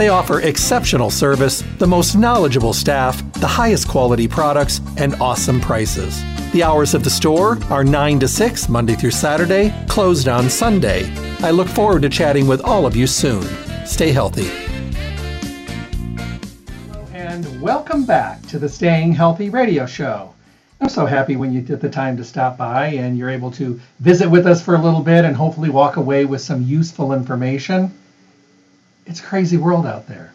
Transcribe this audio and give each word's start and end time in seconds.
They 0.00 0.08
offer 0.08 0.40
exceptional 0.40 1.10
service, 1.10 1.62
the 1.76 1.86
most 1.86 2.16
knowledgeable 2.16 2.72
staff, 2.72 3.22
the 3.34 3.46
highest 3.46 3.86
quality 3.86 4.26
products, 4.26 4.80
and 4.96 5.14
awesome 5.16 5.60
prices. 5.60 6.22
The 6.52 6.62
hours 6.62 6.94
of 6.94 7.04
the 7.04 7.10
store 7.10 7.58
are 7.68 7.84
9 7.84 8.20
to 8.20 8.26
6, 8.26 8.68
Monday 8.70 8.94
through 8.94 9.10
Saturday, 9.10 9.74
closed 9.88 10.26
on 10.26 10.48
Sunday. 10.48 11.12
I 11.40 11.50
look 11.50 11.68
forward 11.68 12.00
to 12.00 12.08
chatting 12.08 12.46
with 12.46 12.62
all 12.62 12.86
of 12.86 12.96
you 12.96 13.06
soon. 13.06 13.42
Stay 13.84 14.10
healthy. 14.10 14.48
And 17.12 17.60
welcome 17.60 18.06
back 18.06 18.40
to 18.46 18.58
the 18.58 18.70
Staying 18.70 19.12
Healthy 19.12 19.50
radio 19.50 19.84
show. 19.84 20.32
I'm 20.80 20.88
so 20.88 21.04
happy 21.04 21.36
when 21.36 21.52
you 21.52 21.60
get 21.60 21.82
the 21.82 21.90
time 21.90 22.16
to 22.16 22.24
stop 22.24 22.56
by 22.56 22.86
and 22.86 23.18
you're 23.18 23.28
able 23.28 23.50
to 23.50 23.78
visit 23.98 24.30
with 24.30 24.46
us 24.46 24.64
for 24.64 24.76
a 24.76 24.80
little 24.80 25.02
bit 25.02 25.26
and 25.26 25.36
hopefully 25.36 25.68
walk 25.68 25.98
away 25.98 26.24
with 26.24 26.40
some 26.40 26.62
useful 26.62 27.12
information 27.12 27.92
it's 29.10 29.18
a 29.18 29.24
crazy 29.24 29.56
world 29.56 29.86
out 29.86 30.06
there. 30.06 30.32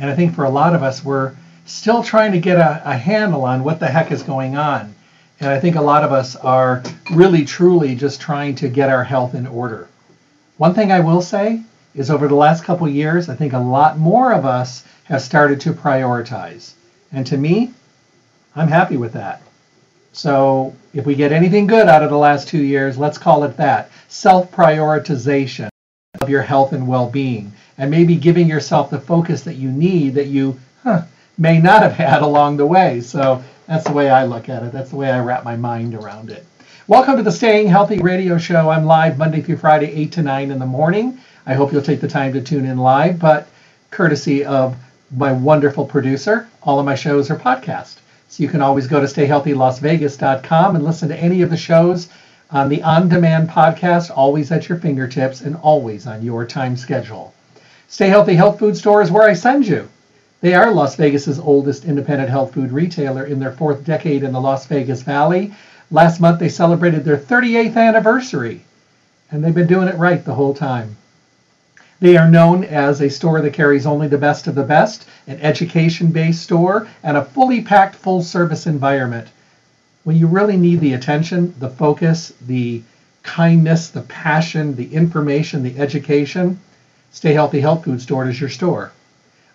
And 0.00 0.10
I 0.10 0.16
think 0.16 0.34
for 0.34 0.44
a 0.44 0.50
lot 0.50 0.74
of 0.74 0.82
us, 0.82 1.04
we're 1.04 1.36
still 1.64 2.02
trying 2.02 2.32
to 2.32 2.40
get 2.40 2.58
a, 2.58 2.82
a 2.84 2.96
handle 2.96 3.44
on 3.44 3.62
what 3.62 3.78
the 3.78 3.86
heck 3.86 4.10
is 4.10 4.24
going 4.24 4.56
on. 4.56 4.92
And 5.38 5.48
I 5.48 5.60
think 5.60 5.76
a 5.76 5.80
lot 5.82 6.02
of 6.02 6.12
us 6.12 6.34
are 6.34 6.82
really, 7.12 7.44
truly 7.44 7.94
just 7.94 8.20
trying 8.20 8.56
to 8.56 8.68
get 8.68 8.90
our 8.90 9.04
health 9.04 9.34
in 9.34 9.46
order. 9.46 9.86
One 10.56 10.74
thing 10.74 10.90
I 10.90 11.00
will 11.00 11.22
say 11.22 11.62
is 11.94 12.10
over 12.10 12.26
the 12.26 12.34
last 12.34 12.64
couple 12.64 12.88
years, 12.88 13.28
I 13.28 13.36
think 13.36 13.52
a 13.52 13.58
lot 13.58 13.96
more 13.96 14.32
of 14.32 14.44
us 14.44 14.84
have 15.04 15.22
started 15.22 15.60
to 15.60 15.72
prioritize. 15.72 16.72
And 17.12 17.24
to 17.28 17.36
me, 17.36 17.74
I'm 18.56 18.68
happy 18.68 18.96
with 18.96 19.12
that. 19.12 19.40
So 20.12 20.74
if 20.92 21.06
we 21.06 21.14
get 21.14 21.30
anything 21.30 21.68
good 21.68 21.86
out 21.86 22.02
of 22.02 22.10
the 22.10 22.18
last 22.18 22.48
two 22.48 22.62
years, 22.62 22.98
let's 22.98 23.18
call 23.18 23.44
it 23.44 23.56
that 23.58 23.90
self 24.08 24.50
prioritization 24.50 25.68
of 26.20 26.30
your 26.30 26.42
health 26.42 26.72
and 26.72 26.86
well 26.86 27.08
being 27.08 27.52
and 27.78 27.90
maybe 27.90 28.16
giving 28.16 28.48
yourself 28.48 28.90
the 28.90 29.00
focus 29.00 29.42
that 29.42 29.56
you 29.56 29.70
need 29.70 30.14
that 30.14 30.28
you 30.28 30.58
huh, 30.82 31.02
may 31.38 31.58
not 31.58 31.82
have 31.82 31.92
had 31.92 32.22
along 32.22 32.56
the 32.56 32.66
way. 32.66 33.00
So 33.00 33.42
that's 33.66 33.84
the 33.84 33.92
way 33.92 34.08
I 34.10 34.24
look 34.24 34.48
at 34.48 34.62
it. 34.62 34.72
That's 34.72 34.90
the 34.90 34.96
way 34.96 35.10
I 35.10 35.20
wrap 35.20 35.44
my 35.44 35.56
mind 35.56 35.94
around 35.94 36.30
it. 36.30 36.46
Welcome 36.86 37.16
to 37.16 37.22
the 37.22 37.32
Staying 37.32 37.66
Healthy 37.66 37.98
Radio 37.98 38.38
Show. 38.38 38.70
I'm 38.70 38.86
live 38.86 39.18
Monday 39.18 39.42
through 39.42 39.56
Friday, 39.56 39.92
8 39.92 40.12
to 40.12 40.22
9 40.22 40.50
in 40.50 40.58
the 40.58 40.66
morning. 40.66 41.18
I 41.44 41.54
hope 41.54 41.72
you'll 41.72 41.82
take 41.82 42.00
the 42.00 42.08
time 42.08 42.32
to 42.32 42.40
tune 42.40 42.64
in 42.64 42.78
live, 42.78 43.18
but 43.18 43.48
courtesy 43.90 44.44
of 44.44 44.76
my 45.14 45.32
wonderful 45.32 45.84
producer, 45.84 46.48
all 46.62 46.78
of 46.78 46.86
my 46.86 46.94
shows 46.94 47.30
are 47.30 47.36
podcast. 47.36 47.96
So 48.28 48.42
you 48.42 48.48
can 48.48 48.62
always 48.62 48.86
go 48.86 49.00
to 49.00 49.06
stayhealthylasvegas.com 49.06 50.76
and 50.76 50.84
listen 50.84 51.08
to 51.08 51.16
any 51.16 51.42
of 51.42 51.50
the 51.50 51.56
shows 51.56 52.08
on 52.50 52.68
the 52.68 52.82
on 52.82 53.08
demand 53.08 53.48
podcast, 53.48 54.10
always 54.14 54.52
at 54.52 54.68
your 54.68 54.78
fingertips 54.78 55.40
and 55.40 55.56
always 55.56 56.06
on 56.06 56.22
your 56.22 56.46
time 56.46 56.76
schedule. 56.76 57.34
Stay 57.88 58.08
Healthy 58.08 58.34
Health 58.34 58.58
Food 58.58 58.76
Store 58.76 59.02
is 59.02 59.10
where 59.10 59.28
I 59.28 59.32
send 59.32 59.66
you. 59.66 59.88
They 60.42 60.54
are 60.54 60.70
Las 60.70 60.94
Vegas's 60.94 61.40
oldest 61.40 61.84
independent 61.84 62.30
health 62.30 62.54
food 62.54 62.70
retailer 62.70 63.24
in 63.24 63.40
their 63.40 63.50
fourth 63.50 63.84
decade 63.84 64.22
in 64.22 64.32
the 64.32 64.40
Las 64.40 64.66
Vegas 64.66 65.02
Valley. 65.02 65.54
Last 65.90 66.20
month 66.20 66.38
they 66.38 66.48
celebrated 66.48 67.04
their 67.04 67.16
38th 67.16 67.76
anniversary, 67.76 68.64
and 69.30 69.42
they've 69.42 69.54
been 69.54 69.66
doing 69.66 69.88
it 69.88 69.98
right 69.98 70.24
the 70.24 70.34
whole 70.34 70.54
time. 70.54 70.96
They 71.98 72.16
are 72.16 72.30
known 72.30 72.62
as 72.62 73.00
a 73.00 73.08
store 73.08 73.40
that 73.40 73.54
carries 73.54 73.86
only 73.86 74.06
the 74.06 74.18
best 74.18 74.46
of 74.46 74.54
the 74.54 74.62
best, 74.62 75.08
an 75.26 75.40
education 75.40 76.12
based 76.12 76.42
store, 76.42 76.86
and 77.02 77.16
a 77.16 77.24
fully 77.24 77.62
packed 77.62 77.96
full 77.96 78.22
service 78.22 78.66
environment. 78.66 79.28
When 80.06 80.16
you 80.16 80.28
really 80.28 80.56
need 80.56 80.78
the 80.78 80.92
attention, 80.92 81.52
the 81.58 81.68
focus, 81.68 82.32
the 82.46 82.80
kindness, 83.24 83.88
the 83.88 84.02
passion, 84.02 84.76
the 84.76 84.94
information, 84.94 85.64
the 85.64 85.76
education, 85.80 86.60
Stay 87.10 87.32
Healthy 87.32 87.60
Health 87.60 87.82
Food 87.82 88.00
Store 88.00 88.28
is 88.28 88.40
your 88.40 88.48
store. 88.48 88.92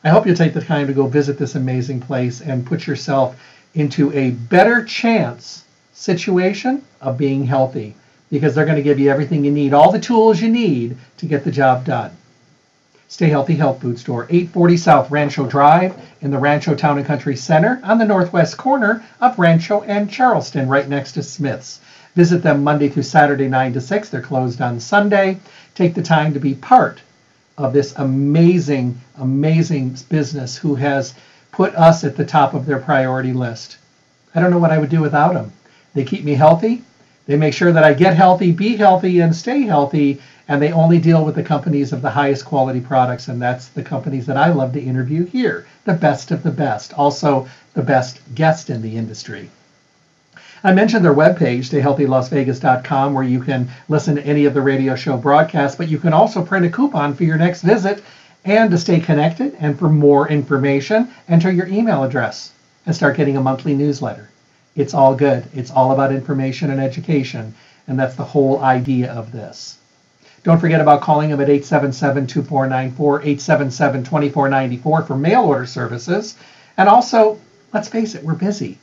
I 0.04 0.10
hope 0.10 0.28
you'll 0.28 0.36
take 0.36 0.54
the 0.54 0.60
time 0.60 0.88
to 0.88 0.94
go 0.94 1.08
visit 1.08 1.38
this 1.38 1.56
amazing 1.56 2.02
place 2.02 2.42
and 2.42 2.66
put 2.66 2.86
yourself 2.86 3.42
into 3.76 4.12
a 4.12 4.32
better 4.32 4.84
chance 4.84 5.64
situation 5.94 6.84
of 7.00 7.18
being 7.18 7.46
healthy 7.46 7.96
because 8.30 8.54
they're 8.54 8.66
going 8.66 8.76
to 8.76 8.84
give 8.84 9.00
you 9.00 9.10
everything 9.10 9.46
you 9.46 9.52
need, 9.52 9.74
all 9.74 9.94
the 9.94 10.02
tools 10.02 10.42
you 10.42 10.50
need 10.50 10.98
to 11.20 11.28
get 11.28 11.46
the 11.46 11.52
job 11.52 11.86
done. 11.86 12.12
Stay 13.12 13.28
Healthy 13.28 13.56
Health 13.56 13.82
Food 13.82 14.00
Store, 14.00 14.24
840 14.30 14.78
South 14.78 15.12
Rancho 15.12 15.46
Drive 15.46 15.94
in 16.22 16.32
the 16.32 16.38
Rancho 16.38 16.76
Town 16.76 16.98
and 16.98 17.06
Country 17.06 17.36
Center 17.36 17.82
on 17.84 17.98
the 17.98 18.06
northwest 18.06 18.56
corner 18.56 19.04
of 19.20 19.38
Rancho 19.38 19.82
and 19.82 20.10
Charleston, 20.10 20.70
right 20.70 20.88
next 20.88 21.12
to 21.12 21.22
Smith's. 21.22 21.82
Visit 22.16 22.42
them 22.42 22.64
Monday 22.64 22.88
through 22.88 23.04
Saturday, 23.04 23.50
9 23.50 23.74
to 23.74 23.82
6. 23.82 24.08
They're 24.08 24.22
closed 24.22 24.62
on 24.62 24.80
Sunday. 24.80 25.40
Take 25.76 25.94
the 25.94 26.02
time 26.02 26.34
to 26.34 26.40
be 26.40 26.54
part 26.54 27.02
of 27.58 27.74
this 27.74 27.94
amazing, 27.98 28.98
amazing 29.18 29.98
business 30.08 30.56
who 30.56 30.76
has 30.76 31.14
put 31.52 31.76
us 31.76 32.06
at 32.06 32.16
the 32.16 32.26
top 32.26 32.54
of 32.54 32.66
their 32.66 32.80
priority 32.80 33.34
list. 33.34 33.78
I 34.34 34.40
don't 34.40 34.52
know 34.52 34.58
what 34.58 34.72
I 34.72 34.78
would 34.78 34.90
do 34.90 35.02
without 35.02 35.34
them. 35.34 35.52
They 35.94 36.06
keep 36.06 36.24
me 36.24 36.36
healthy. 36.36 36.82
They 37.28 37.36
make 37.36 37.54
sure 37.54 37.74
that 37.74 37.84
I 37.84 37.94
get 37.94 38.16
healthy, 38.16 38.52
be 38.52 38.78
healthy, 38.78 39.20
and 39.20 39.36
stay 39.36 39.64
healthy. 39.64 40.22
And 40.52 40.62
they 40.62 40.74
only 40.74 41.00
deal 41.00 41.24
with 41.24 41.36
the 41.36 41.44
companies 41.44 41.94
of 41.94 42.02
the 42.02 42.10
highest 42.10 42.44
quality 42.44 42.82
products. 42.82 43.30
And 43.30 43.42
that's 43.42 43.70
the 43.70 43.84
companies 43.84 44.26
that 44.26 44.36
I 44.36 44.52
love 44.52 44.74
to 44.74 44.82
interview 44.82 45.26
here 45.26 45.66
the 45.86 45.94
best 45.94 46.30
of 46.30 46.44
the 46.44 46.52
best. 46.52 46.94
Also, 46.96 47.48
the 47.74 47.82
best 47.82 48.20
guest 48.36 48.70
in 48.70 48.82
the 48.82 48.98
industry. 48.98 49.50
I 50.62 50.74
mentioned 50.74 51.06
their 51.06 51.14
webpage, 51.14 51.70
stayhealthylasvegas.com, 51.70 53.14
where 53.14 53.24
you 53.24 53.40
can 53.40 53.70
listen 53.88 54.16
to 54.16 54.26
any 54.26 54.44
of 54.44 54.54
the 54.54 54.62
radio 54.62 54.94
show 54.94 55.16
broadcasts, 55.16 55.78
but 55.78 55.88
you 55.88 55.98
can 55.98 56.12
also 56.12 56.44
print 56.44 56.66
a 56.66 56.70
coupon 56.70 57.14
for 57.14 57.24
your 57.24 57.38
next 57.38 57.62
visit. 57.62 58.04
And 58.44 58.72
to 58.72 58.78
stay 58.78 59.00
connected 59.00 59.56
and 59.58 59.80
for 59.80 59.88
more 59.88 60.28
information, 60.28 61.08
enter 61.30 61.50
your 61.50 61.68
email 61.68 62.04
address 62.04 62.52
and 62.86 62.94
start 62.94 63.16
getting 63.16 63.38
a 63.38 63.42
monthly 63.42 63.74
newsletter. 63.74 64.28
It's 64.76 64.94
all 64.94 65.16
good. 65.16 65.46
It's 65.54 65.72
all 65.72 65.94
about 65.94 66.12
information 66.12 66.72
and 66.72 66.82
education, 66.82 67.54
and 67.88 67.98
that's 67.98 68.16
the 68.16 68.26
whole 68.26 68.62
idea 68.62 69.14
of 69.14 69.32
this. 69.32 69.78
Don't 70.44 70.60
forget 70.60 70.82
about 70.82 71.02
calling 71.02 71.30
them 71.30 71.40
at 71.40 71.50
877 71.50 72.26
2494, 72.26 73.22
877 73.22 74.04
2494 74.04 75.04
for 75.04 75.16
mail 75.16 75.44
order 75.44 75.66
services. 75.68 76.36
And 76.78 76.90
also, 76.90 77.40
let's 77.74 77.88
face 77.88 78.16
it, 78.16 78.24
we're 78.24 78.34
busy. 78.34 78.80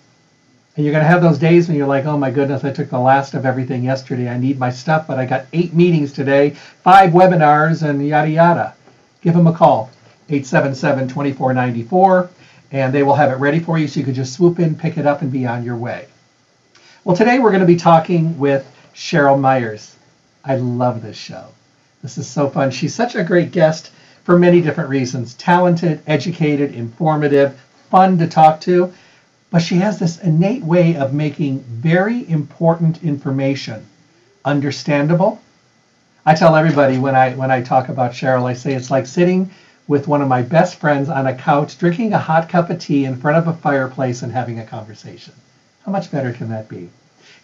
And 0.76 0.84
you're 0.84 0.92
going 0.92 1.02
to 1.02 1.10
have 1.10 1.20
those 1.20 1.38
days 1.38 1.66
when 1.66 1.76
you're 1.76 1.88
like, 1.88 2.04
oh 2.04 2.16
my 2.16 2.30
goodness, 2.30 2.62
I 2.62 2.70
took 2.70 2.90
the 2.90 3.00
last 3.00 3.34
of 3.34 3.44
everything 3.44 3.82
yesterday. 3.82 4.28
I 4.28 4.38
need 4.38 4.60
my 4.60 4.70
stuff, 4.70 5.08
but 5.08 5.18
I 5.18 5.26
got 5.26 5.46
eight 5.52 5.74
meetings 5.74 6.12
today, 6.12 6.50
five 6.50 7.10
webinars, 7.10 7.82
and 7.82 8.06
yada 8.06 8.30
yada. 8.30 8.74
Give 9.20 9.34
them 9.34 9.48
a 9.48 9.52
call, 9.52 9.90
877 10.28 11.08
2494, 11.08 12.30
and 12.70 12.94
they 12.94 13.02
will 13.02 13.16
have 13.16 13.32
it 13.32 13.36
ready 13.36 13.58
for 13.58 13.76
you 13.76 13.88
so 13.88 13.98
you 13.98 14.06
can 14.06 14.14
just 14.14 14.34
swoop 14.34 14.60
in, 14.60 14.76
pick 14.76 14.96
it 14.96 15.06
up, 15.06 15.22
and 15.22 15.32
be 15.32 15.44
on 15.44 15.64
your 15.64 15.76
way. 15.76 16.06
Well, 17.02 17.16
today 17.16 17.40
we're 17.40 17.50
going 17.50 17.62
to 17.62 17.66
be 17.66 17.76
talking 17.76 18.38
with 18.38 18.64
Cheryl 18.94 19.40
Myers. 19.40 19.96
I 20.44 20.56
love 20.56 21.02
this 21.02 21.16
show. 21.16 21.46
This 22.02 22.18
is 22.18 22.28
so 22.28 22.48
fun. 22.48 22.70
She's 22.70 22.94
such 22.94 23.14
a 23.14 23.24
great 23.24 23.52
guest 23.52 23.90
for 24.24 24.38
many 24.38 24.60
different 24.60 24.90
reasons 24.90 25.34
talented, 25.34 26.00
educated, 26.06 26.74
informative, 26.74 27.58
fun 27.90 28.18
to 28.18 28.26
talk 28.26 28.60
to 28.62 28.92
but 29.50 29.62
she 29.62 29.76
has 29.76 29.98
this 29.98 30.18
innate 30.18 30.62
way 30.62 30.96
of 30.96 31.14
making 31.14 31.60
very 31.60 32.28
important 32.28 33.02
information 33.02 33.86
understandable. 34.44 35.40
I 36.26 36.34
tell 36.34 36.54
everybody 36.54 36.98
when 36.98 37.14
I 37.14 37.32
when 37.34 37.50
I 37.50 37.62
talk 37.62 37.88
about 37.88 38.12
Cheryl, 38.12 38.44
I 38.44 38.52
say 38.52 38.74
it's 38.74 38.90
like 38.90 39.06
sitting 39.06 39.50
with 39.86 40.06
one 40.06 40.20
of 40.20 40.28
my 40.28 40.42
best 40.42 40.76
friends 40.76 41.08
on 41.08 41.26
a 41.26 41.34
couch, 41.34 41.78
drinking 41.78 42.12
a 42.12 42.18
hot 42.18 42.50
cup 42.50 42.68
of 42.68 42.78
tea 42.78 43.06
in 43.06 43.16
front 43.16 43.38
of 43.38 43.48
a 43.48 43.58
fireplace 43.58 44.22
and 44.22 44.30
having 44.30 44.58
a 44.58 44.66
conversation. 44.66 45.32
How 45.86 45.92
much 45.92 46.10
better 46.10 46.32
can 46.32 46.50
that 46.50 46.68
be? 46.68 46.90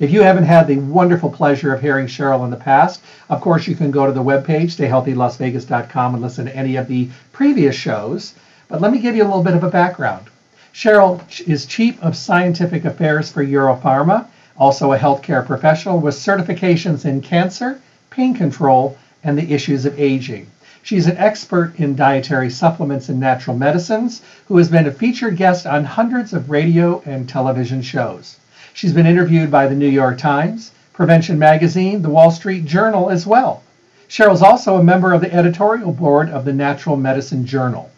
If 0.01 0.11
you 0.11 0.23
haven't 0.23 0.45
had 0.45 0.67
the 0.67 0.79
wonderful 0.79 1.31
pleasure 1.31 1.73
of 1.73 1.81
hearing 1.81 2.09
Cheryl 2.09 2.45
in 2.45 2.51
the 2.51 2.57
past, 2.57 3.01
of 3.31 3.41
course, 3.41 3.69
you 3.69 3.77
can 3.77 3.93
go 3.93 4.07
to 4.07 4.13
the 4.13 4.25
webpage, 4.25 4.75
stayhealthylasvegas.com, 4.75 6.15
and 6.15 6.23
listen 6.23 6.47
to 6.47 6.57
any 6.57 6.75
of 6.75 6.89
the 6.89 7.11
previous 7.33 7.77
shows. 7.77 8.35
But 8.67 8.81
let 8.81 8.91
me 8.91 8.99
give 8.99 9.15
you 9.15 9.23
a 9.23 9.31
little 9.31 9.45
bit 9.45 9.55
of 9.55 9.63
a 9.63 9.71
background. 9.71 10.27
Cheryl 10.73 11.21
is 11.47 11.65
Chief 11.65 12.03
of 12.03 12.17
Scientific 12.17 12.85
Affairs 12.85 13.31
for 13.31 13.45
Europharma, 13.45 14.27
also 14.59 14.93
a 14.93 14.99
healthcare 14.99 15.47
professional 15.47 16.01
with 16.01 16.17
certifications 16.17 17.05
in 17.05 17.21
cancer, 17.21 17.79
pain 18.11 18.35
control, 18.35 18.99
and 19.23 19.39
the 19.39 19.53
issues 19.53 19.87
of 19.87 20.01
aging. 20.01 20.49
She's 20.83 21.07
an 21.07 21.19
expert 21.19 21.75
in 21.79 21.95
dietary 21.95 22.51
supplements 22.51 23.09
and 23.09 23.21
natural 23.21 23.57
medicines 23.57 24.23
who 24.49 24.57
has 24.57 24.69
been 24.69 24.89
a 24.89 24.91
featured 24.91 25.37
guest 25.37 25.67
on 25.67 25.85
hundreds 25.85 26.33
of 26.33 26.51
radio 26.51 27.01
and 27.07 27.29
television 27.29 27.81
shows. 27.81 28.39
She's 28.75 28.93
been 28.93 29.07
interviewed 29.07 29.53
by 29.53 29.69
the 29.69 29.77
New 29.77 29.89
York 29.89 30.19
Times, 30.19 30.73
Prevention 30.93 31.39
Magazine, 31.39 32.03
the 32.03 32.11
Wall 32.11 32.33
Street 32.33 32.65
Journal 32.65 33.09
as 33.09 33.25
well. 33.25 33.63
Cheryl's 34.09 34.43
also 34.43 34.75
a 34.75 34.83
member 34.83 35.13
of 35.13 35.21
the 35.21 35.33
editorial 35.33 35.93
board 35.93 36.29
of 36.29 36.45
the 36.45 36.53
Natural 36.53 36.97
Medicine 36.97 37.47
Journal. 37.47 37.89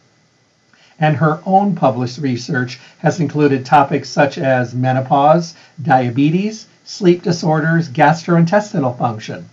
And 1.00 1.17
her 1.17 1.40
own 1.46 1.76
published 1.76 2.19
research 2.19 2.78
has 2.99 3.20
included 3.20 3.64
topics 3.64 4.11
such 4.11 4.37
as 4.37 4.75
menopause, 4.75 5.55
diabetes, 5.82 6.67
sleep 6.84 7.22
disorders, 7.22 7.88
gastrointestinal 7.88 8.99
function. 8.99 9.49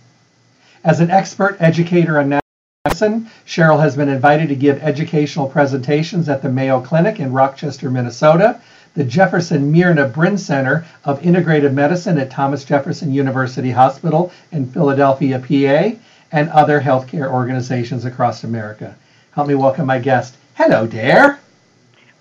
As 0.84 1.00
an 1.00 1.10
expert 1.10 1.56
educator 1.58 2.18
on 2.18 2.28
natural 2.28 2.40
medicine, 2.84 3.30
Cheryl 3.46 3.80
has 3.80 3.96
been 3.96 4.10
invited 4.10 4.50
to 4.50 4.56
give 4.56 4.82
educational 4.82 5.48
presentations 5.48 6.28
at 6.28 6.42
the 6.42 6.50
Mayo 6.50 6.82
Clinic 6.82 7.18
in 7.18 7.32
Rochester, 7.32 7.90
Minnesota, 7.90 8.60
the 8.94 9.04
Jefferson 9.04 9.72
Myrna 9.72 10.06
Brind 10.08 10.40
Center 10.40 10.86
of 11.04 11.20
Integrative 11.20 11.74
Medicine 11.74 12.18
at 12.18 12.30
Thomas 12.30 12.64
Jefferson 12.64 13.12
University 13.12 13.70
Hospital 13.72 14.32
in 14.52 14.70
Philadelphia, 14.70 15.38
PA, 15.38 15.98
and 16.32 16.48
other 16.50 16.80
healthcare 16.80 17.30
organizations 17.30 18.04
across 18.04 18.44
America. 18.44 18.94
Help 19.32 19.48
me 19.48 19.54
welcome 19.54 19.86
my 19.86 19.98
guest. 19.98 20.36
Hello, 20.54 20.86
Dare. 20.86 21.40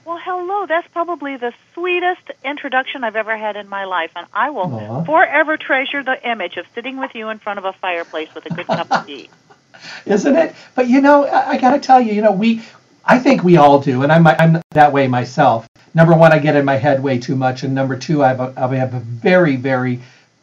Well, 0.05 0.19
hello. 0.21 0.65
That's 0.65 0.87
probably 0.89 1.37
the 1.37 1.53
sweetest 1.73 2.31
introduction 2.43 3.03
I've 3.03 3.15
ever 3.15 3.37
had 3.37 3.55
in 3.55 3.69
my 3.69 3.85
life, 3.85 4.11
and 4.15 4.25
I 4.33 4.49
will 4.49 4.67
Aww. 4.67 5.05
forever 5.05 5.57
treasure 5.57 6.03
the 6.03 6.27
image 6.27 6.57
of 6.57 6.65
sitting 6.73 6.97
with 6.97 7.13
you 7.13 7.29
in 7.29 7.39
front 7.39 7.59
of 7.59 7.65
a 7.65 7.73
fireplace 7.73 8.33
with 8.33 8.45
a 8.47 8.49
good 8.49 8.65
cup 8.65 8.91
of 8.91 9.05
tea. 9.05 9.29
Isn't 10.05 10.35
it? 10.35 10.55
But 10.75 10.87
you 10.87 11.01
know, 11.01 11.25
I, 11.25 11.51
I 11.51 11.57
got 11.57 11.71
to 11.71 11.79
tell 11.79 12.01
you, 12.01 12.13
you 12.13 12.21
know, 12.21 12.31
we, 12.31 12.61
I 13.05 13.19
think 13.19 13.43
we 13.43 13.57
all 13.57 13.79
do, 13.79 14.03
and 14.03 14.11
I'm 14.11 14.25
I'm 14.25 14.61
that 14.71 14.93
way 14.93 15.07
myself 15.07 15.67
number 15.93 16.13
one, 16.13 16.33
I 16.33 16.39
get 16.39 16.55
in 16.55 16.65
my 16.65 16.75
head 16.75 17.01
way 17.01 17.19
too 17.19 17.35
much, 17.35 17.63
and 17.63 17.73
number 17.73 17.97
two, 17.97 18.23
I 18.23 18.29
have 18.29 18.39
a, 18.39 18.53
I 18.57 18.75
have 18.75 18.93
a 18.93 18.99
very, 18.99 19.55
very 19.55 19.99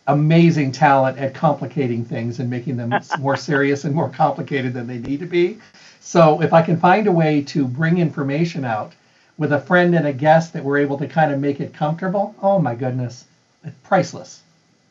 amazing 0.06 0.72
talent 0.72 1.18
at 1.18 1.34
complicating 1.34 2.04
things 2.04 2.40
and 2.40 2.50
making 2.50 2.76
them 2.76 2.94
more 3.18 3.36
serious 3.48 3.84
and 3.84 3.94
more 3.94 4.08
complicated 4.08 4.74
than 4.74 4.86
they 4.86 4.98
need 4.98 5.20
to 5.20 5.26
be. 5.26 5.58
So 6.00 6.42
if 6.42 6.52
I 6.52 6.62
can 6.62 6.78
find 6.78 7.06
a 7.06 7.12
way 7.12 7.42
to 7.42 7.66
bring 7.66 7.98
information 7.98 8.64
out 8.64 8.92
with 9.38 9.52
a 9.52 9.60
friend 9.60 9.94
and 9.94 10.06
a 10.06 10.12
guest 10.12 10.52
that 10.52 10.64
we're 10.64 10.78
able 10.78 10.98
to 10.98 11.06
kind 11.06 11.32
of 11.32 11.38
make 11.38 11.60
it 11.60 11.74
comfortable, 11.74 12.34
oh 12.42 12.58
my 12.58 12.74
goodness, 12.74 13.26
it's 13.64 13.76
priceless. 13.84 14.42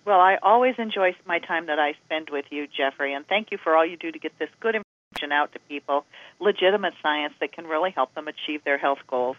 Well, 0.05 0.19
I 0.19 0.37
always 0.41 0.75
enjoy 0.77 1.15
my 1.25 1.39
time 1.39 1.67
that 1.67 1.77
I 1.77 1.93
spend 2.05 2.29
with 2.31 2.45
you, 2.49 2.67
Jeffrey, 2.67 3.13
and 3.13 3.27
thank 3.27 3.51
you 3.51 3.57
for 3.63 3.75
all 3.75 3.85
you 3.85 3.97
do 3.97 4.11
to 4.11 4.19
get 4.19 4.37
this 4.39 4.49
good 4.59 4.75
information 4.75 4.88
out 5.31 5.51
to 5.53 5.59
people, 5.67 6.05
legitimate 6.39 6.93
science 7.01 7.33
that 7.39 7.51
can 7.51 7.67
really 7.67 7.91
help 7.91 8.13
them 8.15 8.27
achieve 8.27 8.63
their 8.63 8.77
health 8.77 8.99
goals. 9.07 9.37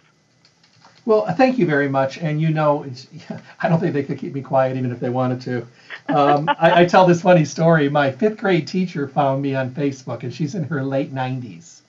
Well, 1.06 1.26
thank 1.34 1.58
you 1.58 1.66
very 1.66 1.88
much. 1.88 2.18
And 2.18 2.40
you 2.40 2.50
know, 2.50 2.84
I 3.60 3.68
don't 3.68 3.80
think 3.80 3.94
they 3.94 4.02
could 4.02 4.18
keep 4.18 4.34
me 4.34 4.42
quiet 4.42 4.76
even 4.76 4.90
if 4.90 5.00
they 5.00 5.08
wanted 5.08 5.40
to. 5.42 5.66
Um, 6.14 6.48
I, 6.58 6.82
I, 6.82 6.84
tell 6.84 7.06
this 7.06 7.22
funny 7.22 7.44
story. 7.44 7.88
My 7.88 8.12
fifth 8.12 8.38
grade 8.38 8.68
teacher 8.68 9.08
found 9.08 9.42
me 9.42 9.54
on 9.54 9.70
Facebook, 9.70 10.22
and 10.22 10.32
she's 10.32 10.54
in 10.54 10.64
her 10.64 10.82
late 10.82 11.14
90s. 11.14 11.80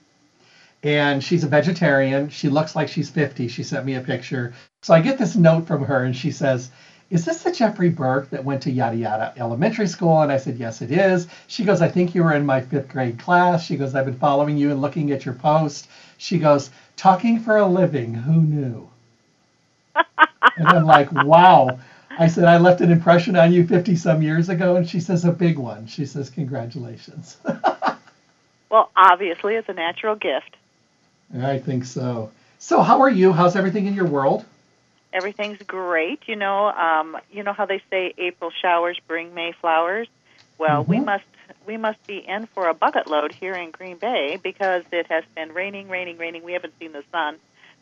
And 0.84 1.24
she's 1.24 1.44
a 1.44 1.48
vegetarian. 1.48 2.30
She 2.30 2.50
looks 2.50 2.76
like 2.76 2.88
she's 2.88 3.10
50. 3.10 3.50
She 3.50 3.64
sent 3.64 3.86
me 3.86 3.96
a 3.96 4.02
picture. 4.02 4.54
So 4.82 4.94
I 4.94 5.02
get 5.02 5.18
this 5.18 5.36
note 5.36 5.68
from 5.68 5.84
her, 5.84 6.04
and 6.04 6.16
she 6.16 6.32
says, 6.32 6.72
is 7.12 7.26
this 7.26 7.44
the 7.44 7.52
Jeffrey 7.52 7.90
Burke 7.90 8.30
that 8.30 8.46
went 8.46 8.64
to 8.64 8.72
yada 8.72 8.96
yada 8.96 9.34
elementary 9.36 9.86
school? 9.86 10.22
And 10.22 10.32
I 10.32 10.38
said, 10.38 10.58
yes, 10.58 10.82
it 10.82 10.92
is. 10.92 11.28
She 11.48 11.66
goes, 11.66 11.82
I 11.82 11.90
think 11.90 12.16
you 12.16 12.24
were 12.24 12.34
in 12.34 12.46
my 12.46 12.62
fifth 12.62 12.88
grade 12.88 13.20
class. 13.20 13.66
She 13.66 13.76
goes, 13.76 13.94
I've 13.94 14.06
been 14.06 14.18
following 14.18 14.58
you 14.58 14.72
and 14.72 14.82
looking 14.82 15.12
at 15.12 15.26
your 15.26 15.34
post. 15.34 15.90
She 16.18 16.40
goes, 16.40 16.72
talking 16.96 17.42
for 17.42 17.58
a 17.58 17.68
living. 17.68 18.14
Who 18.14 18.42
knew? 18.42 18.90
and 20.58 20.68
I'm 20.68 20.86
like, 20.86 21.12
wow. 21.12 21.80
I 22.18 22.28
said, 22.28 22.46
I 22.46 22.58
left 22.58 22.80
an 22.80 22.92
impression 22.92 23.36
on 23.36 23.52
you 23.52 23.68
50 23.68 23.98
some 23.98 24.22
years 24.22 24.48
ago. 24.48 24.78
And 24.78 24.88
she 24.88 25.02
says, 25.02 25.26
a 25.26 25.34
big 25.34 25.58
one. 25.58 25.88
She 25.88 26.06
says, 26.06 26.30
congratulations. 26.30 27.36
well, 28.70 28.90
obviously, 28.96 29.56
it's 29.56 29.68
a 29.68 29.74
natural 29.74 30.16
gift. 30.16 30.56
I 31.42 31.60
think 31.60 31.84
so. 31.84 32.32
So, 32.60 32.82
how 32.82 33.02
are 33.02 33.10
you? 33.10 33.34
How's 33.34 33.58
everything 33.58 33.86
in 33.86 33.96
your 33.96 34.06
world? 34.06 34.46
Everything's 35.14 35.62
great. 35.64 36.22
You 36.28 36.36
know, 36.36 36.68
um, 36.72 37.18
you 37.32 37.44
know 37.44 37.54
how 37.54 37.66
they 37.66 37.82
say 37.90 38.14
April 38.18 38.52
showers 38.62 39.00
bring 39.08 39.34
May 39.34 39.52
flowers. 39.52 40.08
Well, 40.58 40.84
mm-hmm. 40.84 40.92
we 40.92 41.00
must 41.00 41.26
we 41.66 41.78
must 41.78 42.06
be 42.08 42.18
in 42.18 42.48
for 42.48 42.68
a 42.70 42.74
bucket 42.74 43.08
load 43.08 43.34
here 43.34 43.54
in 43.54 43.72
Green 43.72 43.98
Bay 43.98 44.40
because 44.42 44.84
it 44.92 45.08
has 45.08 45.24
been 45.36 45.54
raining, 45.54 45.90
raining, 45.90 46.18
raining. 46.18 46.44
We 46.44 46.54
haven't 46.54 46.74
seen 46.80 46.92
the 46.92 47.04
sun 47.12 47.38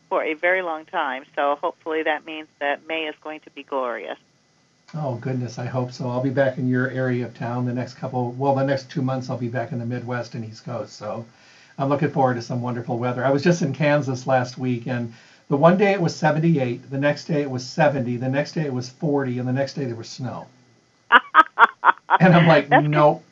for 0.08 0.22
a 0.24 0.34
very 0.34 0.62
long 0.62 0.84
time. 0.86 1.24
So 1.36 1.56
hopefully 1.60 2.02
that 2.02 2.26
means 2.26 2.48
that 2.58 2.86
May 2.86 3.04
is 3.04 3.14
going 3.22 3.40
to 3.40 3.50
be 3.50 3.62
glorious. 3.62 4.18
Oh 4.92 5.14
goodness, 5.14 5.58
I 5.58 5.66
hope 5.66 5.92
so. 5.92 6.10
I'll 6.10 6.22
be 6.22 6.30
back 6.30 6.58
in 6.58 6.68
your 6.68 6.90
area 6.90 7.24
of 7.24 7.36
town 7.38 7.64
the 7.64 7.72
next 7.72 7.94
couple. 7.94 8.32
Well, 8.32 8.56
the 8.56 8.64
next 8.64 8.90
two 8.90 9.02
months 9.02 9.30
I'll 9.30 9.38
be 9.38 9.48
back 9.48 9.70
in 9.70 9.78
the 9.78 9.86
Midwest 9.86 10.34
and 10.34 10.44
East 10.44 10.64
Coast. 10.64 10.96
So 10.96 11.24
I'm 11.78 11.88
looking 11.88 12.10
forward 12.10 12.34
to 12.34 12.42
some 12.42 12.60
wonderful 12.60 12.98
weather. 12.98 13.24
I 13.24 13.30
was 13.30 13.44
just 13.44 13.62
in 13.62 13.72
Kansas 13.72 14.26
last 14.26 14.58
week, 14.58 14.88
and 14.88 15.14
the 15.50 15.56
one 15.56 15.76
day 15.76 15.92
it 15.92 16.00
was 16.00 16.14
78, 16.14 16.90
the 16.90 16.96
next 16.96 17.24
day 17.24 17.42
it 17.42 17.50
was 17.50 17.68
70, 17.68 18.16
the 18.16 18.28
next 18.28 18.52
day 18.52 18.62
it 18.62 18.72
was 18.72 18.88
40, 18.88 19.40
and 19.40 19.48
the 19.48 19.52
next 19.52 19.74
day 19.74 19.84
there 19.84 19.96
was 19.96 20.08
snow. 20.08 20.46
and 22.20 22.34
I'm 22.34 22.46
like, 22.46 22.70
nope. 22.70 23.24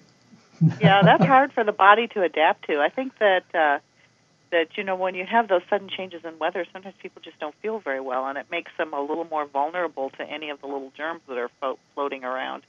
yeah, 0.81 1.03
that's 1.03 1.25
hard 1.25 1.53
for 1.53 1.63
the 1.63 1.73
body 1.73 2.09
to 2.09 2.23
adapt 2.23 2.67
to. 2.67 2.81
I 2.81 2.89
think 2.89 3.17
that 3.19 3.45
uh, 3.55 3.79
that 4.51 4.77
you 4.77 4.83
know 4.83 4.97
when 4.97 5.15
you 5.15 5.25
have 5.25 5.47
those 5.47 5.63
sudden 5.71 5.89
changes 5.89 6.25
in 6.25 6.37
weather, 6.41 6.67
sometimes 6.73 6.97
people 7.01 7.23
just 7.23 7.39
don't 7.39 7.55
feel 7.63 7.79
very 7.79 8.01
well, 8.01 8.27
and 8.27 8.37
it 8.37 8.47
makes 8.51 8.73
them 8.77 8.93
a 8.93 9.01
little 9.01 9.25
more 9.25 9.47
vulnerable 9.47 10.11
to 10.11 10.23
any 10.29 10.51
of 10.51 10.61
the 10.61 10.67
little 10.67 10.93
germs 10.97 11.21
that 11.29 11.39
are 11.39 11.51
fo- 11.61 11.79
floating 11.95 12.25
around. 12.25 12.65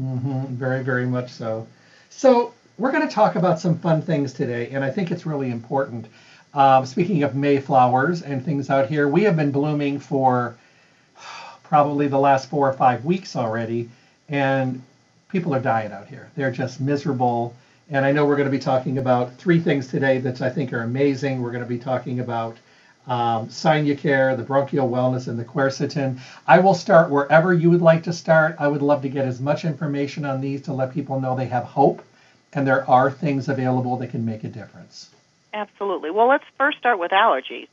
Mm-hmm. 0.00 0.54
Very, 0.54 0.82
very 0.82 1.04
much 1.04 1.28
so. 1.28 1.66
So 2.08 2.54
we're 2.78 2.92
going 2.92 3.06
to 3.06 3.14
talk 3.14 3.36
about 3.36 3.60
some 3.60 3.78
fun 3.78 4.00
things 4.00 4.32
today, 4.32 4.70
and 4.70 4.82
I 4.82 4.90
think 4.90 5.10
it's 5.10 5.26
really 5.26 5.50
important. 5.50 6.06
Um, 6.54 6.84
speaking 6.86 7.22
of 7.22 7.34
mayflowers 7.34 8.22
and 8.22 8.44
things 8.44 8.68
out 8.70 8.86
here, 8.86 9.08
we 9.08 9.22
have 9.22 9.36
been 9.36 9.50
blooming 9.50 9.98
for 9.98 10.56
probably 11.62 12.08
the 12.08 12.18
last 12.18 12.50
four 12.50 12.68
or 12.68 12.72
five 12.74 13.04
weeks 13.04 13.36
already, 13.36 13.88
and 14.28 14.82
people 15.28 15.54
are 15.54 15.60
dying 15.60 15.92
out 15.92 16.08
here. 16.08 16.30
They're 16.36 16.50
just 16.50 16.80
miserable 16.80 17.54
and 17.92 18.06
I 18.06 18.12
know 18.12 18.24
we're 18.24 18.36
going 18.36 18.46
to 18.46 18.50
be 18.50 18.58
talking 18.58 18.96
about 18.96 19.34
three 19.34 19.58
things 19.58 19.86
today 19.86 20.16
that 20.18 20.40
I 20.40 20.48
think 20.48 20.72
are 20.72 20.82
amazing. 20.82 21.42
We're 21.42 21.50
going 21.50 21.62
to 21.62 21.68
be 21.68 21.78
talking 21.78 22.20
about 22.20 22.56
um, 23.06 23.48
Sinucare, 23.48 24.34
the 24.34 24.42
bronchial 24.42 24.88
wellness, 24.88 25.28
and 25.28 25.38
the 25.38 25.44
quercetin. 25.44 26.18
I 26.46 26.58
will 26.58 26.74
start 26.74 27.10
wherever 27.10 27.52
you 27.52 27.68
would 27.68 27.82
like 27.82 28.04
to 28.04 28.12
start. 28.12 28.56
I 28.58 28.66
would 28.68 28.80
love 28.80 29.02
to 29.02 29.10
get 29.10 29.26
as 29.26 29.40
much 29.40 29.66
information 29.66 30.24
on 30.24 30.40
these 30.40 30.62
to 30.62 30.72
let 30.72 30.94
people 30.94 31.20
know 31.20 31.34
they 31.34 31.48
have 31.48 31.64
hope 31.64 32.02
and 32.54 32.66
there 32.66 32.88
are 32.88 33.10
things 33.10 33.48
available 33.48 33.96
that 33.98 34.08
can 34.08 34.24
make 34.24 34.44
a 34.44 34.48
difference. 34.48 35.10
Absolutely. 35.52 36.10
Well, 36.10 36.28
let's 36.28 36.44
first 36.58 36.78
start 36.78 36.98
with 36.98 37.10
allergies. 37.10 37.68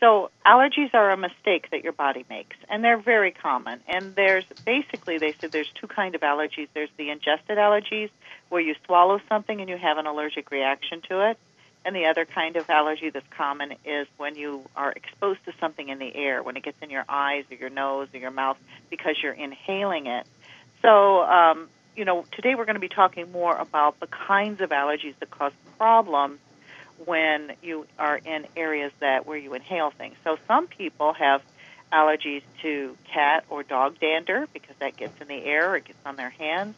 So 0.00 0.30
allergies 0.46 0.94
are 0.94 1.10
a 1.10 1.16
mistake 1.16 1.70
that 1.72 1.82
your 1.82 1.92
body 1.92 2.24
makes, 2.30 2.56
and 2.68 2.84
they're 2.84 3.00
very 3.00 3.32
common. 3.32 3.80
And 3.88 4.14
there's 4.14 4.44
basically 4.64 5.18
they 5.18 5.34
said 5.40 5.50
there's 5.50 5.70
two 5.80 5.88
kind 5.88 6.14
of 6.14 6.20
allergies. 6.20 6.68
There's 6.72 6.90
the 6.96 7.10
ingested 7.10 7.58
allergies, 7.58 8.10
where 8.48 8.60
you 8.60 8.76
swallow 8.86 9.20
something 9.28 9.60
and 9.60 9.68
you 9.68 9.76
have 9.76 9.98
an 9.98 10.06
allergic 10.06 10.52
reaction 10.52 11.00
to 11.08 11.30
it, 11.30 11.38
and 11.84 11.96
the 11.96 12.06
other 12.06 12.24
kind 12.24 12.56
of 12.56 12.70
allergy 12.70 13.10
that's 13.10 13.26
common 13.36 13.74
is 13.84 14.06
when 14.18 14.36
you 14.36 14.62
are 14.76 14.92
exposed 14.92 15.44
to 15.46 15.52
something 15.58 15.88
in 15.88 15.98
the 15.98 16.14
air, 16.14 16.44
when 16.44 16.56
it 16.56 16.62
gets 16.62 16.80
in 16.80 16.90
your 16.90 17.04
eyes 17.08 17.44
or 17.50 17.56
your 17.56 17.70
nose 17.70 18.08
or 18.14 18.18
your 18.18 18.30
mouth 18.30 18.58
because 18.90 19.16
you're 19.20 19.32
inhaling 19.32 20.06
it. 20.06 20.26
So, 20.80 21.22
um, 21.24 21.68
you 21.96 22.04
know, 22.04 22.24
today 22.30 22.54
we're 22.54 22.66
going 22.66 22.74
to 22.74 22.80
be 22.80 22.88
talking 22.88 23.32
more 23.32 23.56
about 23.56 23.98
the 23.98 24.06
kinds 24.06 24.60
of 24.60 24.70
allergies 24.70 25.14
that 25.18 25.30
cause 25.30 25.52
problems 25.76 26.38
when 27.04 27.52
you 27.62 27.86
are 27.98 28.16
in 28.16 28.46
areas 28.56 28.92
that 29.00 29.26
where 29.26 29.38
you 29.38 29.54
inhale 29.54 29.90
things. 29.90 30.16
So 30.24 30.36
some 30.46 30.66
people 30.66 31.12
have 31.14 31.42
allergies 31.92 32.42
to 32.62 32.96
cat 33.12 33.44
or 33.48 33.62
dog 33.62 33.98
dander 34.00 34.46
because 34.52 34.76
that 34.80 34.96
gets 34.96 35.20
in 35.20 35.28
the 35.28 35.44
air 35.44 35.70
or 35.70 35.76
it 35.76 35.84
gets 35.84 35.98
on 36.04 36.16
their 36.16 36.30
hands. 36.30 36.74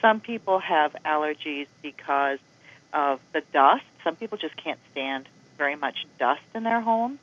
Some 0.00 0.20
people 0.20 0.58
have 0.58 0.94
allergies 1.04 1.66
because 1.82 2.38
of 2.92 3.20
the 3.32 3.42
dust. 3.52 3.84
Some 4.04 4.16
people 4.16 4.38
just 4.38 4.56
can't 4.56 4.78
stand 4.92 5.28
very 5.56 5.76
much 5.76 6.06
dust 6.18 6.42
in 6.54 6.62
their 6.62 6.80
homes. 6.80 7.18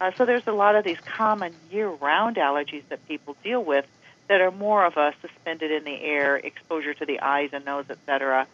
Uh, 0.00 0.10
so 0.16 0.24
there's 0.24 0.46
a 0.46 0.52
lot 0.52 0.76
of 0.76 0.84
these 0.84 0.98
common 1.00 1.54
year-round 1.70 2.36
allergies 2.36 2.82
that 2.88 3.06
people 3.08 3.36
deal 3.42 3.62
with 3.62 3.86
that 4.28 4.40
are 4.40 4.50
more 4.50 4.84
of 4.84 4.96
a 4.96 5.12
suspended 5.20 5.70
in 5.70 5.84
the 5.84 6.00
air 6.02 6.36
exposure 6.36 6.94
to 6.94 7.04
the 7.04 7.20
eyes 7.20 7.50
and 7.52 7.64
nose, 7.64 7.84
etc. 7.90 8.46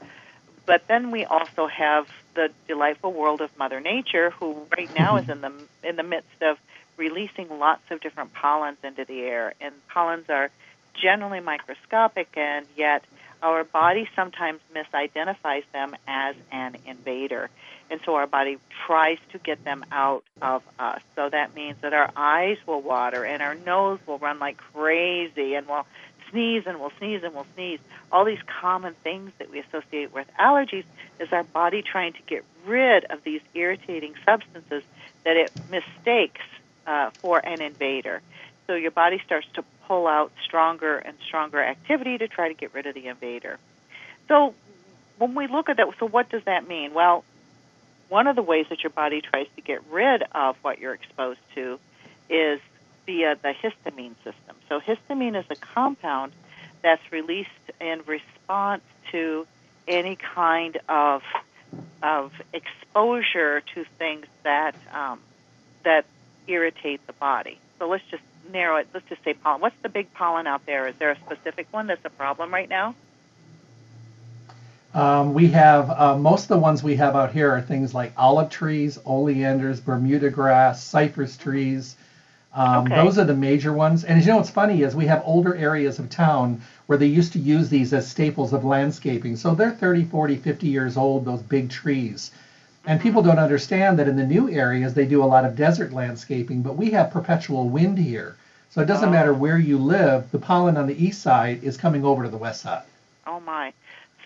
But 0.66 0.82
then 0.88 1.10
we 1.10 1.24
also 1.24 1.68
have 1.68 2.06
the 2.34 2.48
delightful 2.68 3.12
world 3.12 3.40
of 3.40 3.50
Mother 3.56 3.80
Nature, 3.80 4.30
who 4.30 4.66
right 4.76 4.90
now 4.94 5.16
is 5.16 5.28
in 5.28 5.40
the 5.40 5.52
in 5.82 5.96
the 5.96 6.02
midst 6.02 6.42
of 6.42 6.58
releasing 6.96 7.48
lots 7.48 7.82
of 7.90 8.00
different 8.00 8.32
pollens 8.34 8.78
into 8.82 9.04
the 9.04 9.20
air, 9.20 9.54
and 9.60 9.74
pollens 9.88 10.26
are 10.28 10.50
generally 11.00 11.40
microscopic, 11.40 12.28
and 12.36 12.66
yet 12.76 13.04
our 13.42 13.64
body 13.64 14.08
sometimes 14.16 14.60
misidentifies 14.74 15.64
them 15.72 15.94
as 16.06 16.34
an 16.50 16.76
invader. 16.86 17.50
And 17.90 18.00
so 18.04 18.14
our 18.14 18.26
body 18.26 18.58
tries 18.86 19.18
to 19.32 19.38
get 19.38 19.62
them 19.64 19.84
out 19.92 20.24
of 20.42 20.62
us. 20.78 21.00
So 21.14 21.28
that 21.30 21.54
means 21.54 21.76
that 21.82 21.92
our 21.92 22.10
eyes 22.16 22.56
will 22.66 22.80
water 22.82 23.24
and 23.24 23.42
our 23.42 23.54
nose 23.54 24.00
will 24.06 24.18
run 24.18 24.38
like 24.38 24.56
crazy 24.72 25.54
and 25.54 25.66
we'll 25.68 25.86
sneeze 26.30 26.64
and 26.66 26.80
we'll 26.80 26.92
sneeze 26.98 27.22
and 27.24 27.34
we'll 27.34 27.46
sneeze. 27.54 27.78
All 28.10 28.24
these 28.24 28.42
common 28.60 28.94
things 29.02 29.32
that 29.38 29.50
we 29.50 29.60
associate 29.60 30.12
with 30.12 30.26
allergies 30.38 30.84
is 31.20 31.28
our 31.32 31.44
body 31.44 31.82
trying 31.82 32.12
to 32.14 32.22
get 32.26 32.44
rid 32.66 33.04
of 33.04 33.20
these 33.24 33.40
irritating 33.54 34.14
substances 34.24 34.82
that 35.24 35.36
it 35.36 35.52
mistakes 35.70 36.42
uh, 36.86 37.10
for 37.20 37.44
an 37.44 37.60
invader. 37.60 38.22
So 38.66 38.74
your 38.74 38.90
body 38.90 39.20
starts 39.24 39.46
to 39.54 39.64
pull 39.86 40.06
out 40.06 40.32
stronger 40.44 40.96
and 40.96 41.16
stronger 41.26 41.62
activity 41.62 42.18
to 42.18 42.28
try 42.28 42.48
to 42.48 42.54
get 42.54 42.74
rid 42.74 42.86
of 42.86 42.94
the 42.94 43.06
invader. 43.06 43.58
So 44.28 44.54
when 45.18 45.34
we 45.34 45.46
look 45.46 45.68
at 45.68 45.76
that, 45.76 45.86
so 45.98 46.06
what 46.06 46.28
does 46.30 46.42
that 46.46 46.66
mean? 46.66 46.92
Well, 46.94 47.24
one 48.08 48.26
of 48.26 48.36
the 48.36 48.42
ways 48.42 48.66
that 48.70 48.82
your 48.82 48.90
body 48.90 49.20
tries 49.20 49.46
to 49.56 49.62
get 49.62 49.80
rid 49.90 50.22
of 50.32 50.56
what 50.62 50.78
you're 50.78 50.94
exposed 50.94 51.40
to 51.54 51.78
is 52.28 52.60
via 53.06 53.36
the 53.40 53.54
histamine 53.54 54.14
system. 54.24 54.56
So 54.68 54.80
histamine 54.80 55.38
is 55.38 55.46
a 55.48 55.56
compound 55.56 56.32
that's 56.82 57.02
released 57.12 57.50
in 57.80 58.02
response 58.06 58.82
to 59.12 59.46
any 59.88 60.16
kind 60.16 60.78
of 60.88 61.22
of 62.02 62.32
exposure 62.52 63.62
to 63.74 63.84
things 63.98 64.26
that 64.42 64.74
um, 64.92 65.20
that 65.84 66.04
irritate 66.46 67.06
the 67.06 67.12
body. 67.14 67.58
So 67.78 67.88
let's 67.88 68.04
just 68.10 68.22
narrow 68.52 68.76
it. 68.76 68.88
Let's 68.92 69.08
just 69.08 69.22
say 69.24 69.34
pollen. 69.34 69.60
What's 69.60 69.76
the 69.82 69.88
big 69.88 70.12
pollen 70.14 70.46
out 70.46 70.66
there? 70.66 70.86
Is 70.86 70.96
there 70.96 71.10
a 71.10 71.16
specific 71.16 71.66
one 71.70 71.86
that's 71.86 72.04
a 72.04 72.10
problem 72.10 72.52
right 72.52 72.68
now? 72.68 72.94
Um, 74.94 75.34
we 75.34 75.48
have 75.48 75.90
uh, 75.90 76.16
most 76.16 76.44
of 76.44 76.48
the 76.48 76.58
ones 76.58 76.82
we 76.82 76.96
have 76.96 77.14
out 77.16 77.32
here 77.32 77.50
are 77.50 77.60
things 77.60 77.92
like 77.92 78.12
olive 78.16 78.48
trees, 78.48 78.98
oleanders, 79.04 79.78
Bermuda 79.78 80.30
grass, 80.30 80.82
cypress 80.82 81.36
trees. 81.36 81.96
Um, 82.56 82.86
okay. 82.86 82.94
Those 82.96 83.18
are 83.18 83.24
the 83.24 83.34
major 83.34 83.74
ones. 83.74 84.02
And 84.04 84.18
as 84.18 84.24
you 84.24 84.32
know 84.32 84.38
what's 84.38 84.48
funny 84.48 84.82
is 84.82 84.96
we 84.96 85.06
have 85.06 85.22
older 85.26 85.54
areas 85.54 85.98
of 85.98 86.08
town 86.08 86.62
where 86.86 86.96
they 86.96 87.06
used 87.06 87.34
to 87.34 87.38
use 87.38 87.68
these 87.68 87.92
as 87.92 88.08
staples 88.08 88.54
of 88.54 88.64
landscaping. 88.64 89.36
So 89.36 89.54
they're 89.54 89.72
30, 89.72 90.04
40, 90.04 90.36
50 90.36 90.66
years 90.66 90.96
old, 90.96 91.26
those 91.26 91.42
big 91.42 91.68
trees. 91.68 92.30
And 92.86 92.98
people 92.98 93.22
don't 93.22 93.38
understand 93.38 93.98
that 93.98 94.08
in 94.08 94.16
the 94.16 94.24
new 94.24 94.48
areas 94.48 94.94
they 94.94 95.04
do 95.04 95.22
a 95.22 95.26
lot 95.26 95.44
of 95.44 95.54
desert 95.54 95.92
landscaping, 95.92 96.62
but 96.62 96.76
we 96.76 96.90
have 96.92 97.10
perpetual 97.10 97.68
wind 97.68 97.98
here. 97.98 98.36
So 98.70 98.80
it 98.80 98.86
doesn't 98.86 99.10
oh. 99.10 99.12
matter 99.12 99.34
where 99.34 99.58
you 99.58 99.76
live, 99.76 100.30
the 100.30 100.38
pollen 100.38 100.78
on 100.78 100.86
the 100.86 101.04
east 101.04 101.20
side 101.20 101.62
is 101.62 101.76
coming 101.76 102.06
over 102.06 102.22
to 102.22 102.30
the 102.30 102.38
west 102.38 102.62
side. 102.62 102.84
Oh 103.26 103.40
my. 103.40 103.74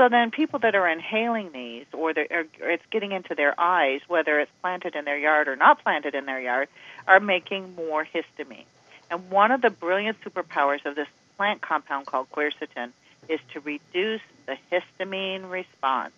So 0.00 0.09
then 0.09 0.30
people 0.30 0.61
that 0.61 0.75
are 0.75 0.88
inhaling 0.88 1.52
these 1.52 1.85
or, 1.92 2.12
or 2.12 2.47
it's 2.62 2.83
getting 2.90 3.12
into 3.12 3.35
their 3.35 3.52
eyes, 3.61 4.00
whether 4.09 4.40
it's 4.40 4.50
planted 4.62 4.97
in 4.97 5.04
their 5.04 5.19
yard 5.19 5.47
or 5.47 5.57
not 5.57 5.83
planted 5.83 6.14
in 6.14 6.25
their 6.25 6.40
yard, 6.40 6.69
are 7.07 7.21
making 7.21 7.75
more 7.75 8.07
histamine. 8.07 8.64
And 9.11 9.28
one 9.28 9.50
of 9.50 9.61
the 9.61 9.69
brilliant 9.69 10.16
superpowers 10.23 10.87
of 10.87 10.95
this 10.95 11.07
plant 11.37 11.61
compound 11.61 12.07
called 12.07 12.30
quercetin 12.30 12.92
is 13.28 13.40
to 13.52 13.61
reduce 13.61 14.23
the 14.47 14.57
histamine 14.73 15.50
response. 15.50 16.14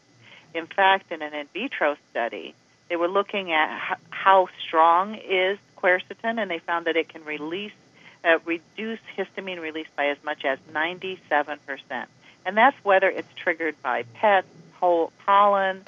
In 0.55 0.67
fact, 0.69 1.11
in 1.11 1.21
an 1.21 1.35
in 1.35 1.49
vitro 1.53 1.97
study, 2.13 2.55
they 2.89 2.95
were 2.95 3.09
looking 3.09 3.51
at 3.51 3.99
how 4.11 4.49
strong 4.65 5.17
is 5.17 5.59
quercetin, 5.77 6.41
and 6.41 6.49
they 6.49 6.61
found 6.61 6.87
that 6.87 6.97
it 6.97 7.09
can 7.09 7.25
release, 7.25 7.73
uh, 8.23 8.39
reduce 8.45 9.01
histamine 9.19 9.61
release 9.61 9.89
by 9.97 10.07
as 10.07 10.19
much 10.23 10.45
as 10.45 10.61
97%. 10.73 11.59
And 12.45 12.57
that's 12.57 12.77
whether 12.85 13.09
it's 13.09 13.33
triggered 13.37 13.81
by 13.83 14.05
pets, 14.15 14.49
pollen, 14.81 15.85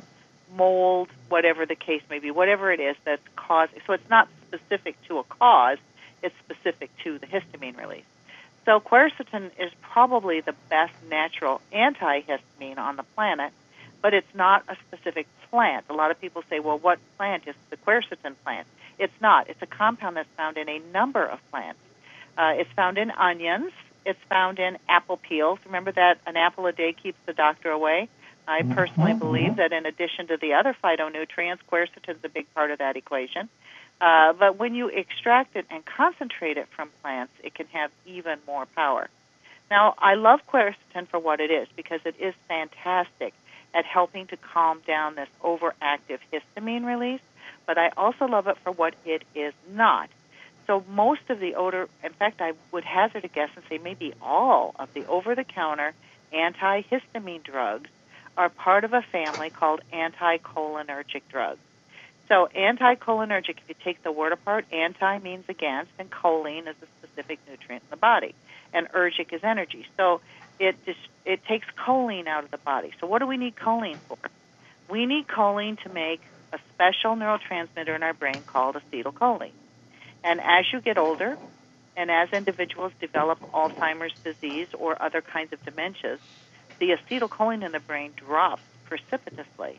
mold, 0.54 1.08
whatever 1.28 1.66
the 1.66 1.74
case 1.74 2.02
may 2.08 2.20
be, 2.20 2.30
whatever 2.30 2.70
it 2.70 2.80
is 2.80 2.96
that's 3.04 3.26
causing. 3.34 3.80
So 3.86 3.92
it's 3.92 4.08
not 4.08 4.28
specific 4.46 4.96
to 5.08 5.18
a 5.18 5.24
cause, 5.24 5.78
it's 6.22 6.34
specific 6.44 6.90
to 7.02 7.18
the 7.18 7.26
histamine 7.26 7.76
release. 7.76 8.04
So 8.64 8.80
quercetin 8.80 9.50
is 9.58 9.72
probably 9.82 10.40
the 10.40 10.54
best 10.70 10.94
natural 11.10 11.60
antihistamine 11.72 12.78
on 12.78 12.96
the 12.96 13.02
planet 13.14 13.52
but 14.04 14.12
it's 14.12 14.34
not 14.34 14.62
a 14.68 14.76
specific 14.86 15.26
plant. 15.50 15.86
A 15.88 15.94
lot 15.94 16.10
of 16.10 16.20
people 16.20 16.44
say, 16.50 16.60
well, 16.60 16.76
what 16.76 16.98
plant 17.16 17.44
is 17.46 17.54
the 17.70 17.78
quercetin 17.78 18.34
plant? 18.44 18.66
It's 18.98 19.18
not. 19.18 19.48
It's 19.48 19.62
a 19.62 19.66
compound 19.66 20.18
that's 20.18 20.28
found 20.36 20.58
in 20.58 20.68
a 20.68 20.78
number 20.92 21.24
of 21.24 21.38
plants. 21.50 21.80
Uh, 22.36 22.52
it's 22.56 22.70
found 22.72 22.98
in 22.98 23.10
onions. 23.10 23.72
It's 24.04 24.20
found 24.28 24.58
in 24.58 24.78
apple 24.88 25.16
peels. 25.16 25.58
Remember 25.64 25.92
that 25.92 26.18
an 26.26 26.36
apple 26.36 26.66
a 26.66 26.72
day 26.72 26.92
keeps 26.92 27.18
the 27.26 27.32
doctor 27.32 27.70
away? 27.70 28.08
I 28.46 28.60
mm-hmm. 28.60 28.74
personally 28.74 29.12
mm-hmm. 29.12 29.18
believe 29.20 29.56
that 29.56 29.72
in 29.72 29.86
addition 29.86 30.26
to 30.28 30.36
the 30.36 30.54
other 30.54 30.76
phytonutrients, 30.82 31.60
quercetin 31.70 32.16
is 32.16 32.24
a 32.24 32.28
big 32.28 32.52
part 32.54 32.70
of 32.70 32.78
that 32.78 32.96
equation. 32.96 33.48
Uh, 34.00 34.32
but 34.32 34.58
when 34.58 34.74
you 34.74 34.88
extract 34.88 35.56
it 35.56 35.66
and 35.70 35.84
concentrate 35.84 36.58
it 36.58 36.68
from 36.76 36.90
plants, 37.02 37.32
it 37.42 37.54
can 37.54 37.66
have 37.68 37.90
even 38.06 38.38
more 38.46 38.66
power. 38.66 39.08
Now, 39.70 39.94
I 39.98 40.14
love 40.14 40.40
quercetin 40.46 41.08
for 41.08 41.18
what 41.18 41.40
it 41.40 41.50
is 41.50 41.68
because 41.74 42.00
it 42.04 42.16
is 42.20 42.34
fantastic 42.48 43.32
at 43.72 43.84
helping 43.84 44.26
to 44.28 44.36
calm 44.36 44.80
down 44.86 45.14
this 45.14 45.28
overactive 45.42 46.18
histamine 46.32 46.84
release, 46.84 47.20
but 47.66 47.78
I 47.78 47.90
also 47.96 48.26
love 48.26 48.46
it 48.46 48.58
for 48.58 48.72
what 48.72 48.94
it 49.04 49.22
is 49.34 49.54
not. 49.72 50.10
So 50.66 50.84
most 50.88 51.22
of 51.28 51.40
the 51.40 51.54
odor, 51.54 51.88
in 52.02 52.12
fact, 52.12 52.40
I 52.40 52.52
would 52.72 52.84
hazard 52.84 53.24
a 53.24 53.28
guess 53.28 53.50
and 53.54 53.64
say 53.68 53.78
maybe 53.78 54.14
all 54.22 54.74
of 54.78 54.88
the 54.94 55.04
over-the-counter 55.06 55.92
antihistamine 56.32 57.44
drugs 57.44 57.90
are 58.36 58.48
part 58.48 58.84
of 58.84 58.92
a 58.92 59.02
family 59.12 59.50
called 59.50 59.80
anticholinergic 59.92 61.22
drugs. 61.30 61.60
So 62.28 62.48
anticholinergic, 62.56 63.58
if 63.58 63.68
you 63.68 63.74
take 63.84 64.02
the 64.02 64.10
word 64.10 64.32
apart, 64.32 64.64
anti 64.72 65.18
means 65.18 65.44
against, 65.48 65.92
and 65.98 66.10
choline 66.10 66.66
is 66.68 66.76
a 66.82 66.86
specific 66.98 67.38
nutrient 67.48 67.84
in 67.84 67.90
the 67.90 67.96
body, 67.96 68.34
and 68.72 68.88
ergic 68.92 69.32
is 69.32 69.40
energy. 69.44 69.86
So 69.96 70.20
it 70.58 70.76
just 70.86 70.98
it 71.24 71.44
takes 71.44 71.66
choline 71.86 72.26
out 72.26 72.44
of 72.44 72.50
the 72.50 72.58
body. 72.58 72.92
So 73.00 73.06
what 73.06 73.18
do 73.18 73.26
we 73.26 73.36
need 73.36 73.56
choline 73.56 74.00
for? 74.08 74.16
We 74.88 75.06
need 75.06 75.26
choline 75.26 75.80
to 75.82 75.88
make 75.90 76.22
a 76.52 76.58
special 76.72 77.14
neurotransmitter 77.16 77.94
in 77.94 78.02
our 78.02 78.14
brain 78.14 78.42
called 78.46 78.76
acetylcholine. 78.76 79.52
And 80.24 80.40
as 80.40 80.64
you 80.72 80.80
get 80.80 80.98
older, 80.98 81.38
and 81.96 82.10
as 82.10 82.32
individuals 82.32 82.92
develop 83.00 83.38
Alzheimer's 83.52 84.18
disease 84.20 84.68
or 84.76 85.00
other 85.00 85.20
kinds 85.20 85.52
of 85.52 85.64
dementias, 85.64 86.18
the 86.80 86.90
acetylcholine 86.90 87.64
in 87.64 87.70
the 87.72 87.80
brain 87.80 88.12
drops 88.16 88.62
precipitously. 88.86 89.78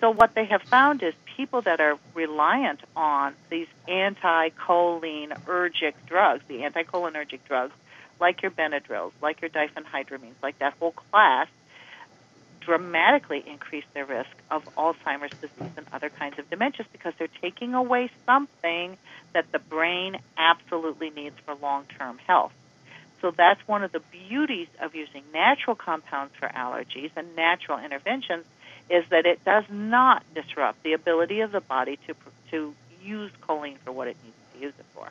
So 0.00 0.10
what 0.10 0.34
they 0.34 0.46
have 0.46 0.62
found 0.62 1.02
is 1.02 1.14
people 1.36 1.62
that 1.62 1.80
are 1.80 1.98
reliant 2.14 2.80
on 2.96 3.34
these 3.48 3.68
anticholinergic 3.88 5.94
drugs, 6.06 6.42
the 6.48 6.58
anticholinergic 6.58 7.40
drugs, 7.46 7.72
like 8.18 8.42
your 8.42 8.50
Benadryls, 8.50 9.12
like 9.22 9.40
your 9.40 9.50
diphenhydramines, 9.50 10.34
like 10.42 10.58
that 10.58 10.74
whole 10.78 10.92
class, 10.92 11.48
dramatically 12.70 13.42
increase 13.48 13.82
their 13.94 14.06
risk 14.06 14.30
of 14.48 14.62
Alzheimer's 14.78 15.32
disease 15.40 15.72
and 15.76 15.84
other 15.92 16.08
kinds 16.08 16.38
of 16.38 16.48
dementias 16.50 16.86
because 16.92 17.12
they're 17.18 17.26
taking 17.42 17.74
away 17.74 18.08
something 18.26 18.96
that 19.34 19.44
the 19.50 19.58
brain 19.58 20.16
absolutely 20.38 21.10
needs 21.10 21.34
for 21.44 21.56
long-term 21.60 22.18
health. 22.28 22.52
So 23.20 23.32
that's 23.36 23.60
one 23.66 23.82
of 23.82 23.90
the 23.90 24.02
beauties 24.12 24.68
of 24.80 24.94
using 24.94 25.24
natural 25.34 25.74
compounds 25.74 26.32
for 26.38 26.48
allergies 26.48 27.10
and 27.16 27.34
natural 27.34 27.80
interventions 27.84 28.44
is 28.88 29.04
that 29.10 29.26
it 29.26 29.44
does 29.44 29.64
not 29.68 30.22
disrupt 30.32 30.80
the 30.84 30.92
ability 30.92 31.40
of 31.40 31.50
the 31.50 31.60
body 31.60 31.98
to 32.06 32.14
to 32.52 32.72
use 33.02 33.32
choline 33.48 33.78
for 33.84 33.90
what 33.90 34.06
it 34.06 34.16
needs 34.22 34.36
to 34.54 34.60
use 34.60 34.74
it 34.78 34.86
for. 34.94 35.10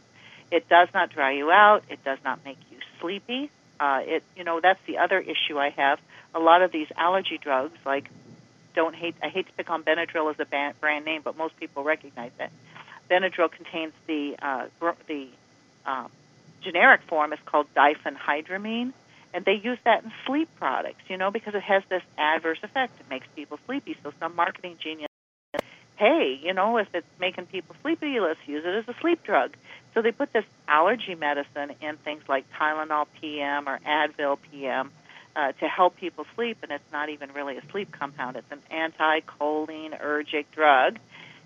It 0.50 0.70
does 0.70 0.88
not 0.94 1.10
dry 1.10 1.34
you 1.34 1.52
out. 1.52 1.84
It 1.90 2.00
does 2.06 2.20
not 2.24 2.40
make 2.46 2.58
you 2.72 2.78
sleepy. 3.02 3.52
Uh, 3.80 4.02
it, 4.04 4.24
you 4.36 4.44
know, 4.44 4.60
that's 4.60 4.80
the 4.86 4.98
other 4.98 5.20
issue 5.20 5.58
I 5.58 5.70
have. 5.70 6.00
A 6.34 6.40
lot 6.40 6.62
of 6.62 6.72
these 6.72 6.88
allergy 6.98 7.38
drugs, 7.38 7.78
like, 7.86 8.10
don't 8.76 8.96
hate. 8.96 9.16
I 9.24 9.30
hate 9.30 9.48
to 9.48 9.54
pick 9.54 9.70
on 9.70 9.84
Benadryl 9.84 10.30
as 10.32 10.40
a 10.40 10.74
brand 10.80 11.06
name, 11.06 11.22
but 11.24 11.38
most 11.38 11.58
people 11.58 11.84
recognize 11.84 12.32
it. 12.40 12.52
Benadryl 13.10 13.52
contains 13.52 13.94
the 14.06 14.36
uh, 14.42 14.68
the 15.08 15.28
um, 15.86 16.12
generic 16.62 17.02
form 17.08 17.34
is 17.34 17.40
called 17.46 17.68
diphenhydramine, 17.74 18.94
and 19.34 19.46
they 19.46 19.56
use 19.56 19.80
that 19.86 20.04
in 20.04 20.12
sleep 20.28 20.50
products. 20.58 21.02
You 21.08 21.18
know, 21.18 21.32
because 21.32 21.56
it 21.56 21.64
has 21.64 21.84
this 21.90 22.04
adverse 22.18 22.60
effect. 22.62 23.00
It 23.00 23.10
makes 23.10 23.28
people 23.36 23.60
sleepy. 23.66 23.98
So 24.04 24.14
some 24.20 24.36
marketing 24.36 24.78
genius 24.80 25.10
hey, 26.00 26.40
you 26.42 26.54
know, 26.54 26.78
if 26.78 26.88
it's 26.96 27.08
making 27.20 27.46
people 27.48 27.76
sleepy, 27.82 28.20
let's 28.22 28.40
use 28.48 28.64
it 28.66 28.74
as 28.74 28.88
a 28.88 28.98
sleep 29.02 29.22
drug. 29.24 29.56
So 29.94 30.02
they 30.02 30.12
put 30.12 30.32
this 30.34 30.46
allergy 30.68 31.16
medicine 31.16 31.72
in 31.82 31.98
things 31.98 32.24
like 32.28 32.46
Tylenol 32.54 33.08
PM 33.20 33.68
or 33.68 33.80
Advil 33.80 34.38
PM 34.52 34.92
uh, 35.36 35.52
to 35.54 35.68
help 35.68 35.98
people 35.98 36.26
sleep, 36.36 36.58
and 36.64 36.72
it's 36.72 36.92
not 36.92 37.10
even 37.10 37.34
really 37.34 37.58
a 37.58 37.62
sleep 37.72 37.92
compound. 37.92 38.36
It's 38.36 38.52
an 38.52 38.62
anti-cholinergic 38.70 40.46
drug. 40.52 41.00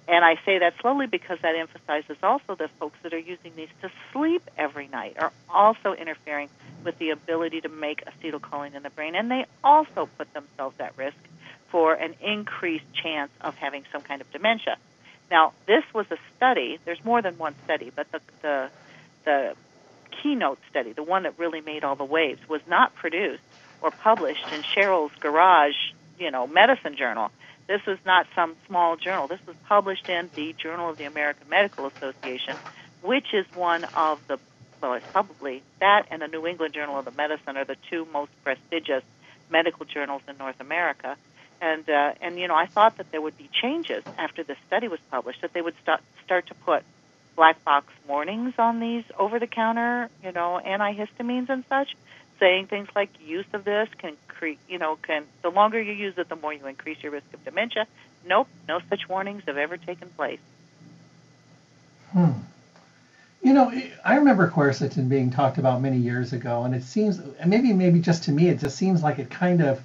And 0.08 0.26
I 0.26 0.36
say 0.46 0.60
that 0.60 0.74
slowly 0.82 1.08
because 1.08 1.40
that 1.42 1.56
emphasizes 1.56 2.18
also 2.22 2.56
that 2.56 2.70
folks 2.80 2.98
that 3.04 3.14
are 3.14 3.20
using 3.20 3.54
these 3.56 3.70
to 3.82 3.90
sleep 4.12 4.44
every 4.58 4.88
night 4.88 5.16
are 5.18 5.32
also 5.50 5.94
interfering 5.94 6.50
with 6.84 6.98
the 7.00 7.12
ability 7.12 7.62
to 7.62 7.70
make 7.70 8.04
acetylcholine 8.06 8.76
in 8.76 8.84
the 8.84 8.90
brain, 8.90 9.16
and 9.16 9.32
they 9.32 9.46
also 9.64 10.10
put 10.18 10.34
themselves 10.34 10.76
at 10.80 10.98
risk 10.98 11.16
for 11.70 11.94
an 11.94 12.16
increased 12.22 12.86
chance 12.94 13.32
of 13.42 13.56
having 13.56 13.84
some 13.92 14.02
kind 14.02 14.22
of 14.22 14.30
dementia. 14.32 14.78
Now, 15.34 15.54
this 15.66 15.84
was 15.96 16.06
a 16.12 16.18
study. 16.38 16.78
There's 16.86 17.04
more 17.04 17.24
than 17.24 17.40
one 17.40 17.56
study, 17.64 17.92
but 17.94 18.06
the 18.12 18.22
the, 18.44 18.70
the 19.26 19.56
keynote 20.22 20.60
study, 20.70 20.94
the 20.94 21.02
one 21.02 21.24
that 21.24 21.40
really 21.40 21.60
made 21.60 21.84
all 21.84 21.96
the 21.96 22.06
waves, 22.06 22.40
was 22.48 22.62
not 22.68 22.94
produced 22.94 23.42
or 23.82 23.90
published 23.90 24.52
in 24.52 24.62
Cheryl's 24.62 25.12
garage, 25.20 25.74
you 26.20 26.30
know, 26.30 26.46
medicine 26.46 26.96
journal. 26.96 27.32
This 27.68 27.82
is 27.88 27.98
not 28.06 28.28
some 28.36 28.56
small 28.68 28.96
journal. 28.96 29.28
This 29.28 29.40
was 29.48 29.56
published 29.68 30.08
in 30.08 30.30
the 30.36 30.54
Journal 30.54 30.92
of 30.92 31.00
the 31.00 31.06
American 31.06 31.50
Medical 31.50 31.88
Association, 31.88 32.60
which 33.02 33.34
is 33.34 33.48
one 33.56 33.86
of 33.96 34.20
the 34.28 34.38
well, 34.84 34.94
it's 34.94 35.06
probably 35.12 35.64
that 35.80 36.06
and 36.12 36.22
the 36.22 36.28
New 36.28 36.46
England 36.46 36.76
Journal 36.76 37.00
of 37.00 37.06
the 37.06 37.12
Medicine 37.12 37.58
are 37.58 37.66
the 37.66 37.78
two 37.90 38.06
most 38.14 38.32
prestigious 38.44 39.04
medical 39.50 39.88
journals 39.88 40.22
in 40.28 40.38
North 40.38 40.60
America. 40.60 41.18
And 41.64 41.90
uh, 41.90 42.14
and 42.20 42.38
you 42.38 42.50
know, 42.50 42.56
I 42.56 42.66
thought 42.66 42.98
that 42.98 43.10
there 43.12 43.22
would 43.22 43.38
be 43.38 43.50
changes 43.62 44.04
after 44.18 44.44
this 44.44 44.58
study 44.68 44.90
was 44.90 45.00
published, 45.10 45.42
that 45.44 45.54
they 45.54 45.62
would 45.62 45.76
start 45.82 46.02
start 46.26 46.48
to 46.48 46.56
put 46.56 46.84
black 47.38 47.64
box 47.64 47.88
warnings 48.06 48.54
on 48.58 48.82
these 48.82 49.06
over-the-counter, 49.18 50.10
you 50.24 50.34
know, 50.34 50.60
antihistamines 50.64 51.50
and 51.50 51.64
such, 51.70 51.96
saying 52.40 52.68
things 52.68 52.90
like 52.94 53.10
use 53.26 53.46
of 53.54 53.64
this 53.64 53.88
can 53.98 54.18
create, 54.28 54.60
you 54.68 54.78
know, 54.78 54.98
can 54.98 55.24
the 55.42 55.50
longer 55.50 55.82
you 55.82 55.94
use 55.94 56.16
it, 56.18 56.28
the 56.28 56.36
more 56.36 56.54
you 56.54 56.68
increase 56.68 56.98
your 57.02 57.14
risk 57.14 57.26
of 57.34 57.44
dementia. 57.46 57.88
Nope, 58.26 58.50
no 58.68 58.82
such 58.90 59.08
warnings 59.08 59.44
have 59.48 59.58
ever 59.58 59.78
taken 59.78 60.10
place. 60.10 60.40
Hmm. 62.12 62.32
You 63.42 63.54
know, 63.54 63.74
I 64.04 64.16
remember 64.18 64.50
quercetin 64.50 65.08
being 65.08 65.32
talked 65.32 65.58
about 65.58 65.82
many 65.82 65.98
years 65.98 66.34
ago, 66.34 66.64
and 66.64 66.76
it 66.76 66.84
seems 66.84 67.22
maybe 67.46 67.72
maybe 67.72 68.00
just 68.00 68.24
to 68.26 68.32
me, 68.32 68.50
it 68.50 68.60
just 68.60 68.78
seems 68.78 69.02
like 69.02 69.18
it 69.20 69.30
kind 69.30 69.62
of, 69.62 69.82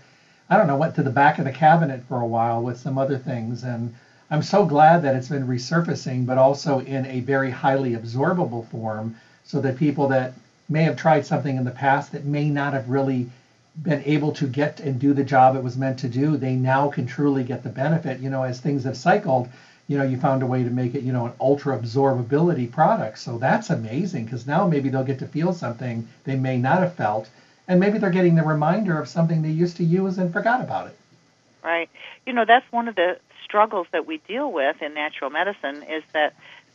I 0.50 0.56
don't 0.56 0.66
know, 0.66 0.76
went 0.76 0.94
to 0.94 1.02
the 1.02 1.10
back 1.10 1.38
of 1.38 1.44
the 1.44 1.52
cabinet 1.52 2.02
for 2.08 2.20
a 2.20 2.26
while 2.26 2.62
with 2.62 2.78
some 2.78 2.96
other 2.96 3.18
things, 3.18 3.64
and 3.64 3.92
I'm 4.30 4.42
so 4.42 4.64
glad 4.64 5.02
that 5.02 5.14
it's 5.14 5.28
been 5.28 5.46
resurfacing, 5.46 6.24
but 6.24 6.38
also 6.38 6.80
in 6.80 7.04
a 7.06 7.20
very 7.20 7.50
highly 7.50 7.92
absorbable 7.92 8.64
form, 8.64 9.14
so 9.44 9.60
that 9.60 9.76
people 9.76 10.06
that 10.08 10.32
may 10.68 10.84
have 10.84 10.96
tried 10.96 11.26
something 11.26 11.56
in 11.56 11.64
the 11.64 11.70
past 11.70 12.12
that 12.12 12.24
may 12.24 12.48
not 12.48 12.72
have 12.72 12.88
really 12.88 13.26
been 13.82 14.02
able 14.04 14.32
to 14.32 14.46
get 14.46 14.80
and 14.80 14.98
do 14.98 15.12
the 15.12 15.22
job 15.22 15.54
it 15.54 15.62
was 15.62 15.76
meant 15.76 15.98
to 15.98 16.08
do, 16.08 16.36
they 16.36 16.54
now 16.54 16.88
can 16.88 17.06
truly 17.06 17.44
get 17.44 17.62
the 17.62 17.68
benefit. 17.70 18.18
You 18.18 18.30
know, 18.30 18.42
as 18.42 18.58
things 18.58 18.84
have 18.84 18.96
cycled, 18.96 19.48
you 19.86 19.96
know, 19.96 20.02
you 20.02 20.16
found 20.16 20.42
a 20.42 20.46
way 20.46 20.64
to 20.64 20.70
make 20.70 20.94
it, 20.94 21.02
you 21.02 21.12
know, 21.12 21.26
an 21.26 21.32
ultra 21.40 21.78
absorbability 21.78 22.70
product. 22.70 23.18
So 23.18 23.38
that's 23.38 23.70
amazing 23.70 24.24
because 24.24 24.46
now 24.46 24.66
maybe 24.66 24.88
they'll 24.88 25.04
get 25.04 25.18
to 25.20 25.26
feel 25.26 25.52
something 25.52 26.06
they 26.24 26.36
may 26.36 26.58
not 26.58 26.80
have 26.80 26.94
felt. 26.94 27.28
And 27.68 27.78
maybe 27.78 27.98
they're 27.98 28.10
getting 28.10 28.34
the 28.34 28.42
reminder 28.42 28.98
of 28.98 29.08
something 29.08 29.42
they 29.42 29.50
used 29.50 29.76
to 29.76 29.84
use 29.84 30.18
and 30.18 30.32
forgot 30.32 30.60
about 30.60 30.88
it. 30.88 30.98
Right. 31.62 31.88
You 32.26 32.32
know, 32.32 32.44
that's 32.46 32.64
one 32.70 32.88
of 32.88 32.94
the 32.94 33.18
struggles 33.44 33.86
that 33.92 34.06
we 34.06 34.20
deal 34.26 34.50
with 34.50 34.76
in 34.80 34.94
natural 34.94 35.30
medicine 35.30 35.82
is 35.82 36.02
that 36.14 36.32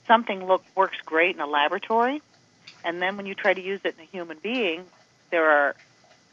something 0.07 0.45
look 0.45 0.63
works 0.75 0.97
great 1.05 1.35
in 1.35 1.41
a 1.41 1.47
laboratory 1.47 2.21
and 2.83 3.01
then 3.01 3.17
when 3.17 3.25
you 3.25 3.33
try 3.33 3.53
to 3.53 3.61
use 3.61 3.79
it 3.83 3.95
in 3.97 4.03
a 4.03 4.07
human 4.11 4.37
being, 4.41 4.83
there 5.31 5.49
are 5.49 5.75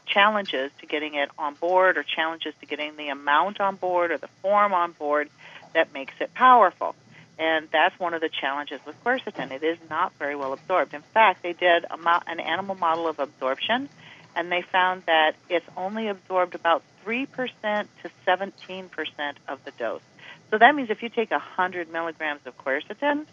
challenges 0.07 0.73
to 0.81 0.87
getting 0.87 1.15
it 1.15 1.29
on 1.39 1.55
board 1.55 1.97
or 1.97 2.05
challenges 2.05 2.53
to 2.61 2.67
getting 2.67 2.97
the 2.97 3.09
amount 3.09 3.61
on 3.61 3.77
board 3.77 4.11
or 4.11 4.19
the 4.19 4.29
form 4.43 4.73
on 4.73 4.93
board 4.93 5.31
that 5.75 5.93
makes 5.93 6.15
it 6.21 6.35
powerful. 6.35 6.97
And 7.39 7.69
that's 7.73 7.99
one 7.99 8.13
of 8.13 8.21
the 8.21 8.29
challenges 8.29 8.81
with 8.85 8.97
quercetin. 9.05 9.53
It 9.53 9.63
is 9.63 9.79
not 9.89 10.13
very 10.19 10.37
well 10.37 10.53
absorbed. 10.53 10.93
In 10.93 11.05
fact, 11.15 11.43
they 11.43 11.55
did 11.55 11.85
a 11.91 11.97
mo- 11.97 12.21
an 12.27 12.41
animal 12.41 12.75
model 12.75 13.09
of 13.09 13.19
absorption, 13.19 13.89
and 14.35 14.51
they 14.51 14.63
found 14.63 15.03
that 15.07 15.35
it's 15.49 15.67
only 15.77 16.09
absorbed 16.09 16.55
about 16.55 16.83
3% 17.05 17.27
to 18.03 18.11
17% 18.27 18.89
of 19.49 19.65
the 19.65 19.71
dose. 19.73 20.03
So 20.51 20.59
that 20.59 20.75
means 20.75 20.91
if 20.91 21.03
you 21.03 21.09
take 21.09 21.31
100 21.31 21.91
milligrams 21.91 22.41
of 22.45 22.57
quercetin, 22.59 23.27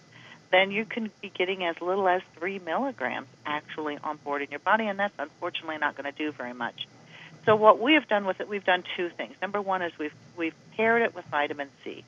then 0.51 0.71
you 0.71 0.85
can 0.85 1.11
be 1.21 1.29
getting 1.29 1.63
as 1.65 1.81
little 1.81 2.07
as 2.07 2.21
three 2.37 2.59
milligrams 2.59 3.27
actually 3.45 3.97
on 4.03 4.17
board 4.17 4.41
in 4.41 4.49
your 4.49 4.59
body, 4.59 4.87
and 4.87 4.99
that's 4.99 5.17
unfortunately 5.19 5.77
not 5.77 5.95
going 5.97 6.11
to 6.11 6.17
do 6.17 6.31
very 6.31 6.53
much. 6.53 6.87
So 7.45 7.55
what 7.55 7.79
we 7.79 7.93
have 7.93 8.07
done 8.07 8.25
with 8.25 8.41
it, 8.41 8.49
we've 8.49 8.65
done 8.65 8.83
two 8.95 9.09
things. 9.09 9.35
Number 9.41 9.61
one 9.61 9.81
is 9.81 9.91
we've 9.97 10.13
we've 10.35 10.55
paired 10.75 11.01
it 11.01 11.15
with 11.15 11.25
vitamin 11.25 11.69
C. 11.83 12.03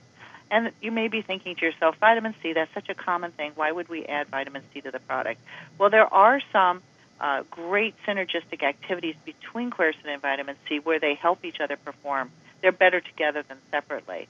And 0.52 0.71
you 0.82 0.91
may 0.91 1.08
be 1.08 1.21
thinking 1.21 1.56
to 1.56 1.65
yourself, 1.65 1.95
vitamin 1.99 2.34
C, 2.41 2.54
that's 2.54 2.73
such 2.73 2.89
a 2.89 2.95
common 2.95 3.32
thing. 3.32 3.52
Why 3.56 3.71
would 3.71 3.88
we 3.88 4.06
add 4.06 4.28
vitamin 4.28 4.63
C 4.73 4.82
to 4.82 4.91
the 4.91 4.99
product? 4.99 5.39
Well, 5.78 5.89
there 5.89 6.12
are 6.12 6.41
some 6.52 6.82
uh, 7.19 7.43
great 7.49 7.95
synergistic 8.08 8.63
activities 8.63 9.15
between 9.25 9.71
quercetin 9.71 10.08
and 10.08 10.21
vitamin 10.21 10.55
C 10.67 10.79
where 10.79 10.99
they 10.99 11.15
help 11.15 11.43
each 11.43 11.60
other 11.60 11.77
perform. 11.77 12.32
They're 12.62 12.71
better 12.71 13.01
together 13.01 13.43
than 13.47 13.58
separately. 13.71 14.27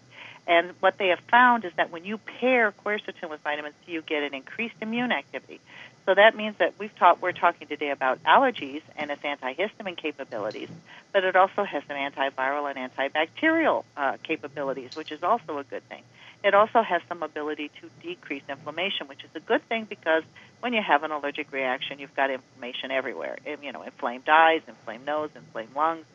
And 0.47 0.71
what 0.79 0.97
they 0.97 1.09
have 1.09 1.19
found 1.29 1.65
is 1.65 1.71
that 1.77 1.91
when 1.91 2.05
you 2.05 2.17
pair 2.17 2.73
quercetin 2.83 3.29
with 3.29 3.41
vitamin 3.41 3.73
C, 3.85 3.91
you 3.91 4.01
get 4.01 4.23
an 4.23 4.33
increased 4.33 4.75
immune 4.81 5.11
activity. 5.11 5.59
So 6.05 6.15
that 6.15 6.35
means 6.35 6.55
that 6.57 6.73
we've 6.79 6.95
taught, 6.97 7.21
we're 7.21 7.33
talking 7.33 7.67
today 7.67 7.91
about 7.91 8.23
allergies 8.23 8.81
and 8.95 9.11
its 9.11 9.21
antihistamine 9.21 9.95
capabilities, 9.95 10.69
but 11.13 11.23
it 11.23 11.35
also 11.35 11.63
has 11.63 11.83
some 11.87 11.97
antiviral 11.97 12.73
and 12.73 12.91
antibacterial 12.91 13.83
uh, 13.95 14.17
capabilities, 14.23 14.89
which 14.95 15.11
is 15.11 15.21
also 15.21 15.59
a 15.59 15.63
good 15.63 15.87
thing. 15.87 16.01
It 16.43 16.53
also 16.53 16.81
has 16.81 17.01
some 17.09 17.21
ability 17.21 17.69
to 17.81 17.89
decrease 18.01 18.43
inflammation, 18.47 19.07
which 19.07 19.23
is 19.23 19.29
a 19.35 19.41
good 19.41 19.67
thing 19.67 19.85
because 19.85 20.23
when 20.61 20.73
you 20.73 20.81
have 20.81 21.03
an 21.03 21.11
allergic 21.11 21.51
reaction, 21.51 21.99
you've 21.99 22.15
got 22.15 22.29
inflammation 22.29 22.91
everywhere. 22.91 23.37
You 23.45 23.71
know, 23.71 23.83
inflamed 23.83 24.29
eyes, 24.29 24.61
inflamed 24.67 25.05
nose, 25.05 25.29
inflamed 25.35 25.75
lungs. 25.75 26.05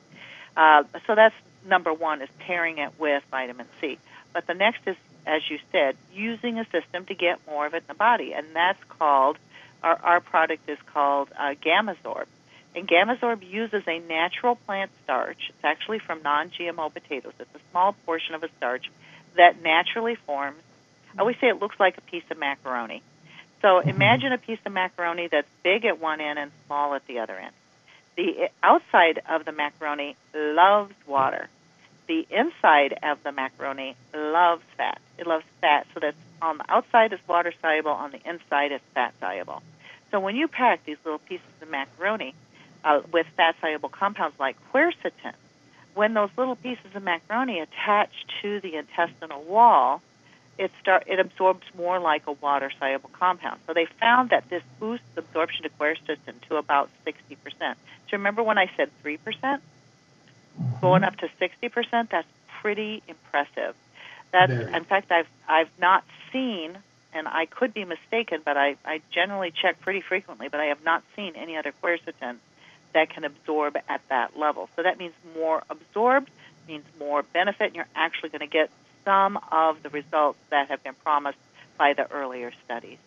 Uh, 0.57 0.85
so 1.07 1.15
that's 1.15 1.35
number 1.67 1.93
one 1.93 2.23
is 2.23 2.29
pairing 2.39 2.79
it 2.79 2.93
with 2.99 3.23
vitamin 3.31 3.67
C. 3.81 3.99
But 4.33 4.47
the 4.47 4.55
next 4.55 4.81
is, 4.87 4.97
as 5.27 5.43
you 5.51 5.59
said, 5.73 5.97
using 6.13 6.59
a 6.59 6.65
system 6.71 7.05
to 7.07 7.15
get 7.15 7.39
more 7.47 7.67
of 7.67 7.75
it 7.75 7.79
in 7.79 7.89
the 7.89 7.95
body, 7.95 8.33
and 8.33 8.47
that's 8.55 8.83
called 8.85 9.39
our, 9.83 9.99
our 10.03 10.21
product 10.21 10.69
is 10.69 10.79
called 10.93 11.29
uh, 11.39 11.55
Gamazorb. 11.55 12.27
And 12.75 12.89
Gamazorb 12.89 13.49
uses 13.49 13.85
a 13.87 14.01
natural 14.01 14.57
plant 14.57 14.91
starch. 15.05 15.51
It's 15.51 15.65
actually 15.65 16.01
from 16.01 16.23
non-GMO 16.23 16.93
potatoes. 16.93 17.35
It's 17.39 17.55
a 17.55 17.61
small 17.71 17.93
portion 18.05 18.35
of 18.35 18.43
a 18.43 18.49
starch 18.57 18.91
that 19.37 19.63
naturally 19.63 20.15
forms. 20.15 20.61
I 21.17 21.21
always 21.21 21.37
say 21.41 21.49
it 21.49 21.61
looks 21.61 21.79
like 21.79 21.99
a 21.99 22.03
piece 22.03 22.25
of 22.31 22.39
macaroni. 22.39 23.03
So 23.63 23.69
mm-hmm. 23.69 23.89
imagine 23.89 24.33
a 24.33 24.39
piece 24.39 24.59
of 24.65 24.73
macaroni 24.73 25.29
that's 25.29 25.49
big 25.63 25.85
at 25.85 26.01
one 26.01 26.21
end 26.21 26.39
and 26.39 26.51
small 26.67 26.95
at 26.95 27.07
the 27.07 27.21
other 27.21 27.37
end. 27.37 27.55
The 28.17 28.49
outside 28.63 29.21
of 29.29 29.45
the 29.45 29.53
macaroni 29.53 30.17
loves 30.35 30.95
water 31.07 31.49
the 32.07 32.27
inside 32.31 32.99
of 33.03 33.23
the 33.23 33.33
macaroni 33.33 33.97
loves 34.15 34.63
fat. 34.77 35.01
It 35.19 35.27
loves 35.27 35.45
fat, 35.61 35.87
so 35.95 36.01
that's 36.01 36.17
on 36.43 36.59
the 36.59 36.65
outside 36.69 37.13
is 37.13 37.21
water 37.27 37.53
soluble, 37.61 37.93
on 37.93 38.11
the 38.11 38.21
inside 38.29 38.73
is 38.73 38.81
fat 38.95 39.15
soluble. 39.21 39.63
So 40.11 40.21
when 40.21 40.37
you 40.37 40.49
pack 40.49 40.85
these 40.85 40.99
little 41.05 41.19
pieces 41.19 41.47
of 41.63 41.71
macaroni 41.71 42.35
uh, 42.85 43.01
with 43.13 43.27
fat 43.37 43.57
soluble 43.61 43.89
compounds 43.89 44.39
like 44.39 44.57
quercetin, 44.73 45.35
when 45.95 46.15
those 46.15 46.31
little 46.37 46.57
pieces 46.57 46.95
of 46.95 47.03
macaroni 47.03 47.61
attach 47.61 48.11
to 48.43 48.61
the 48.61 48.77
intestinal 48.77 49.43
wall, 49.43 50.03
it 50.59 50.71
start 50.81 51.05
it 51.07 51.19
absorbs 51.19 51.67
more 51.77 51.99
like 51.99 52.27
a 52.27 52.33
water 52.33 52.71
soluble 52.79 53.11
compound. 53.13 53.61
So 53.67 53.75
they 53.75 53.87
found 53.87 54.31
that 54.31 54.49
this 54.51 54.63
boosts 54.79 55.07
absorption 55.17 55.67
of 55.67 55.77
quercetin 55.79 56.41
to 56.49 56.57
about 56.57 56.91
60%. 57.07 57.37
So 57.61 57.77
remember 58.13 58.43
when 58.43 58.59
I 58.59 58.71
said 58.77 58.91
3%? 59.05 59.61
going 60.81 61.05
up 61.05 61.17
to 61.17 61.29
60%, 61.41 62.11
that's 62.11 62.29
pretty 62.61 63.03
impressive. 63.09 63.75
That's, 64.33 64.53
in 64.53 64.85
fact, 64.85 65.13
I've, 65.13 65.29
I've 65.49 65.71
not 65.81 66.05
seen, 66.33 66.77
and 67.13 67.29
I 67.29 67.47
could 67.47 67.73
be 67.73 67.85
mistaken, 67.85 68.41
but 68.45 68.57
I, 68.57 68.77
I 68.85 69.01
generally 69.11 69.53
check 69.53 69.81
pretty 69.81 70.01
frequently, 70.01 70.49
but 70.49 70.61
I 70.61 70.67
have 70.67 70.85
not 70.85 71.03
seen 71.15 71.35
any 71.37 71.57
other 71.57 71.73
quercetin 71.83 72.37
that 72.95 73.11
can 73.11 73.25
absorb 73.25 73.77
at 73.89 74.01
that 74.09 74.39
level. 74.39 74.69
So 74.75 74.83
that 74.83 74.99
means 74.99 75.13
more 75.39 75.63
absorbed, 75.69 76.31
means 76.67 76.85
more 76.99 77.23
benefit, 77.23 77.67
and 77.67 77.77
you're 77.77 77.89
actually 77.95 78.31
going 78.31 78.41
to 78.41 78.47
get 78.47 78.71
some 79.05 79.39
of 79.53 79.83
the 79.83 79.91
results 79.91 80.39
that 80.51 80.69
have 80.69 80.83
been 80.83 80.95
promised 80.95 81.39
by 81.77 81.93
the 81.93 82.11
earlier 82.11 82.53
studies. 82.65 82.99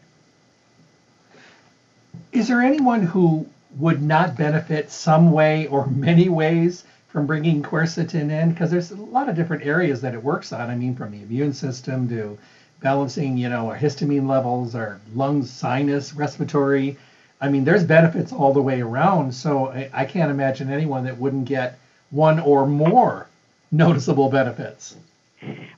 Is 2.32 2.47
there 2.47 2.62
anyone 2.62 3.02
who 3.02 3.47
would 3.78 4.02
not 4.02 4.38
benefit 4.38 4.91
some 4.91 5.32
way 5.32 5.67
or 5.67 5.88
many 6.08 6.30
ways 6.30 6.84
from 7.08 7.26
bringing 7.26 7.63
quercetin 7.63 8.30
in? 8.30 8.52
Because 8.52 8.69
there's 8.69 8.91
a 8.91 8.95
lot 8.95 9.30
of 9.30 9.36
different 9.36 9.65
areas 9.65 10.02
that 10.02 10.13
it 10.13 10.23
works 10.23 10.54
on. 10.54 10.69
I 10.69 10.76
mean, 10.76 10.95
from 10.95 11.12
the 11.12 11.21
immune 11.21 11.54
system 11.54 12.08
to 12.10 12.38
balancing, 12.82 13.38
you 13.38 13.50
know, 13.50 13.69
our 13.69 13.78
histamine 13.78 14.28
levels, 14.28 14.76
our 14.76 15.00
lungs, 15.15 15.50
sinus, 15.50 16.13
respiratory. 16.13 16.97
I 17.39 17.50
mean, 17.50 17.63
there's 17.63 17.84
benefits 17.84 18.34
all 18.34 18.54
the 18.54 18.62
way 18.62 18.82
around. 18.82 19.34
So 19.34 19.67
I, 19.67 19.89
I 19.93 20.06
can't 20.06 20.32
imagine 20.32 20.69
anyone 20.69 21.06
that 21.06 21.17
wouldn't 21.17 21.45
get 21.45 21.80
one 22.10 22.39
or 22.39 22.65
more 22.65 23.28
noticeable 23.71 24.30
benefits. 24.30 24.95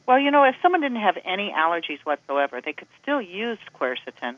Well, 0.06 0.19
you 0.19 0.32
know, 0.32 0.43
if 0.43 0.56
someone 0.62 0.82
didn't 0.82 1.02
have 1.02 1.17
any 1.26 1.52
allergies 1.52 2.00
whatsoever, 2.00 2.62
they 2.62 2.74
could 2.74 2.88
still 3.02 3.22
use 3.22 3.58
quercetin 3.80 4.36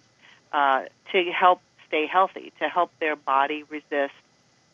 uh, 0.51 0.83
to 1.11 1.31
help 1.31 1.61
stay 1.87 2.07
healthy, 2.07 2.51
to 2.59 2.67
help 2.67 2.91
their 2.99 3.15
body 3.15 3.63
resist 3.69 4.13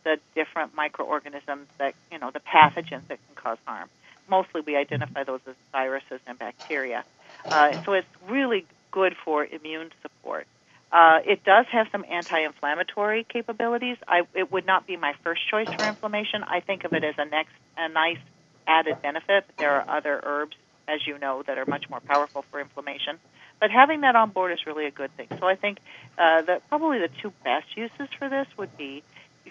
the 0.03 0.19
different 0.35 0.73
microorganisms 0.73 1.67
that, 1.79 1.95
you 2.11 2.17
know, 2.17 2.31
the 2.31 2.39
pathogens 2.39 3.05
that 3.07 3.19
can 3.27 3.35
cause 3.35 3.57
harm. 3.65 3.89
Mostly 4.29 4.61
we 4.61 4.75
identify 4.75 5.23
those 5.23 5.41
as 5.47 5.55
viruses 5.71 6.21
and 6.27 6.39
bacteria. 6.39 7.03
Uh, 7.45 7.83
so 7.83 7.93
it's 7.93 8.07
really 8.27 8.65
good 8.91 9.15
for 9.17 9.45
immune 9.45 9.91
support. 10.01 10.47
Uh, 10.91 11.19
it 11.25 11.43
does 11.43 11.65
have 11.71 11.87
some 11.91 12.05
anti-inflammatory 12.09 13.25
capabilities. 13.27 13.97
I, 14.07 14.21
it 14.33 14.51
would 14.51 14.65
not 14.65 14.87
be 14.87 14.95
my 14.95 15.13
first 15.23 15.41
choice 15.49 15.67
for 15.75 15.85
inflammation. 15.85 16.43
I 16.43 16.61
think 16.61 16.85
of 16.85 16.93
it 16.93 17.03
as 17.03 17.15
a 17.17 17.25
next 17.25 17.51
a 17.75 17.89
nice 17.89 18.19
added 18.65 19.01
benefit. 19.01 19.45
There 19.59 19.71
are 19.71 19.97
other 19.97 20.19
herbs, 20.23 20.55
as 20.87 21.05
you 21.05 21.17
know, 21.19 21.43
that 21.45 21.57
are 21.57 21.65
much 21.65 21.89
more 21.89 21.99
powerful 21.99 22.43
for 22.49 22.59
inflammation. 22.59 23.19
But 23.59 23.71
having 23.71 24.01
that 24.01 24.15
on 24.15 24.29
board 24.29 24.51
is 24.51 24.65
really 24.65 24.85
a 24.85 24.91
good 24.91 25.11
thing. 25.17 25.27
So 25.39 25.47
I 25.47 25.55
think 25.55 25.79
uh, 26.17 26.43
that 26.43 26.67
probably 26.69 26.99
the 26.99 27.09
two 27.21 27.33
best 27.43 27.65
uses 27.75 28.07
for 28.17 28.29
this 28.29 28.47
would 28.57 28.75
be 28.77 29.03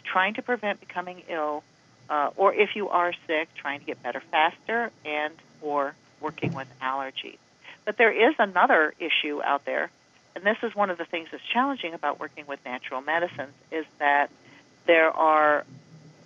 trying 0.04 0.34
to 0.34 0.42
prevent 0.42 0.80
becoming 0.80 1.22
ill, 1.28 1.62
uh, 2.08 2.30
or 2.36 2.54
if 2.54 2.70
you 2.76 2.88
are 2.88 3.12
sick, 3.26 3.48
trying 3.56 3.80
to 3.80 3.86
get 3.86 4.02
better 4.02 4.22
faster, 4.30 4.90
and 5.04 5.34
or 5.60 5.94
working 6.20 6.54
with 6.54 6.68
allergies. 6.80 7.38
But 7.84 7.98
there 7.98 8.12
is 8.12 8.34
another 8.38 8.94
issue 8.98 9.42
out 9.42 9.64
there, 9.64 9.90
and 10.36 10.44
this 10.44 10.58
is 10.62 10.74
one 10.74 10.90
of 10.90 10.98
the 10.98 11.06
things 11.06 11.28
that's 11.32 11.42
challenging 11.42 11.94
about 11.94 12.20
working 12.20 12.44
with 12.46 12.62
natural 12.64 13.00
medicines 13.00 13.54
is 13.72 13.86
that 13.98 14.30
there 14.86 15.10
are 15.10 15.64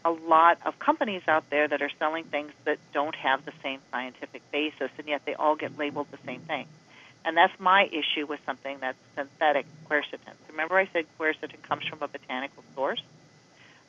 a 0.05 0.11
lot 0.11 0.59
of 0.66 0.81
companies 0.81 1.23
out 1.29 1.49
there 1.49 1.68
that 1.68 1.81
are 1.81 1.90
selling 2.01 2.25
things 2.25 2.51
that 2.64 2.79
don't 2.92 3.14
have 3.14 3.44
the 3.44 3.53
same 3.62 3.79
scientific 3.92 4.42
basis, 4.51 4.90
and 4.99 5.07
yet 5.07 5.25
they 5.25 5.35
all 5.35 5.55
get 5.55 5.79
labeled 5.79 6.09
the 6.11 6.18
same 6.27 6.40
thing. 6.40 6.66
And 7.25 7.37
that's 7.37 7.53
my 7.61 7.85
issue 7.85 8.27
with 8.27 8.40
something 8.44 8.79
that's 8.81 8.99
synthetic 9.14 9.66
quercetin. 9.88 10.35
Remember, 10.51 10.77
I 10.77 10.88
said 10.92 11.07
quercetin 11.16 11.62
comes 11.62 11.87
from 11.87 12.03
a 12.03 12.09
botanical 12.09 12.64
source. 12.75 13.03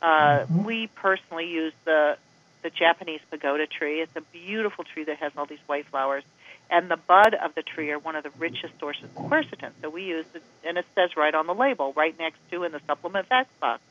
Uh, 0.03 0.41
mm-hmm. 0.41 0.63
We 0.63 0.87
personally 0.87 1.49
use 1.49 1.73
the 1.83 2.17
the 2.61 2.69
Japanese 2.69 3.21
pagoda 3.31 3.65
tree. 3.65 4.01
It's 4.01 4.15
a 4.15 4.21
beautiful 4.21 4.83
tree 4.83 5.05
that 5.05 5.17
has 5.17 5.31
all 5.35 5.47
these 5.47 5.65
white 5.65 5.87
flowers, 5.87 6.23
and 6.71 6.89
the 6.89 6.97
bud 6.97 7.35
of 7.35 7.53
the 7.53 7.61
tree 7.61 7.91
are 7.91 7.99
one 7.99 8.15
of 8.15 8.23
the 8.23 8.31
richest 8.39 8.79
sources 8.79 9.03
of 9.03 9.11
quercetin. 9.15 9.71
So 9.81 9.89
we 9.89 10.03
use 10.03 10.25
it, 10.33 10.41
and 10.63 10.77
it 10.77 10.85
says 10.95 11.15
right 11.15 11.35
on 11.35 11.45
the 11.45 11.53
label, 11.53 11.93
right 11.93 12.17
next 12.17 12.39
to 12.49 12.63
in 12.63 12.71
the 12.71 12.81
supplement 12.87 13.27
facts 13.27 13.53
box, 13.59 13.81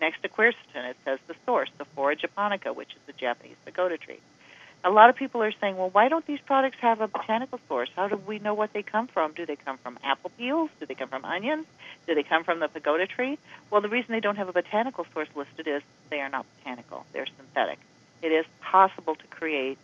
next 0.00 0.22
to 0.22 0.28
quercetin, 0.28 0.90
it 0.90 0.96
says 1.04 1.18
the 1.28 1.34
source, 1.46 1.70
Sophora 1.78 2.16
japonica, 2.16 2.72
which 2.72 2.92
is 2.94 3.00
the 3.06 3.12
Japanese 3.12 3.56
pagoda 3.64 3.98
tree 3.98 4.20
a 4.82 4.90
lot 4.90 5.10
of 5.10 5.16
people 5.16 5.42
are 5.42 5.52
saying, 5.60 5.76
well, 5.76 5.90
why 5.90 6.08
don't 6.08 6.24
these 6.26 6.40
products 6.40 6.78
have 6.80 7.00
a 7.00 7.08
botanical 7.08 7.60
source? 7.68 7.90
How 7.94 8.08
do 8.08 8.16
we 8.16 8.38
know 8.38 8.54
what 8.54 8.72
they 8.72 8.82
come 8.82 9.06
from? 9.06 9.32
Do 9.32 9.44
they 9.44 9.56
come 9.56 9.76
from 9.78 9.98
apple 10.02 10.30
peels? 10.38 10.70
Do 10.78 10.86
they 10.86 10.94
come 10.94 11.08
from 11.08 11.24
onions? 11.24 11.66
Do 12.06 12.14
they 12.14 12.22
come 12.22 12.44
from 12.44 12.60
the 12.60 12.68
pagoda 12.68 13.06
tree? 13.06 13.38
Well, 13.70 13.82
the 13.82 13.88
reason 13.88 14.12
they 14.12 14.20
don't 14.20 14.36
have 14.36 14.48
a 14.48 14.52
botanical 14.52 15.06
source 15.12 15.28
listed 15.34 15.68
is 15.68 15.82
they 16.08 16.20
are 16.20 16.30
not 16.30 16.46
botanical. 16.58 17.04
They're 17.12 17.26
synthetic. 17.36 17.78
It 18.22 18.28
is 18.28 18.46
possible 18.60 19.14
to 19.14 19.26
create 19.26 19.78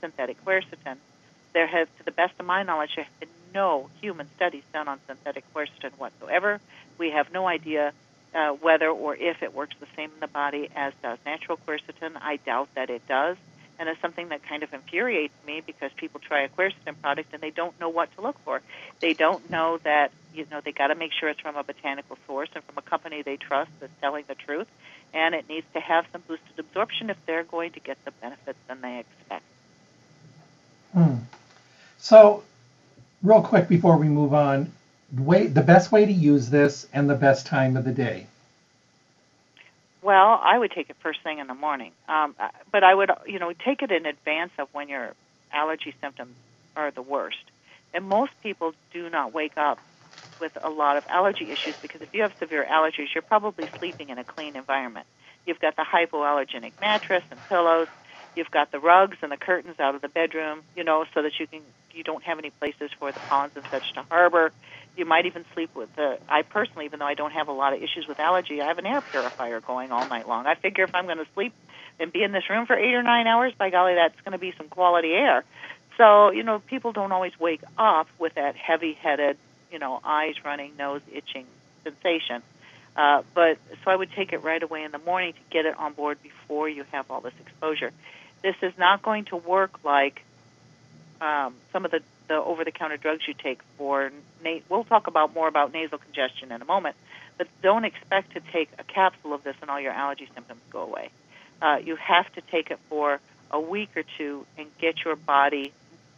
synthetic 0.00 0.44
quercetin. 0.44 0.96
There 1.52 1.66
have, 1.66 1.88
to 1.98 2.04
the 2.04 2.12
best 2.12 2.34
of 2.38 2.46
my 2.46 2.62
knowledge, 2.62 2.96
there 2.96 3.04
have 3.04 3.20
been 3.20 3.28
no 3.54 3.90
human 4.00 4.28
studies 4.36 4.62
done 4.72 4.88
on 4.88 4.98
synthetic 5.06 5.44
quercetin 5.54 5.92
whatsoever. 5.98 6.60
We 6.98 7.10
have 7.10 7.32
no 7.32 7.46
idea 7.46 7.92
uh, 8.34 8.52
whether 8.52 8.88
or 8.88 9.14
if 9.14 9.42
it 9.42 9.54
works 9.54 9.76
the 9.78 9.86
same 9.94 10.10
in 10.14 10.20
the 10.20 10.28
body 10.28 10.70
as 10.74 10.94
does 11.02 11.18
natural 11.26 11.58
quercetin. 11.58 12.16
I 12.20 12.36
doubt 12.36 12.70
that 12.74 12.88
it 12.88 13.06
does 13.06 13.36
and 13.82 13.88
it's 13.88 14.00
something 14.00 14.28
that 14.28 14.44
kind 14.44 14.62
of 14.62 14.72
infuriates 14.72 15.34
me 15.44 15.60
because 15.64 15.90
people 15.96 16.20
try 16.20 16.42
a 16.42 16.48
quercetin 16.48 16.94
product 17.02 17.32
and 17.32 17.42
they 17.42 17.50
don't 17.50 17.78
know 17.80 17.88
what 17.88 18.14
to 18.14 18.22
look 18.22 18.38
for. 18.44 18.62
They 19.00 19.12
don't 19.12 19.50
know 19.50 19.78
that 19.78 20.12
you 20.32 20.46
know 20.52 20.60
they 20.60 20.70
got 20.70 20.88
to 20.88 20.94
make 20.94 21.12
sure 21.12 21.28
it's 21.28 21.40
from 21.40 21.56
a 21.56 21.64
botanical 21.64 22.16
source 22.26 22.48
and 22.54 22.62
from 22.62 22.78
a 22.78 22.82
company 22.82 23.22
they 23.22 23.36
trust 23.36 23.72
that's 23.80 23.92
telling 24.00 24.24
the 24.28 24.36
truth, 24.36 24.68
and 25.12 25.34
it 25.34 25.48
needs 25.48 25.66
to 25.74 25.80
have 25.80 26.06
some 26.12 26.22
boosted 26.28 26.58
absorption 26.58 27.10
if 27.10 27.16
they're 27.26 27.42
going 27.42 27.72
to 27.72 27.80
get 27.80 27.98
the 28.04 28.12
benefits 28.12 28.58
than 28.68 28.80
they 28.82 29.00
expect. 29.00 29.41
So, 32.02 32.42
real 33.22 33.42
quick 33.42 33.68
before 33.68 33.96
we 33.96 34.08
move 34.08 34.34
on, 34.34 34.72
way 35.16 35.46
the 35.46 35.62
best 35.62 35.92
way 35.92 36.04
to 36.04 36.12
use 36.12 36.50
this 36.50 36.88
and 36.92 37.08
the 37.08 37.14
best 37.14 37.46
time 37.46 37.76
of 37.76 37.84
the 37.84 37.92
day. 37.92 38.26
Well, 40.02 40.40
I 40.42 40.58
would 40.58 40.72
take 40.72 40.90
it 40.90 40.96
first 41.00 41.20
thing 41.22 41.38
in 41.38 41.46
the 41.46 41.54
morning, 41.54 41.92
um, 42.08 42.34
uh, 42.40 42.48
but 42.72 42.82
I 42.82 42.92
would, 42.92 43.12
you 43.26 43.38
know, 43.38 43.52
take 43.64 43.82
it 43.82 43.92
in 43.92 44.04
advance 44.04 44.50
of 44.58 44.66
when 44.72 44.88
your 44.88 45.12
allergy 45.52 45.94
symptoms 46.02 46.34
are 46.74 46.90
the 46.90 47.02
worst. 47.02 47.44
And 47.94 48.04
most 48.04 48.32
people 48.42 48.72
do 48.92 49.08
not 49.08 49.32
wake 49.32 49.56
up 49.56 49.78
with 50.40 50.52
a 50.60 50.70
lot 50.70 50.96
of 50.96 51.04
allergy 51.08 51.52
issues 51.52 51.76
because 51.82 52.02
if 52.02 52.08
you 52.12 52.22
have 52.22 52.32
severe 52.40 52.66
allergies, 52.68 53.14
you're 53.14 53.22
probably 53.22 53.68
sleeping 53.78 54.08
in 54.08 54.18
a 54.18 54.24
clean 54.24 54.56
environment. 54.56 55.06
You've 55.46 55.60
got 55.60 55.76
the 55.76 55.84
hypoallergenic 55.84 56.72
mattress 56.80 57.22
and 57.30 57.38
pillows. 57.48 57.86
You've 58.34 58.50
got 58.50 58.72
the 58.72 58.78
rugs 58.80 59.18
and 59.22 59.30
the 59.30 59.36
curtains 59.36 59.76
out 59.78 59.94
of 59.94 60.00
the 60.02 60.08
bedroom, 60.08 60.62
you 60.74 60.84
know, 60.84 61.04
so 61.14 61.22
that 61.22 61.32
you 61.38 61.46
can 61.46 61.60
you 61.92 62.02
don't 62.02 62.24
have 62.24 62.38
any 62.38 62.50
places 62.50 62.90
for 62.98 63.12
the 63.12 63.20
pollens 63.20 63.52
and 63.56 63.64
such 63.70 63.84
to 63.94 64.04
harbor. 64.10 64.52
You 64.96 65.04
might 65.04 65.26
even 65.26 65.44
sleep 65.54 65.70
with 65.76 65.90
the. 65.96 66.18
I 66.28 66.42
personally, 66.42 66.86
even 66.86 66.98
though 67.00 67.06
I 67.06 67.14
don't 67.14 67.32
have 67.32 67.48
a 67.48 67.52
lot 67.52 67.74
of 67.74 67.78
issues 67.80 68.06
with 68.08 68.18
allergy, 68.20 68.60
I 68.62 68.68
have 68.68 68.78
an 68.78 68.86
air 68.86 69.02
purifier 69.02 69.60
going 69.60 69.92
all 69.92 70.06
night 70.06 70.26
long. 70.26 70.46
I 70.46 70.54
figure 70.54 70.84
if 70.84 70.90
I'm 70.94 71.06
going 71.06 71.18
to 71.18 71.26
sleep 71.34 71.54
and 72.00 72.12
be 72.12 72.22
in 72.22 72.32
this 72.32 72.44
room 72.48 72.66
for 72.66 72.76
eight 72.76 72.94
or 72.94 73.02
nine 73.02 73.26
hours, 73.26 73.52
by 73.58 73.70
golly, 73.70 73.94
that's 73.94 74.18
going 74.24 74.32
to 74.32 74.38
be 74.38 74.54
some 74.56 74.68
quality 74.68 75.12
air. 75.12 75.44
So 75.98 76.30
you 76.30 76.42
know, 76.42 76.60
people 76.66 76.92
don't 76.92 77.12
always 77.12 77.32
wake 77.38 77.62
up 77.76 78.08
with 78.18 78.34
that 78.36 78.56
heavy-headed, 78.56 79.36
you 79.70 79.78
know, 79.78 80.00
eyes 80.04 80.34
running, 80.44 80.76
nose 80.78 81.02
itching 81.06 81.46
sensation. 81.84 82.42
Uh, 82.96 83.22
but 83.34 83.58
so 83.84 83.90
I 83.90 83.96
would 83.96 84.10
take 84.16 84.32
it 84.32 84.42
right 84.42 84.62
away 84.62 84.82
in 84.84 84.92
the 84.92 84.98
morning 84.98 85.32
to 85.32 85.40
get 85.50 85.64
it 85.66 85.74
on 85.78 85.94
board 85.94 86.18
before 86.22 86.68
you 86.68 86.84
have 86.92 87.06
all 87.10 87.20
this 87.22 87.32
exposure. 87.40 87.92
This 88.42 88.56
is 88.62 88.72
not 88.78 89.02
going 89.02 89.26
to 89.26 89.36
work 89.36 89.84
like 89.84 90.22
um, 91.20 91.54
some 91.72 91.84
of 91.84 91.90
the 91.90 92.02
the 92.28 92.34
over-the-counter 92.34 92.96
drugs 92.96 93.26
you 93.26 93.34
take 93.34 93.60
for 93.76 94.10
na- 94.44 94.60
we'll 94.68 94.84
talk 94.84 95.06
about 95.06 95.34
more 95.34 95.48
about 95.48 95.72
nasal 95.72 95.98
congestion 95.98 96.52
in 96.52 96.62
a 96.62 96.64
moment, 96.64 96.96
but 97.36 97.46
don't 97.62 97.84
expect 97.84 98.32
to 98.32 98.40
take 98.52 98.70
a 98.78 98.84
capsule 98.84 99.34
of 99.34 99.42
this 99.42 99.56
and 99.60 99.70
all 99.70 99.80
your 99.80 99.92
allergy 99.92 100.28
symptoms 100.34 100.60
go 100.70 100.82
away. 100.82 101.10
Uh, 101.60 101.78
you 101.84 101.96
have 101.96 102.32
to 102.34 102.40
take 102.40 102.70
it 102.70 102.78
for 102.88 103.20
a 103.50 103.60
week 103.60 103.90
or 103.96 104.04
two 104.18 104.46
and 104.56 104.66
get 104.78 105.04
your 105.04 105.16
body 105.16 105.72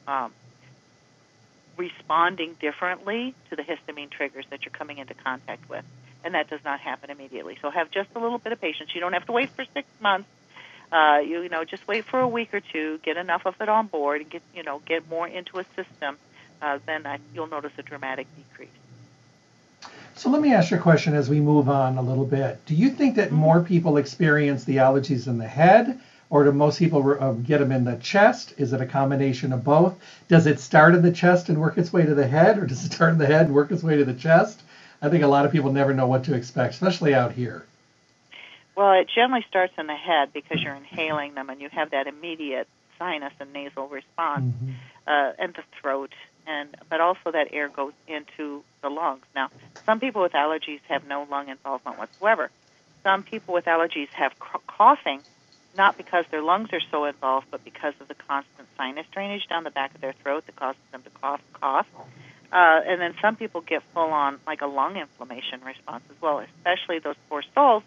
um, 0.06 0.32
responding 1.76 2.54
differently 2.60 3.34
to 3.50 3.56
the 3.56 3.62
histamine 3.62 4.10
triggers 4.10 4.44
that 4.50 4.64
you're 4.64 4.72
coming 4.72 4.98
into 4.98 5.14
contact 5.14 5.68
with, 5.68 5.84
and 6.22 6.34
that 6.34 6.48
does 6.48 6.60
not 6.64 6.80
happen 6.80 7.10
immediately. 7.10 7.58
So 7.60 7.70
have 7.70 7.90
just 7.90 8.10
a 8.14 8.18
little 8.18 8.38
bit 8.38 8.52
of 8.52 8.60
patience. 8.60 8.94
You 8.94 9.00
don't 9.00 9.14
have 9.14 9.26
to 9.26 9.32
wait 9.32 9.50
for 9.50 9.64
six 9.74 9.88
months 10.00 10.28
uh, 10.92 11.20
you, 11.24 11.42
you 11.42 11.48
know, 11.48 11.64
just 11.64 11.86
wait 11.88 12.04
for 12.04 12.20
a 12.20 12.28
week 12.28 12.54
or 12.54 12.60
two, 12.60 12.98
get 13.02 13.16
enough 13.16 13.46
of 13.46 13.54
it 13.60 13.68
on 13.68 13.86
board, 13.86 14.20
and 14.20 14.30
get 14.30 14.42
you 14.54 14.62
know 14.62 14.80
get 14.86 15.08
more 15.08 15.26
into 15.26 15.58
a 15.58 15.64
system. 15.76 16.16
Uh, 16.62 16.78
then 16.86 17.06
I, 17.06 17.18
you'll 17.34 17.48
notice 17.48 17.72
a 17.78 17.82
dramatic 17.82 18.26
decrease. 18.36 18.70
So 20.16 20.30
let 20.30 20.40
me 20.40 20.54
ask 20.54 20.70
you 20.70 20.76
a 20.76 20.80
question 20.80 21.14
as 21.14 21.28
we 21.28 21.40
move 21.40 21.68
on 21.68 21.98
a 21.98 22.02
little 22.02 22.24
bit. 22.24 22.64
Do 22.66 22.74
you 22.74 22.90
think 22.90 23.16
that 23.16 23.32
more 23.32 23.60
people 23.60 23.96
experience 23.96 24.64
the 24.64 24.76
allergies 24.76 25.26
in 25.26 25.38
the 25.38 25.48
head, 25.48 25.98
or 26.30 26.44
do 26.44 26.52
most 26.52 26.78
people 26.78 27.16
uh, 27.20 27.32
get 27.32 27.58
them 27.58 27.72
in 27.72 27.84
the 27.84 27.96
chest? 27.96 28.54
Is 28.56 28.72
it 28.72 28.80
a 28.80 28.86
combination 28.86 29.52
of 29.52 29.64
both? 29.64 29.98
Does 30.28 30.46
it 30.46 30.60
start 30.60 30.94
in 30.94 31.02
the 31.02 31.12
chest 31.12 31.48
and 31.48 31.60
work 31.60 31.78
its 31.78 31.92
way 31.92 32.06
to 32.06 32.14
the 32.14 32.26
head, 32.26 32.58
or 32.58 32.66
does 32.66 32.84
it 32.84 32.92
start 32.92 33.12
in 33.12 33.18
the 33.18 33.26
head 33.26 33.46
and 33.46 33.54
work 33.54 33.72
its 33.72 33.82
way 33.82 33.96
to 33.96 34.04
the 34.04 34.14
chest? 34.14 34.62
I 35.02 35.08
think 35.08 35.24
a 35.24 35.28
lot 35.28 35.44
of 35.44 35.52
people 35.52 35.72
never 35.72 35.92
know 35.92 36.06
what 36.06 36.24
to 36.24 36.34
expect, 36.34 36.74
especially 36.74 37.12
out 37.12 37.32
here. 37.32 37.66
Well, 38.76 38.92
it 38.92 39.08
generally 39.14 39.44
starts 39.48 39.72
in 39.78 39.86
the 39.86 39.94
head 39.94 40.32
because 40.32 40.62
you're 40.62 40.74
inhaling 40.74 41.34
them 41.34 41.48
and 41.48 41.60
you 41.60 41.68
have 41.68 41.90
that 41.90 42.06
immediate 42.06 42.66
sinus 42.98 43.32
and 43.40 43.52
nasal 43.52 43.88
response, 43.88 44.44
mm-hmm. 44.44 44.72
uh, 45.06 45.32
and 45.38 45.54
the 45.54 45.62
throat, 45.80 46.12
and 46.46 46.76
but 46.88 47.00
also 47.00 47.30
that 47.32 47.48
air 47.52 47.68
goes 47.68 47.92
into 48.06 48.62
the 48.82 48.88
lungs. 48.88 49.24
Now, 49.34 49.50
some 49.86 50.00
people 50.00 50.22
with 50.22 50.32
allergies 50.32 50.80
have 50.88 51.06
no 51.06 51.26
lung 51.30 51.48
involvement 51.48 51.98
whatsoever. 51.98 52.50
Some 53.02 53.22
people 53.22 53.54
with 53.54 53.66
allergies 53.66 54.08
have 54.08 54.32
coughing, 54.66 55.20
not 55.76 55.96
because 55.96 56.24
their 56.30 56.42
lungs 56.42 56.70
are 56.72 56.80
so 56.90 57.04
involved, 57.04 57.46
but 57.50 57.64
because 57.64 57.94
of 58.00 58.08
the 58.08 58.14
constant 58.14 58.68
sinus 58.76 59.06
drainage 59.12 59.46
down 59.48 59.64
the 59.64 59.70
back 59.70 59.94
of 59.94 60.00
their 60.00 60.14
throat 60.22 60.46
that 60.46 60.56
causes 60.56 60.80
them 60.90 61.02
to 61.02 61.10
cough, 61.10 61.40
cough. 61.52 61.86
Uh, 62.52 62.80
and 62.86 63.00
then 63.00 63.14
some 63.20 63.36
people 63.36 63.60
get 63.60 63.82
full 63.92 64.10
on 64.10 64.38
like 64.46 64.62
a 64.62 64.66
lung 64.66 64.96
inflammation 64.96 65.60
response 65.64 66.04
as 66.08 66.16
well, 66.22 66.38
especially 66.38 66.98
those 67.00 67.16
poor 67.28 67.42
souls 67.54 67.82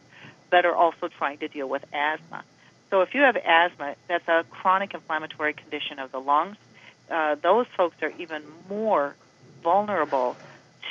that 0.52 0.66
are 0.66 0.76
also 0.76 1.10
trying 1.18 1.40
to 1.40 1.48
deal 1.48 1.70
with 1.70 1.84
asthma. 1.94 2.44
So 2.90 3.02
if 3.02 3.10
you 3.14 3.22
have 3.22 3.36
asthma, 3.36 3.96
that's 4.08 4.28
a 4.28 4.46
chronic 4.50 4.94
inflammatory 4.94 5.54
condition 5.54 6.00
of 6.00 6.12
the 6.12 6.20
lungs. 6.20 6.58
Uh, 7.12 7.36
those 7.42 7.66
folks 7.76 7.96
are 8.02 8.12
even 8.12 8.44
more 8.70 9.16
vulnerable 9.64 10.38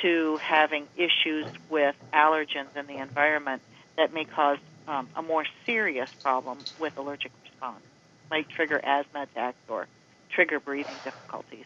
to 0.01 0.37
having 0.41 0.87
issues 0.95 1.47
with 1.69 1.95
allergens 2.13 2.75
in 2.75 2.87
the 2.87 2.97
environment 2.97 3.61
that 3.97 4.13
may 4.13 4.25
cause 4.25 4.59
um, 4.87 5.09
a 5.15 5.21
more 5.21 5.45
serious 5.65 6.07
problem 6.23 6.65
with 6.79 6.93
allergic 6.97 7.31
response, 7.43 7.83
might 8.29 8.47
trigger 8.49 8.79
asthma 8.83 9.23
attacks 9.23 9.57
or 9.67 9.87
trigger 10.31 10.59
breathing 10.59 10.99
difficulties. 11.03 11.65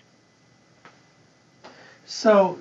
So 2.06 2.60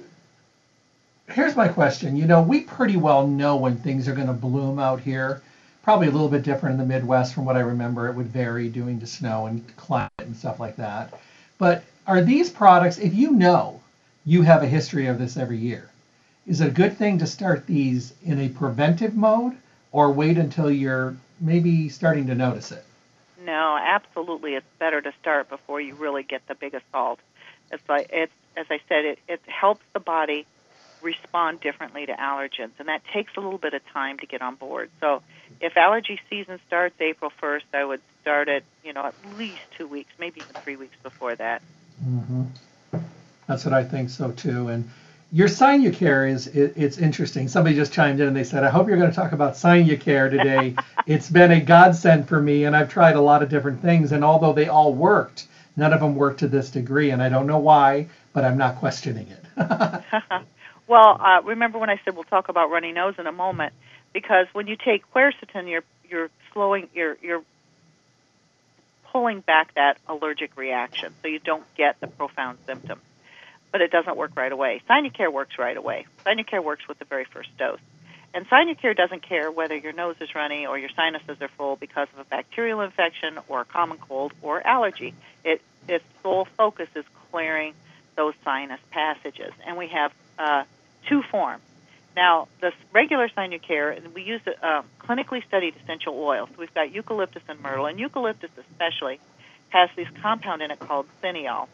here's 1.33 1.57
my 1.57 1.69
question. 1.69 2.17
You 2.17 2.27
know, 2.27 2.43
we 2.43 2.61
pretty 2.61 2.97
well 2.97 3.27
know 3.27 3.57
when 3.57 3.77
things 3.77 4.09
are 4.09 4.15
going 4.15 4.27
to 4.27 4.33
bloom 4.33 4.79
out 4.79 5.01
here. 5.01 5.43
Probably 5.83 6.09
a 6.09 6.11
little 6.11 6.29
bit 6.29 6.43
different 6.43 6.75
in 6.75 6.79
the 6.79 6.95
Midwest 6.95 7.35
from 7.35 7.45
what 7.45 7.57
I 7.57 7.61
remember. 7.61 8.09
It 8.09 8.15
would 8.15 8.29
vary 8.29 8.69
due 8.69 8.99
to 8.99 9.07
snow 9.07 9.47
and 9.47 9.65
climate 9.77 10.11
and 10.19 10.37
stuff 10.37 10.61
like 10.61 10.77
that. 10.77 11.19
But 11.59 11.85
are 12.07 12.23
these 12.23 12.51
products, 12.51 12.99
if 12.99 13.15
you 13.15 13.33
know 13.33 13.81
you 14.25 14.43
have 14.43 14.63
a 14.63 14.67
history 14.67 15.07
of 15.07 15.19
this 15.19 15.37
every 15.37 15.59
year, 15.59 15.91
is 16.47 16.61
it 16.61 16.69
a 16.69 16.71
good 16.71 16.97
thing 16.97 17.19
to 17.19 17.27
start 17.27 17.67
these 17.67 18.13
in 18.25 18.41
a 18.41 18.49
preventive 18.49 19.17
mode 19.17 19.57
or 19.93 20.13
wait 20.13 20.37
until 20.37 20.71
you're 20.71 21.17
maybe 21.41 21.89
starting 21.89 22.27
to 22.27 22.35
notice 22.35 22.73
it? 22.73 22.85
No, 23.45 23.79
absolutely. 23.81 24.55
It's 24.55 24.67
better 24.79 25.01
to 25.01 25.13
start 25.21 25.49
before 25.49 25.81
you 25.81 25.95
really 25.95 26.23
get 26.23 26.47
the 26.47 26.55
big 26.55 26.75
assault. 26.75 27.21
It's 27.73 27.89
like 27.89 28.11
it's 28.13 28.33
as 28.57 28.67
I 28.69 28.81
said, 28.89 29.05
it, 29.05 29.19
it 29.29 29.41
helps 29.47 29.83
the 29.93 30.01
body 30.01 30.47
respond 31.03 31.61
differently 31.61 32.07
to 32.07 32.13
allergens, 32.13 32.73
and 32.79 32.89
that 32.89 33.03
takes 33.13 33.33
a 33.37 33.41
little 33.41 33.59
bit 33.59 33.75
of 33.75 33.87
time 33.89 34.19
to 34.19 34.27
get 34.27 34.43
on 34.43 34.55
board. 34.55 34.91
So, 35.01 35.23
if 35.61 35.77
allergy 35.77 36.21
season 36.29 36.61
starts 36.67 36.95
April 37.01 37.33
1st, 37.43 37.63
I 37.75 37.85
would 37.85 38.01
start 38.23 38.49
it, 38.49 38.65
you 38.85 38.93
know, 38.93 39.05
at 39.05 39.15
least 39.37 39.61
two 39.77 39.87
weeks, 39.87 40.13
maybe 40.19 40.41
even 40.41 40.61
three 40.63 40.77
weeks 40.77 40.97
before 41.03 41.35
that. 41.35 41.63
Mm-hmm. 42.05 42.45
That's 43.47 43.65
what 43.65 43.75
I 43.75 43.85
think 43.85 44.11
so 44.11 44.31
too. 44.31 44.69
And 44.69 44.89
your 45.33 45.49
Sinucare 45.49 46.31
is 46.31 46.47
it, 46.49 46.75
it's 46.77 46.99
interesting. 46.99 47.49
Somebody 47.49 47.77
just 47.77 47.93
chimed 47.93 48.21
in 48.21 48.29
and 48.29 48.37
they 48.37 48.45
said, 48.45 48.65
"I 48.65 48.71
hope 48.71 48.89
you're 48.89 48.97
going 48.97 49.11
to 49.11 49.17
talk 49.17 49.33
about 49.33 49.55
Sinucare 49.55 50.31
today. 50.31 50.77
it's 51.07 51.29
been 51.29 51.51
a 51.51 51.61
godsend 51.61 52.29
for 52.29 52.41
me, 52.41 52.65
and 52.65 52.77
I've 52.77 52.89
tried 52.89 53.17
a 53.17 53.21
lot 53.21 53.43
of 53.43 53.49
different 53.49 53.83
things, 53.83 54.13
and 54.13 54.25
although 54.25 54.53
they 54.53 54.69
all 54.69 54.95
worked, 54.95 55.47
none 55.77 55.93
of 55.93 56.01
them 56.01 56.15
worked 56.15 56.41
to 56.41 56.49
this 56.49 56.71
degree, 56.71 57.11
and 57.11 57.23
I 57.23 57.29
don't 57.29 57.47
know 57.47 57.59
why, 57.59 58.09
but 58.33 58.45
I'm 58.45 58.59
not 58.59 58.77
questioning 58.77 59.29
it." 59.29 59.45
well, 60.87 61.21
uh, 61.21 61.43
remember 61.43 61.79
when 61.79 61.91
I 61.91 62.01
said 62.05 62.15
we'll 62.15 62.25
talk 62.25 62.49
about 62.49 62.71
runny 62.71 62.93
nose 62.93 63.15
in 63.19 63.27
a 63.27 63.33
moment, 63.33 63.73
because 64.13 64.47
when 64.53 64.67
you 64.67 64.77
take 64.77 65.03
quercetin, 65.13 65.69
you're 65.69 65.85
you're 66.09 66.31
slowing, 66.53 66.89
you're 66.95 67.17
you're 67.23 67.43
pulling 69.13 69.41
back 69.41 69.75
that 69.75 69.99
allergic 70.09 70.57
reaction, 70.57 71.13
so 71.23 71.29
you 71.29 71.39
don't 71.39 71.65
get 71.77 71.99
the 72.01 72.07
profound 72.07 72.59
symptoms 72.67 73.03
but 73.73 73.81
it 73.81 73.91
doesn't 73.91 74.17
work 74.17 74.33
right 74.37 74.53
away. 74.53 74.83
Sinucare 74.89 75.33
works 75.33 75.59
right 75.59 75.77
away. 75.77 76.07
Sinucare 76.25 76.63
works 76.63 76.87
with 76.89 76.99
the 76.99 77.05
very 77.05 77.25
first 77.25 77.57
dose. 77.57 77.79
And 78.33 78.49
Sinucare 78.49 78.97
doesn't 78.97 79.23
care 79.23 79.51
whether 79.51 79.77
your 79.77 79.93
nose 79.93 80.17
is 80.21 80.35
runny 80.35 80.67
or 80.67 80.79
your 80.79 80.91
sinuses 80.91 81.41
are 81.41 81.49
full 81.49 81.77
because 81.77 82.09
of 82.13 82.21
a 82.21 82.25
bacterial 82.25 82.81
infection 82.81 83.39
or 83.49 83.63
a 83.63 83.65
common 83.65 83.99
cold 83.99 84.33
or 84.43 84.65
allergy. 84.65 85.15
It, 85.45 85.61
its 85.89 86.05
sole 86.23 86.47
focus 86.57 86.89
is 86.95 87.05
clearing 87.31 87.75
those 88.17 88.35
sinus 88.45 88.81
passages. 88.91 89.53
And 89.67 89.77
we 89.77 89.89
have 89.89 90.13
uh, 90.41 90.65
two 91.07 91.23
forms. 91.23 91.63
Now, 92.17 92.49
the 92.61 92.73
regular 92.93 93.29
Sinucare, 93.29 93.97
and 93.97 94.15
we 94.15 94.23
use 94.23 94.41
a 94.47 94.67
uh, 94.67 94.83
clinically 94.99 95.47
studied 95.47 95.75
essential 95.83 96.15
oil. 96.19 96.49
So 96.49 96.55
we've 96.59 96.75
got 96.75 96.93
eucalyptus 96.93 97.43
and 97.49 97.61
myrtle, 97.61 97.87
and 97.87 98.01
eucalyptus 98.01 98.51
especially 98.59 99.21
has 99.69 99.91
this 99.95 100.09
compound 100.21 100.63
in 100.63 100.71
it 100.71 100.81
called 100.81 101.07
cineol. 101.23 101.69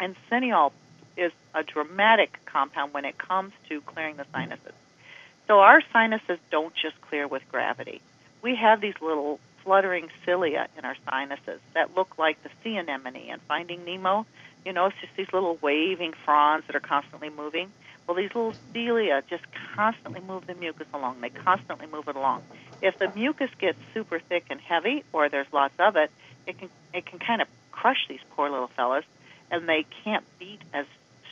And 0.00 0.16
cineol 0.30 0.72
is 1.16 1.32
a 1.54 1.62
dramatic 1.62 2.38
compound 2.44 2.92
when 2.92 3.04
it 3.04 3.18
comes 3.18 3.52
to 3.68 3.80
clearing 3.82 4.16
the 4.16 4.26
sinuses. 4.32 4.72
So 5.46 5.60
our 5.60 5.82
sinuses 5.92 6.38
don't 6.50 6.74
just 6.74 7.00
clear 7.02 7.28
with 7.28 7.42
gravity. 7.50 8.00
We 8.42 8.56
have 8.56 8.80
these 8.80 8.94
little 9.00 9.38
fluttering 9.62 10.08
cilia 10.24 10.66
in 10.76 10.84
our 10.84 10.96
sinuses 11.08 11.60
that 11.74 11.94
look 11.94 12.18
like 12.18 12.42
the 12.42 12.50
sea 12.64 12.76
anemone 12.76 13.28
and 13.30 13.40
Finding 13.42 13.84
Nemo. 13.84 14.26
You 14.64 14.72
know, 14.72 14.86
it's 14.86 14.96
just 15.00 15.14
these 15.16 15.32
little 15.32 15.58
waving 15.60 16.14
fronds 16.24 16.66
that 16.66 16.74
are 16.74 16.80
constantly 16.80 17.30
moving. 17.30 17.70
Well, 18.06 18.16
these 18.16 18.30
little 18.34 18.54
cilia 18.72 19.22
just 19.30 19.44
constantly 19.76 20.20
move 20.20 20.44
the 20.46 20.54
mucus 20.54 20.86
along. 20.92 21.20
They 21.20 21.30
constantly 21.30 21.86
move 21.86 22.08
it 22.08 22.16
along. 22.16 22.42
If 22.80 22.98
the 22.98 23.08
mucus 23.14 23.50
gets 23.60 23.78
super 23.94 24.20
thick 24.28 24.44
and 24.50 24.60
heavy, 24.60 25.04
or 25.12 25.28
there's 25.28 25.46
lots 25.52 25.74
of 25.78 25.96
it, 25.96 26.10
it 26.46 26.58
can 26.58 26.68
it 26.92 27.06
can 27.06 27.18
kind 27.18 27.40
of 27.40 27.48
crush 27.70 28.06
these 28.08 28.20
poor 28.36 28.50
little 28.50 28.70
fellas, 28.76 29.04
and 29.50 29.68
they 29.68 29.86
can't 30.04 30.24
beat 30.38 30.60
as 30.74 30.86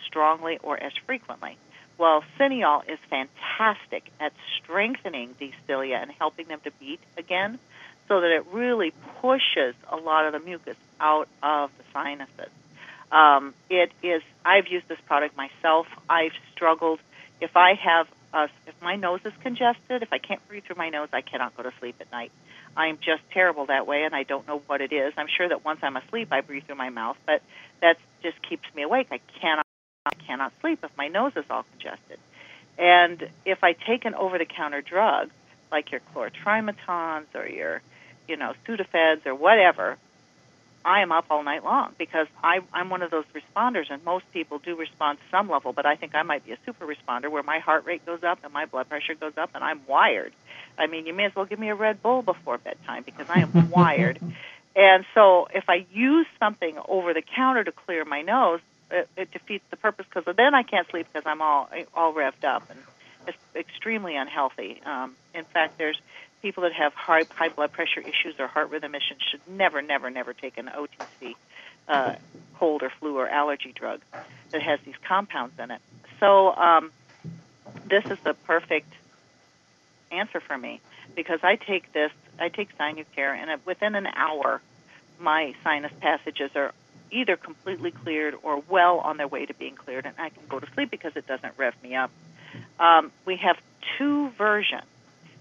strongly 0.06 0.59
or 0.62 0.80
as 0.83 0.92
frequently. 1.06 1.59
Well, 1.98 2.24
cineol 2.38 2.83
is 2.88 2.98
fantastic 3.11 4.11
at 4.20 4.33
strengthening 4.62 5.35
these 5.38 5.52
cilia 5.66 5.96
and 5.96 6.11
helping 6.18 6.46
them 6.48 6.61
to 6.64 6.70
beat 6.80 7.00
again 7.18 7.59
so 8.09 8.20
that 8.22 8.30
it 8.30 8.46
really 8.52 8.92
pushes 9.20 9.74
a 9.90 9.96
lot 9.96 10.24
of 10.24 10.33
the 10.33 10.40
mucus 10.40 10.76
out 11.00 11.28
of 11.42 11.70
the 11.76 11.85
sinuses. 11.92 12.50
Um, 13.12 13.55
it 13.68 13.92
is. 14.03 14.23
I've 14.44 14.68
used 14.68 14.88
this 14.88 15.01
product 15.07 15.37
myself. 15.37 15.87
I've 16.09 16.33
struggled. 16.53 17.01
If 17.40 17.57
I 17.57 17.75
have, 17.75 18.07
a, 18.33 18.49
if 18.66 18.81
my 18.83 18.96
nose 18.96 19.20
is 19.25 19.33
congested, 19.42 20.03
if 20.03 20.12
I 20.12 20.18
can't 20.18 20.46
breathe 20.49 20.64
through 20.64 20.77
my 20.77 20.90
nose, 20.90 21.09
I 21.12 21.20
cannot 21.20 21.57
go 21.57 21.62
to 21.62 21.73
sleep 21.81 21.96
at 22.01 22.11
night. 22.12 22.31
I'm 22.77 22.99
just 22.99 23.23
terrible 23.33 23.66
that 23.66 23.87
way, 23.87 24.05
and 24.05 24.14
I 24.14 24.23
don't 24.23 24.46
know 24.46 24.62
what 24.66 24.81
it 24.81 24.92
is. 24.92 25.12
I'm 25.16 25.27
sure 25.27 25.49
that 25.49 25.64
once 25.64 25.81
I'm 25.83 25.96
asleep, 25.96 26.29
I 26.31 26.40
breathe 26.40 26.64
through 26.64 26.77
my 26.77 26.90
mouth, 26.90 27.16
but 27.27 27.42
that 27.81 27.96
just 28.23 28.40
keeps 28.49 28.62
me 28.75 28.83
awake. 28.83 29.09
I 29.11 29.20
cannot 29.40 29.66
I 30.07 30.14
cannot 30.27 30.53
sleep 30.61 30.79
if 30.83 30.96
my 30.96 31.09
nose 31.09 31.33
is 31.37 31.44
all 31.51 31.64
congested. 31.73 32.18
And 32.79 33.29
if 33.44 33.62
I 33.62 33.73
take 33.73 34.07
an 34.07 34.14
over-the-counter 34.14 34.81
drug, 34.81 35.31
like 35.70 35.90
your 35.92 36.01
chlorotrimazole 36.14 37.27
or 37.35 37.46
your, 37.46 37.83
you 38.27 38.37
know, 38.37 38.55
Sudafeds 38.66 39.27
or 39.27 39.35
whatever, 39.35 39.99
I 40.84 41.02
am 41.02 41.12
up 41.12 41.26
all 41.30 41.42
night 41.42 41.64
long 41.64 41.94
because 41.98 42.26
I, 42.42 42.60
I'm 42.72 42.88
one 42.88 43.02
of 43.02 43.10
those 43.10 43.24
responders, 43.34 43.90
and 43.90 44.02
most 44.04 44.24
people 44.32 44.58
do 44.58 44.76
respond 44.76 45.18
to 45.18 45.24
some 45.30 45.48
level, 45.48 45.72
but 45.72 45.84
I 45.84 45.96
think 45.96 46.14
I 46.14 46.22
might 46.22 46.44
be 46.44 46.52
a 46.52 46.58
super 46.64 46.86
responder 46.86 47.30
where 47.30 47.42
my 47.42 47.58
heart 47.58 47.84
rate 47.84 48.04
goes 48.06 48.22
up 48.22 48.38
and 48.44 48.52
my 48.52 48.64
blood 48.66 48.88
pressure 48.88 49.14
goes 49.14 49.34
up, 49.36 49.50
and 49.54 49.62
I'm 49.62 49.80
wired. 49.86 50.32
I 50.78 50.86
mean, 50.86 51.06
you 51.06 51.12
may 51.12 51.26
as 51.26 51.36
well 51.36 51.44
give 51.44 51.58
me 51.58 51.68
a 51.68 51.74
Red 51.74 52.02
Bull 52.02 52.22
before 52.22 52.58
bedtime 52.58 53.02
because 53.04 53.26
I 53.28 53.40
am 53.40 53.70
wired. 53.70 54.18
And 54.74 55.04
so 55.14 55.48
if 55.52 55.64
I 55.68 55.84
use 55.92 56.26
something 56.38 56.78
over 56.88 57.12
the 57.12 57.22
counter 57.22 57.64
to 57.64 57.72
clear 57.72 58.04
my 58.04 58.22
nose, 58.22 58.60
it, 58.90 59.08
it 59.16 59.30
defeats 59.32 59.64
the 59.70 59.76
purpose 59.76 60.06
because 60.12 60.34
then 60.36 60.54
I 60.54 60.62
can't 60.62 60.88
sleep 60.90 61.06
because 61.12 61.26
I'm 61.26 61.42
all 61.42 61.68
all 61.94 62.12
revved 62.12 62.44
up 62.44 62.68
and 62.70 62.80
it's 63.26 63.38
extremely 63.54 64.16
unhealthy. 64.16 64.80
Um, 64.84 65.14
in 65.34 65.44
fact, 65.44 65.78
there's 65.78 66.00
people 66.42 66.62
that 66.62 66.72
have 66.72 66.92
high 66.94 67.24
high 67.31 67.48
blood 67.48 67.72
pressure 67.72 68.00
issues 68.00 68.35
or 68.38 68.46
heart 68.46 68.70
rhythm 68.70 68.94
issues 68.94 69.18
should 69.31 69.40
never, 69.48 69.83
never, 69.83 70.11
never 70.11 70.33
take 70.33 70.59
an 70.59 70.68
OTC 70.68 71.35
uh, 71.88 72.14
cold 72.59 72.83
or 72.83 72.92
flu 73.00 73.16
or 73.16 73.29
allergy 73.29 73.72
drug 73.74 74.00
that 74.53 74.62
has 74.62 74.79
these 74.85 74.94
compounds 75.07 75.55
in 75.59 75.70
it. 75.70 75.81
So 76.18 76.55
um, 76.55 76.92
this 77.88 78.05
is 78.11 78.18
the 78.24 78.35
perfect 78.46 78.92
answer 80.11 80.40
for 80.40 80.57
me 80.57 80.81
because 81.14 81.40
I 81.42 81.57
take 81.57 81.92
this, 81.92 82.11
I 82.38 82.48
take 82.48 82.68
Sinucare, 82.79 83.35
and 83.35 83.61
within 83.64 83.94
an 83.94 84.07
hour, 84.07 84.61
my 85.18 85.55
sinus 85.62 85.92
passages 86.00 86.50
are 86.55 86.72
either 87.11 87.37
completely 87.37 87.90
cleared 87.90 88.35
or 88.42 88.62
well 88.68 88.98
on 88.98 89.16
their 89.16 89.29
way 89.29 89.46
to 89.46 89.55
being 89.55 89.74
cleared, 89.74 90.07
and 90.07 90.14
I 90.18 90.31
can 90.31 90.42
go 90.48 90.61
to 90.61 90.66
sleep 90.74 90.90
because 90.90 91.12
it 91.16 91.26
doesn't 91.26 91.55
rev 91.59 91.74
me 91.83 91.94
up. 91.96 92.11
Um, 92.79 93.12
we 93.26 93.37
have 93.37 93.57
two 93.98 94.31
versions. 94.38 94.87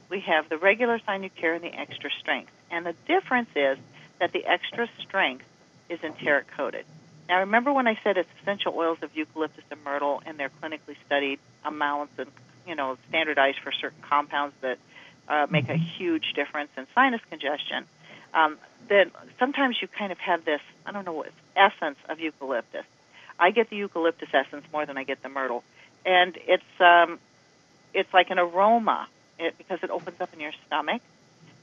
We 0.09 0.21
have 0.21 0.49
the 0.49 0.57
regular 0.57 0.99
Sinucare 0.99 1.55
and 1.55 1.63
the 1.63 1.73
extra 1.73 2.09
strength. 2.19 2.51
And 2.71 2.85
the 2.85 2.95
difference 3.07 3.49
is 3.55 3.77
that 4.19 4.31
the 4.31 4.45
extra 4.45 4.89
strength 4.99 5.45
is 5.87 5.99
enteric 6.03 6.47
coated. 6.55 6.85
Now, 7.27 7.41
remember 7.41 7.71
when 7.71 7.87
I 7.87 7.97
said 8.03 8.17
it's 8.17 8.29
essential 8.41 8.73
oils 8.75 8.97
of 9.03 9.15
eucalyptus 9.15 9.63
and 9.69 9.83
myrtle, 9.83 10.21
and 10.25 10.39
they're 10.39 10.51
clinically 10.61 10.95
studied 11.05 11.39
amounts 11.63 12.13
and 12.17 12.29
you 12.67 12.75
know 12.75 12.97
standardized 13.07 13.59
for 13.59 13.71
certain 13.71 14.01
compounds 14.01 14.55
that 14.61 14.79
uh, 15.27 15.45
make 15.49 15.69
a 15.69 15.75
huge 15.75 16.33
difference 16.33 16.71
in 16.75 16.87
sinus 16.95 17.21
congestion. 17.29 17.85
Um, 18.33 18.57
then 18.87 19.11
sometimes 19.37 19.77
you 19.79 19.87
kind 19.87 20.11
of 20.11 20.17
have 20.17 20.43
this 20.43 20.61
I 20.85 20.91
don't 20.91 21.05
know 21.05 21.13
what 21.13 21.31
essence 21.55 21.99
of 22.07 22.19
eucalyptus. 22.19 22.85
I 23.37 23.51
get 23.51 23.69
the 23.69 23.77
eucalyptus 23.77 24.29
essence 24.33 24.65
more 24.73 24.85
than 24.87 24.97
I 24.97 25.03
get 25.03 25.21
the 25.21 25.29
myrtle, 25.29 25.63
and 26.05 26.35
it's 26.47 26.81
um, 26.81 27.19
it's 27.93 28.11
like 28.11 28.31
an 28.31 28.39
aroma 28.39 29.07
it, 29.39 29.57
because 29.57 29.79
it 29.83 29.89
opens 29.89 30.19
up 30.21 30.33
in 30.33 30.39
your 30.39 30.51
stomach. 30.67 31.01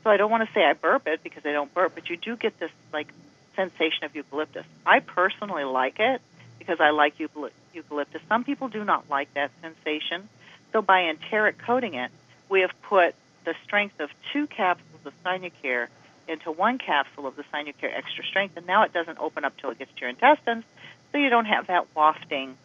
So 0.03 0.11
I 0.11 0.17
don't 0.17 0.31
want 0.31 0.47
to 0.47 0.55
say 0.55 0.65
I 0.65 0.73
burp 0.73 1.07
it 1.07 1.23
because 1.23 1.45
I 1.45 1.53
don't 1.53 1.73
burp, 1.75 1.95
but 1.95 2.09
you 2.09 2.17
do 2.17 2.37
get 2.37 2.59
this 2.59 2.71
like 2.93 3.09
sensation 3.55 4.05
of 4.05 4.15
eucalyptus. 4.15 4.67
I 4.85 5.01
personally 5.01 5.65
like 5.65 5.99
it 5.99 6.21
because 6.59 6.81
I 6.81 6.91
like 6.91 7.19
eucalyptus. 7.19 8.23
Some 8.29 8.45
people 8.45 8.69
do 8.69 8.85
not 8.85 9.09
like 9.11 9.33
that 9.35 9.51
sensation. 9.63 10.29
So 10.73 10.83
by 10.83 11.05
enteric 11.05 11.59
coating 11.59 11.95
it, 11.95 12.11
we 12.49 12.61
have 12.61 12.71
put 12.83 13.15
the 13.45 13.55
strength 13.65 14.01
of 14.01 14.11
two 14.33 14.47
capsules 14.47 15.07
of 15.07 15.13
Sinucare 15.25 15.89
into 16.29 16.51
one 16.51 16.79
capsule 16.79 17.27
of 17.27 17.37
the 17.37 17.45
Sinucare 17.45 17.93
Extra 17.97 18.25
Strength, 18.25 18.57
and 18.57 18.67
now 18.67 18.83
it 18.83 18.93
doesn't 18.93 19.19
open 19.19 19.45
up 19.45 19.57
till 19.57 19.71
it 19.71 19.79
gets 19.79 19.93
to 19.95 20.01
your 20.01 20.11
intestines, 20.11 20.65
so 21.13 21.19
you 21.19 21.31
don't 21.31 21.45
have 21.47 21.69
that 21.69 21.87
wafting 21.95 22.57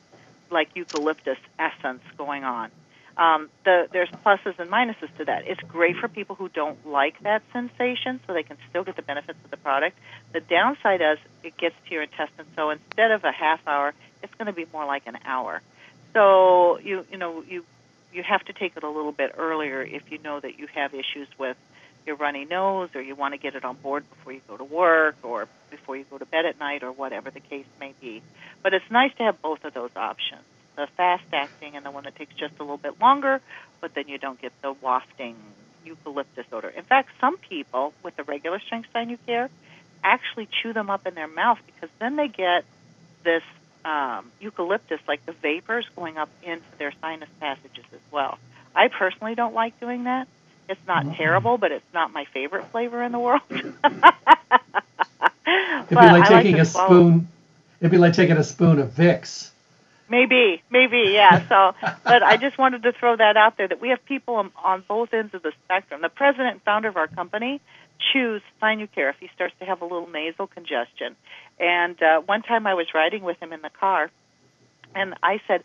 like 0.50 0.76
eucalyptus 0.76 1.38
essence 1.58 2.02
going 2.18 2.44
on. 2.44 2.72
Um, 3.18 3.50
the, 3.66 3.88
there's 3.92 4.10
pluses 4.10 4.58
and 4.58 4.70
minuses 4.70 5.16
to 5.18 5.26
that. 5.26 5.48
It's 5.48 5.62
great 5.62 5.98
for 5.98 6.08
people 6.08 6.36
who 6.36 6.50
don't 6.50 6.88
like 6.88 7.22
that 7.24 7.44
sensation, 7.52 8.20
so 8.26 8.34
they 8.34 8.44
can 8.44 8.58
still 8.70 8.84
get 8.84 8.96
the 8.96 9.02
benefits 9.02 9.38
of 9.44 9.52
the 9.52 9.58
product. 9.58 9.98
The 10.34 10.40
downside 10.40 11.02
is 11.02 11.18
it 11.44 11.58
gets 11.58 11.76
to 11.88 11.94
your 11.94 12.04
intestines, 12.04 12.48
so 12.56 12.70
instead 12.70 13.12
of 13.12 13.24
a 13.24 13.32
half 13.32 13.60
hour, 13.68 13.94
it's 14.24 14.34
going 14.36 14.48
to 14.48 14.54
be 14.54 14.66
more 14.72 14.86
like 14.86 15.08
an 15.08 15.18
hour. 15.26 15.62
So 16.14 16.80
you 16.80 17.06
you 17.12 17.18
know 17.18 17.44
you 17.48 17.66
you 18.14 18.24
have 18.24 18.44
to 18.46 18.54
take 18.54 18.76
it 18.76 18.84
a 18.84 18.90
little 18.90 19.12
bit 19.12 19.34
earlier 19.38 19.82
if 19.82 20.12
you 20.12 20.18
know 20.18 20.40
that 20.40 20.60
you 20.60 20.68
have 20.68 20.94
issues 20.94 21.28
with 21.38 21.58
your 22.06 22.16
runny 22.16 22.46
nose 22.46 22.90
or 22.96 23.02
you 23.02 23.16
want 23.16 23.34
to 23.34 23.38
get 23.38 23.56
it 23.56 23.64
on 23.64 23.76
board 23.78 24.04
before 24.10 24.34
you 24.34 24.42
go 24.48 24.58
to 24.58 24.64
work 24.64 25.16
or 25.24 25.48
before 25.70 25.96
you 25.96 26.04
go 26.10 26.18
to 26.18 26.26
bed 26.26 26.46
at 26.46 26.60
night 26.60 26.84
or 26.84 26.92
whatever 26.92 27.30
the 27.30 27.40
case 27.40 27.66
may 27.80 27.94
be. 28.02 28.22
But 28.64 28.74
it's 28.74 28.90
nice 28.90 29.14
to 29.18 29.24
have 29.24 29.42
both 29.42 29.64
of 29.64 29.74
those 29.74 29.92
options 29.96 30.42
the 30.82 30.88
fast 30.98 31.24
acting 31.32 31.76
and 31.76 31.86
the 31.86 31.92
one 31.92 32.06
that 32.06 32.16
takes 32.16 32.34
just 32.34 32.56
a 32.60 32.64
little 32.64 32.78
bit 32.78 33.00
longer, 33.00 33.40
but 33.82 33.94
then 33.94 34.08
you 34.08 34.18
don't 34.18 34.42
get 34.42 34.52
the 34.64 34.74
wafting 34.82 35.36
eucalyptus 35.86 36.48
odor. 36.52 36.70
In 36.70 36.84
fact, 36.84 37.10
some 37.22 37.38
people 37.38 37.94
with 38.04 38.16
the 38.16 38.24
regular 38.24 38.60
strength 38.60 38.90
Sinucare 38.94 39.50
actually 40.04 40.48
chew 40.62 40.74
them 40.74 40.90
up 40.90 41.06
in 41.06 41.14
their 41.14 41.28
mouth 41.28 41.60
because 41.68 41.90
then 42.00 42.16
they 42.16 42.28
get 42.28 42.66
this 43.24 43.44
um, 43.86 44.32
eucalyptus, 44.40 45.00
like 45.08 45.24
the 45.28 45.34
vapors, 45.34 45.86
going 45.96 46.18
up 46.18 46.30
into 46.42 46.64
their 46.80 46.94
sinus 47.00 47.30
passages 47.40 47.86
as 47.94 48.00
well. 48.12 48.40
I 48.76 48.88
personally 48.88 49.36
don't 49.36 49.54
like 49.54 49.80
doing 49.80 50.06
that. 50.06 50.28
It's 50.68 50.82
not 50.88 51.06
mm-hmm. 51.06 51.14
terrible, 51.14 51.60
but 51.60 51.72
it's 51.72 51.94
not 51.94 52.12
my 52.12 52.26
favorite 52.26 52.66
flavor 52.72 53.04
in 53.04 53.12
the 53.12 53.20
world. 53.20 53.42
it'd 53.52 53.76
be 55.90 55.96
like 55.96 56.28
taking 56.28 56.54
like 56.54 56.62
a 56.62 56.66
spoon. 56.66 57.28
It'd 57.80 57.92
be 57.92 58.00
like 58.00 58.14
taking 58.14 58.38
a 58.38 58.44
spoon 58.44 58.80
of 58.80 58.90
Vicks 58.92 59.52
Maybe, 60.12 60.62
maybe, 60.70 61.12
yeah. 61.14 61.48
So, 61.48 61.74
but 62.04 62.22
I 62.22 62.36
just 62.36 62.58
wanted 62.58 62.84
to 62.84 62.92
throw 62.92 63.16
that 63.16 63.38
out 63.38 63.56
there 63.56 63.70
that 63.70 63.80
we 63.80 63.90
have 63.90 64.04
people 64.04 64.36
on, 64.62 64.84
both 64.86 65.14
ends 65.14 65.34
of 65.34 65.42
the 65.42 65.54
spectrum. 65.64 66.02
The 66.02 66.10
president 66.10 66.50
and 66.50 66.62
founder 66.64 66.90
of 66.90 66.98
our 66.98 67.08
company 67.08 67.62
chews 68.12 68.42
Sinucare 68.62 69.10
if 69.10 69.16
he 69.22 69.30
starts 69.34 69.56
to 69.60 69.66
have 69.66 69.82
a 69.82 69.86
little 69.86 70.10
nasal 70.10 70.48
congestion. 70.48 71.16
And 71.62 71.96
uh, 72.04 72.20
one 72.26 72.42
time 72.42 72.68
I 72.68 72.74
was 72.74 72.88
riding 72.94 73.24
with 73.24 73.42
him 73.42 73.54
in 73.54 73.62
the 73.62 73.70
car, 73.70 74.12
and 74.94 75.14
I 75.24 75.40
said, 75.48 75.64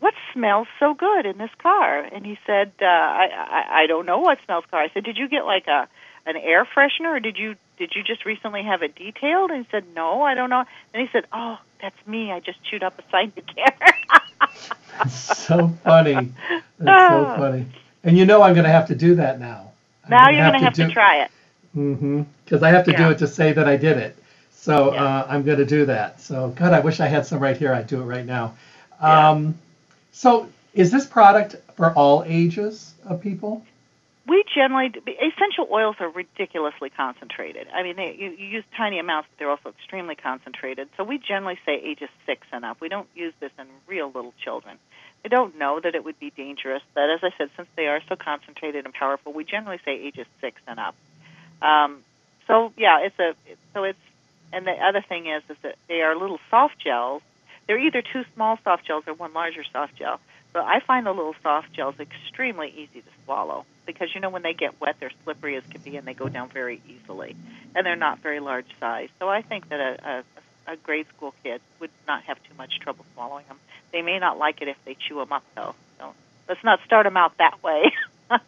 "What 0.00 0.14
smells 0.32 0.68
so 0.80 0.94
good 0.94 1.26
in 1.26 1.36
this 1.36 1.54
car?" 1.58 1.98
And 2.00 2.24
he 2.24 2.38
said, 2.46 2.72
uh, 2.80 2.86
I, 2.86 3.28
"I 3.34 3.82
I 3.82 3.86
don't 3.88 4.06
know 4.06 4.20
what 4.20 4.38
smells 4.46 4.64
car." 4.70 4.80
I 4.80 4.88
said, 4.94 5.04
"Did 5.04 5.18
you 5.18 5.28
get 5.28 5.44
like 5.44 5.66
a 5.66 5.86
an 6.24 6.38
air 6.38 6.64
freshener, 6.64 7.16
or 7.16 7.20
did 7.20 7.36
you 7.36 7.56
did 7.76 7.92
you 7.94 8.02
just 8.02 8.24
recently 8.24 8.62
have 8.62 8.82
it 8.82 8.94
detailed?" 8.94 9.50
And 9.50 9.66
he 9.66 9.70
said, 9.70 9.84
"No, 9.94 10.22
I 10.22 10.34
don't 10.34 10.48
know." 10.48 10.64
And 10.94 11.02
he 11.02 11.08
said, 11.12 11.26
"Oh, 11.30 11.58
that's 11.82 12.06
me. 12.06 12.32
I 12.32 12.40
just 12.40 12.62
chewed 12.64 12.82
up 12.82 12.98
a 12.98 13.02
Sinucare." 13.14 13.92
That's 14.98 15.38
so 15.38 15.68
funny. 15.84 16.32
That's 16.78 17.12
so 17.12 17.26
ah. 17.26 17.36
funny. 17.36 17.66
And 18.04 18.16
you 18.16 18.24
know 18.24 18.42
I'm 18.42 18.54
going 18.54 18.64
to 18.64 18.70
have 18.70 18.86
to 18.88 18.94
do 18.94 19.14
that 19.16 19.38
now. 19.38 19.72
now 20.08 20.30
you're 20.30 20.42
going 20.42 20.58
to 20.58 20.64
have 20.64 20.74
to, 20.74 20.86
to 20.86 20.92
try 20.92 21.22
it. 21.22 21.30
Mm-hmm. 21.76 22.22
Because 22.44 22.62
I 22.62 22.70
have 22.70 22.84
to 22.86 22.92
yeah. 22.92 23.06
do 23.06 23.10
it 23.10 23.18
to 23.18 23.26
say 23.26 23.52
that 23.52 23.68
I 23.68 23.76
did 23.76 23.96
it. 23.96 24.16
So 24.50 24.92
yeah. 24.92 25.04
uh, 25.04 25.26
I'm 25.28 25.42
going 25.42 25.58
to 25.58 25.66
do 25.66 25.84
that. 25.86 26.20
So 26.20 26.50
God, 26.56 26.72
I 26.72 26.80
wish 26.80 27.00
I 27.00 27.06
had 27.06 27.26
some 27.26 27.40
right 27.40 27.56
here. 27.56 27.72
I'd 27.72 27.86
do 27.86 28.00
it 28.00 28.04
right 28.04 28.26
now. 28.26 28.54
Yeah. 29.00 29.30
Um, 29.30 29.58
so 30.12 30.48
is 30.74 30.90
this 30.90 31.06
product 31.06 31.56
for 31.74 31.92
all 31.92 32.22
ages 32.26 32.94
of 33.04 33.20
people? 33.20 33.64
We 34.26 34.44
generally 34.54 34.88
essential 34.88 35.66
oils 35.70 35.96
are 35.98 36.08
ridiculously 36.08 36.90
concentrated. 36.90 37.66
I 37.74 37.82
mean, 37.82 37.96
they, 37.96 38.16
you, 38.18 38.30
you 38.30 38.46
use 38.46 38.64
tiny 38.76 38.98
amounts, 38.98 39.28
but 39.30 39.38
they're 39.38 39.50
also 39.50 39.70
extremely 39.70 40.14
concentrated. 40.14 40.88
So 40.96 41.02
we 41.02 41.18
generally 41.18 41.58
say 41.66 41.74
ages 41.74 42.08
six 42.24 42.46
and 42.52 42.64
up. 42.64 42.80
We 42.80 42.88
don't 42.88 43.08
use 43.14 43.34
this 43.40 43.50
in 43.58 43.66
real 43.88 44.06
little 44.06 44.32
children. 44.42 44.78
I 45.24 45.28
don't 45.28 45.58
know 45.58 45.80
that 45.82 45.94
it 45.94 46.04
would 46.04 46.18
be 46.20 46.30
dangerous, 46.30 46.82
but 46.94 47.10
as 47.10 47.20
I 47.22 47.30
said, 47.36 47.50
since 47.56 47.68
they 47.76 47.86
are 47.86 48.00
so 48.08 48.16
concentrated 48.16 48.84
and 48.84 48.94
powerful, 48.94 49.32
we 49.32 49.44
generally 49.44 49.78
say 49.84 49.92
ages 49.92 50.26
six 50.40 50.60
and 50.66 50.78
up. 50.78 50.94
Um, 51.60 51.98
so 52.46 52.72
yeah, 52.76 52.98
it's 53.00 53.18
a 53.18 53.34
so 53.74 53.84
it's 53.84 53.98
and 54.52 54.66
the 54.66 54.72
other 54.72 55.02
thing 55.08 55.26
is 55.26 55.42
is 55.48 55.56
that 55.62 55.76
they 55.88 56.02
are 56.02 56.16
little 56.16 56.38
soft 56.50 56.74
gels. 56.82 57.22
They're 57.66 57.78
either 57.78 58.02
two 58.02 58.24
small 58.34 58.58
soft 58.64 58.84
gels 58.86 59.04
or 59.06 59.14
one 59.14 59.32
larger 59.32 59.62
soft 59.72 59.96
gel. 59.96 60.20
So 60.52 60.60
I 60.60 60.80
find 60.80 61.06
the 61.06 61.12
little 61.12 61.36
soft 61.42 61.72
gels 61.72 61.94
extremely 62.00 62.68
easy 62.76 63.00
to 63.00 63.10
swallow 63.24 63.64
because 63.86 64.14
you 64.14 64.20
know 64.20 64.30
when 64.30 64.42
they 64.42 64.54
get 64.54 64.80
wet, 64.80 64.96
they're 65.00 65.10
slippery 65.24 65.56
as 65.56 65.64
can 65.70 65.80
be, 65.80 65.96
and 65.96 66.06
they 66.06 66.14
go 66.14 66.28
down 66.28 66.48
very 66.48 66.80
easily, 66.88 67.36
and 67.74 67.84
they're 67.86 67.96
not 67.96 68.20
very 68.20 68.40
large 68.40 68.66
size. 68.78 69.08
So 69.18 69.28
I 69.28 69.42
think 69.42 69.68
that 69.68 69.80
a, 69.80 70.24
a, 70.68 70.72
a 70.72 70.76
grade 70.76 71.06
school 71.16 71.34
kid 71.42 71.60
would 71.80 71.90
not 72.06 72.22
have 72.24 72.38
too 72.44 72.54
much 72.56 72.78
trouble 72.80 73.04
swallowing 73.14 73.46
them. 73.48 73.58
They 73.92 74.02
may 74.02 74.18
not 74.18 74.38
like 74.38 74.62
it 74.62 74.68
if 74.68 74.76
they 74.84 74.94
chew 74.94 75.16
them 75.16 75.32
up, 75.32 75.44
though. 75.54 75.74
So 75.98 76.14
let's 76.48 76.62
not 76.64 76.80
start 76.84 77.04
them 77.04 77.16
out 77.16 77.36
that 77.38 77.62
way. 77.62 77.92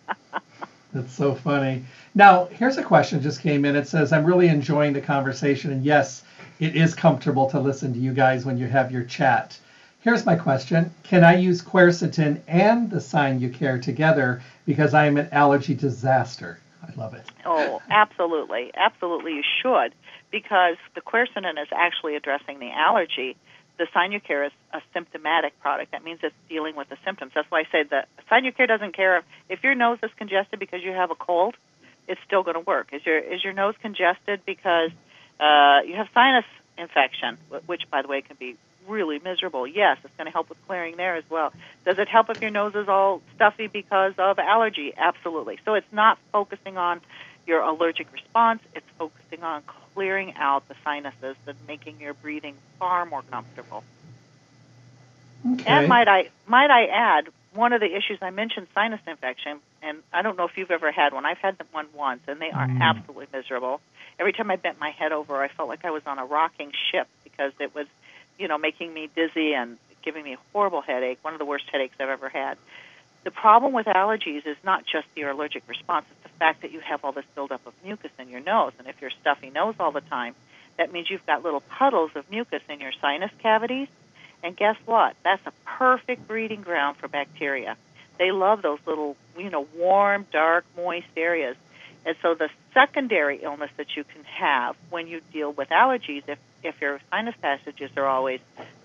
That's 0.92 1.12
so 1.12 1.35
funny. 1.35 1.85
Now, 2.14 2.44
here's 2.47 2.77
a 2.77 2.83
question 2.83 3.20
just 3.20 3.40
came 3.40 3.64
in. 3.64 3.75
It 3.75 3.88
says, 3.88 4.12
I'm 4.12 4.25
really 4.25 4.47
enjoying 4.47 4.92
the 4.92 5.01
conversation. 5.01 5.73
And 5.73 5.85
yes, 5.85 6.23
it 6.61 6.77
is 6.77 6.94
comfortable 6.94 7.51
to 7.51 7.59
listen 7.59 7.92
to 7.94 7.99
you 7.99 8.12
guys 8.12 8.44
when 8.44 8.57
you 8.57 8.66
have 8.68 8.92
your 8.92 9.03
chat. 9.03 9.59
Here's 10.05 10.25
my 10.25 10.37
question 10.37 10.92
Can 11.03 11.25
I 11.25 11.37
use 11.37 11.62
quercetin 11.62 12.40
and 12.47 12.90
the 12.90 12.99
Sinucare 12.99 13.83
together 13.83 14.42
because 14.66 14.94
I 14.94 15.07
am 15.07 15.16
an 15.16 15.29
allergy 15.33 15.74
disaster? 15.74 16.61
I 16.83 16.92
love 17.00 17.14
it. 17.14 17.24
Oh, 17.44 17.81
absolutely. 17.90 18.70
Absolutely, 18.74 19.35
you 19.35 19.42
should 19.62 19.94
because 20.31 20.77
the 20.96 21.00
quercetin 21.00 21.62
is 21.62 21.68
actually 21.72 22.16
addressing 22.16 22.59
the 22.59 22.70
allergy. 22.70 23.37
The 23.79 23.87
Sinucare 23.94 24.46
is 24.46 24.53
a 24.72 24.81
symptomatic 24.92 25.59
product. 25.61 25.92
That 25.92 26.03
means 26.03 26.18
it's 26.24 26.35
dealing 26.48 26.74
with 26.74 26.88
the 26.88 26.96
symptoms. 27.05 27.33
That's 27.37 27.48
why 27.53 27.61
I 27.61 27.64
say 27.70 27.85
that 27.85 28.09
Sinucare 28.29 28.66
doesn't 28.66 28.96
care 28.96 29.18
if, 29.18 29.24
if 29.48 29.62
your 29.62 29.77
nose 29.77 29.98
is 30.03 30.11
congested 30.16 30.59
because 30.59 30.83
you 30.83 30.90
have 30.90 31.12
a 31.12 31.14
cold, 31.14 31.55
it's 32.09 32.20
still 32.27 32.42
going 32.42 32.55
to 32.55 32.61
work. 32.61 32.88
Is 32.92 33.07
your 33.07 33.18
is 33.18 33.44
your 33.44 33.53
nose 33.53 33.74
congested 33.81 34.40
because 34.44 34.90
uh, 35.38 35.81
you 35.87 35.94
have 35.94 36.09
sinus 36.12 36.44
infection, 36.77 37.38
which 37.66 37.83
by 37.90 38.03
the 38.03 38.09
way 38.09 38.20
can 38.22 38.37
be 38.38 38.57
really 38.88 39.18
miserable, 39.18 39.66
yes, 39.66 39.99
it's 40.05 40.14
going 40.16 40.27
to 40.27 40.33
help 40.33 40.49
with 40.49 40.59
clearing 40.66 40.97
there 40.97 41.16
as 41.16 41.25
well. 41.29 41.53
Does 41.85 41.99
it 41.99 42.09
help 42.09 42.31
if 42.31 42.40
your 42.40 42.51
nose 42.51 42.75
is 42.75 42.88
all 42.88 43.23
stuffy 43.35 43.66
because 43.66 44.14
of 44.18 44.38
allergy? 44.38 44.92
Absolutely. 44.97 45.59
So 45.64 45.75
it's 45.75 45.92
not 45.92 46.18
focusing 46.33 46.77
on 46.77 47.01
your 47.47 47.61
allergic 47.61 48.12
response, 48.12 48.62
it's 48.75 48.87
focusing 48.99 49.42
on 49.42 49.62
clearing 49.94 50.35
out 50.37 50.66
the 50.68 50.75
sinuses 50.83 51.37
and 51.47 51.57
making 51.68 52.01
your 52.01 52.14
breathing 52.14 52.55
far 52.79 53.05
more 53.05 53.23
comfortable. 53.23 53.85
Okay. 55.47 55.64
And 55.66 55.88
might 55.88 56.09
I 56.09 56.31
might 56.47 56.70
I 56.70 56.87
add, 56.87 57.29
one 57.55 57.73
of 57.73 57.81
the 57.81 57.94
issues 57.94 58.18
I 58.20 58.31
mentioned 58.31 58.66
sinus 58.75 59.01
infection, 59.07 59.59
and 59.83 59.99
I 60.12 60.23
don't 60.23 60.37
know 60.37 60.44
if 60.44 60.57
you've 60.57 60.70
ever 60.70 60.90
had 60.90 61.12
one. 61.12 61.25
I've 61.25 61.38
had 61.38 61.57
one 61.73 61.87
once, 61.94 62.23
and 62.27 62.40
they 62.40 62.51
are 62.51 62.66
mm. 62.66 62.81
absolutely 62.81 63.27
miserable. 63.33 63.81
Every 64.18 64.33
time 64.33 64.51
I 64.51 64.57
bent 64.57 64.81
my 64.81 64.90
head 64.90 65.12
over, 65.12 65.42
I 65.42 65.49
felt 65.49 65.68
like 65.68 65.85
I 65.85 65.90
was 65.90 66.03
on 66.07 66.18
a 66.18 66.25
rocking 66.25 66.73
ship 66.90 67.09
because 67.23 67.53
it 67.61 67.75
was 67.75 67.87
you 68.38 68.49
know, 68.49 68.59
making 68.59 68.92
me 68.92 69.09
dizzy 69.14 69.55
and 69.55 69.79
giving 70.03 70.25
me 70.25 70.35
a 70.35 70.38
horrible 70.53 70.83
headache, 70.83 71.18
one 71.23 71.33
of 71.33 71.38
the 71.38 71.44
worst 71.44 71.64
headaches 71.70 71.94
I've 71.99 72.09
ever 72.09 72.29
had. 72.29 72.59
The 73.25 73.31
problem 73.31 73.73
with 73.73 73.87
allergies 73.87 74.47
is 74.47 74.57
not 74.62 74.85
just 74.85 75.07
your 75.16 75.31
allergic 75.31 75.62
response, 75.66 76.05
it's 76.11 76.33
the 76.33 76.38
fact 76.38 76.61
that 76.62 76.73
you 76.73 76.81
have 76.81 77.05
all 77.05 77.12
this 77.12 77.25
buildup 77.35 77.66
of 77.66 77.73
mucus 77.83 78.11
in 78.18 78.29
your 78.29 78.40
nose. 78.40 78.73
And 78.79 78.87
if 78.87 79.01
you're 79.01 79.11
stuffy 79.23 79.51
nose 79.51 79.77
all 79.81 79.92
the 79.92 80.03
time, 80.03 80.35
that 80.77 80.92
means 80.92 81.09
you've 81.11 81.25
got 81.25 81.42
little 81.42 81.61
puddles 81.61 82.11
of 82.14 82.31
mucus 82.31 82.62
in 82.68 82.81
your 82.81 82.92
sinus 83.01 83.31
cavities. 83.38 83.88
And 84.42 84.55
guess 84.55 84.77
what? 84.85 85.16
That's 85.25 85.44
a 85.47 85.53
perfect 85.64 86.29
breeding 86.29 86.61
ground 86.61 86.99
for 86.99 87.09
bacteria. 87.09 87.77
They 88.18 88.31
love 88.31 88.61
those 88.61 88.79
little, 88.87 89.16
you 89.38 89.49
know, 89.49 89.66
warm, 89.75 90.27
dark, 90.31 90.66
moist 90.77 91.07
areas. 91.16 91.57
And 92.05 92.16
so 92.20 92.35
the 92.35 92.51
secondary 92.75 93.38
illness 93.42 93.70
that 93.79 93.97
you 93.97 94.05
can 94.05 94.23
have 94.25 94.77
when 94.90 95.07
you 95.07 95.23
deal 95.33 95.53
with 95.53 95.70
allergies, 95.70 96.23
if, 96.29 96.38
if 96.64 96.81
your 96.81 97.00
sinus 97.11 97.35
passages 97.40 97.90
are 97.96 98.07
always 98.07 98.40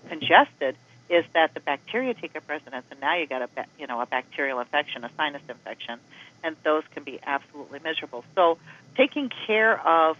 congested, 0.08 0.76
is 1.08 1.24
that 1.34 1.52
the 1.54 1.60
bacteria 1.60 2.14
take 2.14 2.36
up 2.36 2.48
residence, 2.48 2.86
and 2.90 3.00
now 3.00 3.16
you 3.16 3.26
got 3.26 3.42
a 3.42 3.48
you 3.78 3.86
know 3.86 4.00
a 4.00 4.06
bacterial 4.06 4.60
infection, 4.60 5.04
a 5.04 5.10
sinus 5.16 5.42
infection, 5.48 5.98
and 6.44 6.56
those 6.64 6.84
can 6.94 7.02
be 7.02 7.18
absolutely 7.26 7.80
miserable. 7.82 8.24
So 8.36 8.58
taking 8.96 9.30
care 9.46 9.78
of 9.86 10.16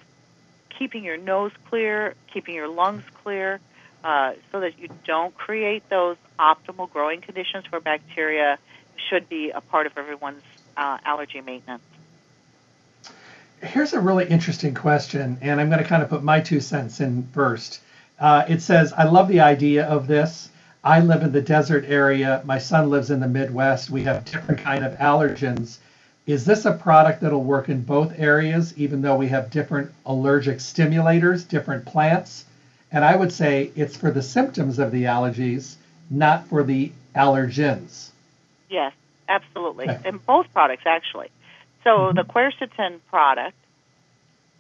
keeping 0.77 1.05
your 1.05 1.17
nose 1.17 1.53
clear, 1.69 2.15
keeping 2.33 2.55
your 2.55 2.69
lungs 2.69 3.05
clear, 3.23 3.61
uh, 4.03 4.33
so 4.51 4.61
that 4.61 4.79
you 4.79 4.89
don't 5.07 5.35
create 5.35 5.89
those 5.91 6.17
optimal 6.39 6.91
growing 6.91 7.21
conditions 7.21 7.65
for 7.71 7.79
bacteria, 7.81 8.59
should 9.09 9.29
be 9.29 9.51
a 9.55 9.61
part 9.61 9.87
of 9.87 9.93
everyone's 9.97 10.43
uh, 10.77 10.99
allergy 11.05 11.41
maintenance 11.41 11.83
here's 13.63 13.93
a 13.93 14.01
really 14.01 14.27
interesting 14.27 14.75
question, 14.75 15.39
and 15.41 15.61
I'm 15.61 15.69
going 15.69 15.83
to 15.83 15.89
kind 15.89 16.03
of 16.03 16.09
put 16.09 16.23
my 16.23 16.41
two 16.41 16.61
cents 16.61 17.01
in 17.01 17.27
first. 17.33 17.81
Uh, 18.19 18.45
it 18.49 18.63
says, 18.63 18.93
I 18.93 19.05
love 19.05 19.29
the 19.29 19.41
idea 19.41 19.87
of 19.87 20.07
this. 20.07 20.51
I 20.83 21.01
live 21.01 21.23
in 21.23 21.33
the 21.33 21.43
desert 21.43 21.85
area. 21.87 22.43
My 22.45 22.59
son 22.59 22.91
lives 22.91 23.11
in 23.11 23.21
the 23.21 23.29
Midwest. 23.29 23.91
We 23.91 24.03
have 24.05 24.25
different 24.25 24.61
kind 24.61 24.85
of 24.85 24.95
allergens. 24.99 25.79
Is 26.27 26.45
this 26.45 26.65
a 26.65 26.73
product 26.73 27.21
that'll 27.21 27.43
work 27.43 27.69
in 27.69 27.83
both 27.83 28.19
areas, 28.19 28.77
even 28.79 29.03
though 29.03 29.17
we 29.17 29.29
have 29.29 29.51
different 29.51 29.93
allergic 30.07 30.59
stimulators, 30.59 31.47
different 31.47 31.85
plants? 31.87 32.45
And 32.93 33.05
I 33.05 33.17
would 33.17 33.33
say 33.33 33.73
it's 33.77 33.97
for 33.97 34.11
the 34.11 34.23
symptoms 34.23 34.79
of 34.79 34.91
the 34.91 35.05
allergies 35.05 35.77
not 36.11 36.47
for 36.49 36.63
the 36.63 36.93
allergens. 37.15 38.11
Yes, 38.69 38.93
absolutely. 39.29 39.89
Okay. 39.89 40.09
In 40.09 40.19
both 40.19 40.53
products, 40.53 40.83
actually. 40.87 41.31
So 41.85 42.13
Mhm. 42.13 42.15
the 42.17 42.25
quercetin 42.25 43.01
product 43.09 43.57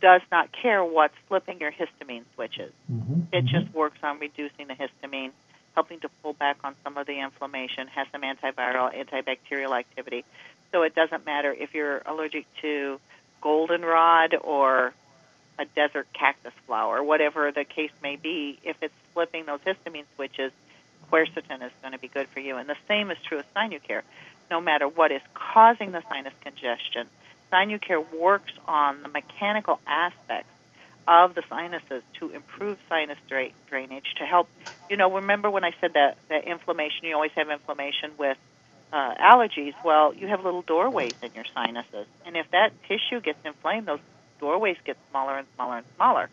does 0.00 0.22
not 0.32 0.50
care 0.52 0.82
what's 0.82 1.16
flipping 1.28 1.60
your 1.60 1.70
histamine 1.72 2.24
switches. 2.34 2.72
Mm-hmm. 2.90 3.20
It 3.32 3.44
just 3.44 3.72
works 3.74 3.98
on 4.02 4.18
reducing 4.18 4.66
the 4.66 4.74
histamine, 4.74 5.32
helping 5.74 6.00
to 6.00 6.08
pull 6.22 6.32
back 6.32 6.56
on 6.64 6.74
some 6.82 6.96
of 6.96 7.06
the 7.06 7.20
inflammation, 7.20 7.86
has 7.88 8.06
some 8.10 8.22
antiviral, 8.22 8.92
antibacterial 8.94 9.78
activity. 9.78 10.24
So 10.72 10.82
it 10.82 10.94
doesn't 10.94 11.26
matter 11.26 11.52
if 11.52 11.74
you're 11.74 12.02
allergic 12.06 12.46
to 12.62 12.98
goldenrod 13.42 14.34
or 14.40 14.94
a 15.58 15.64
desert 15.66 16.06
cactus 16.14 16.54
flower, 16.66 17.02
whatever 17.02 17.52
the 17.52 17.64
case 17.64 17.90
may 18.02 18.16
be, 18.16 18.58
if 18.64 18.76
it's 18.82 18.94
flipping 19.12 19.44
those 19.44 19.60
histamine 19.60 20.04
switches, 20.16 20.52
quercetin 21.12 21.62
is 21.62 21.72
going 21.82 21.92
to 21.92 21.98
be 21.98 22.08
good 22.08 22.28
for 22.28 22.40
you. 22.40 22.56
And 22.56 22.68
the 22.68 22.76
same 22.88 23.10
is 23.10 23.18
true 23.26 23.38
with 23.38 23.54
Sinucare. 23.54 24.02
No 24.50 24.60
matter 24.60 24.88
what 24.88 25.12
is 25.12 25.22
causing 25.34 25.92
the 25.92 26.02
sinus 26.08 26.34
congestion, 26.42 27.08
Sinucare 27.52 28.04
works 28.18 28.52
on 28.66 29.02
the 29.02 29.08
mechanical 29.08 29.80
aspects 29.86 30.50
of 31.08 31.34
the 31.34 31.42
sinuses 31.48 32.02
to 32.20 32.30
improve 32.30 32.78
sinus 32.88 33.18
dra- 33.28 33.50
drainage 33.68 34.14
to 34.18 34.24
help. 34.24 34.48
You 34.88 34.96
know, 34.96 35.12
remember 35.12 35.50
when 35.50 35.64
I 35.64 35.72
said 35.80 35.92
that 35.94 36.18
that 36.28 36.44
inflammation? 36.46 37.04
You 37.04 37.14
always 37.14 37.32
have 37.36 37.48
inflammation 37.50 38.12
with 38.18 38.36
uh, 38.92 39.14
allergies. 39.20 39.74
Well, 39.84 40.14
you 40.14 40.28
have 40.28 40.44
little 40.44 40.62
doorways 40.62 41.14
in 41.22 41.30
your 41.34 41.44
sinuses, 41.54 42.06
and 42.24 42.36
if 42.36 42.46
that 42.52 42.70
tissue 42.88 43.20
gets 43.20 43.38
inflamed, 43.44 43.86
those 43.88 44.00
doorways 44.40 44.76
get 44.84 44.96
smaller 45.10 45.38
and 45.38 45.46
smaller 45.54 45.78
and 45.78 45.86
smaller. 45.96 46.30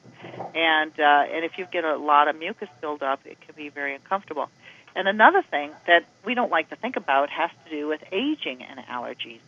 And 0.55 0.91
uh, 0.99 1.34
and 1.34 1.45
if 1.45 1.53
you 1.57 1.65
get 1.72 1.84
a 1.84 1.97
lot 1.97 2.28
of 2.28 2.38
mucus 2.38 2.70
build 2.82 3.03
up, 3.03 3.20
it 3.26 3.38
can 3.41 3.55
be 3.55 3.70
very 3.70 3.95
uncomfortable. 3.95 4.49
And 4.97 5.07
another 5.07 5.43
thing 5.43 5.71
that 5.85 6.05
we 6.25 6.33
don't 6.33 6.49
like 6.49 6.69
to 6.71 6.75
think 6.75 6.95
about 6.95 7.29
has 7.29 7.51
to 7.65 7.69
do 7.69 7.87
with 7.87 8.01
aging 8.11 8.63
and 8.63 8.79
allergies, 8.87 9.41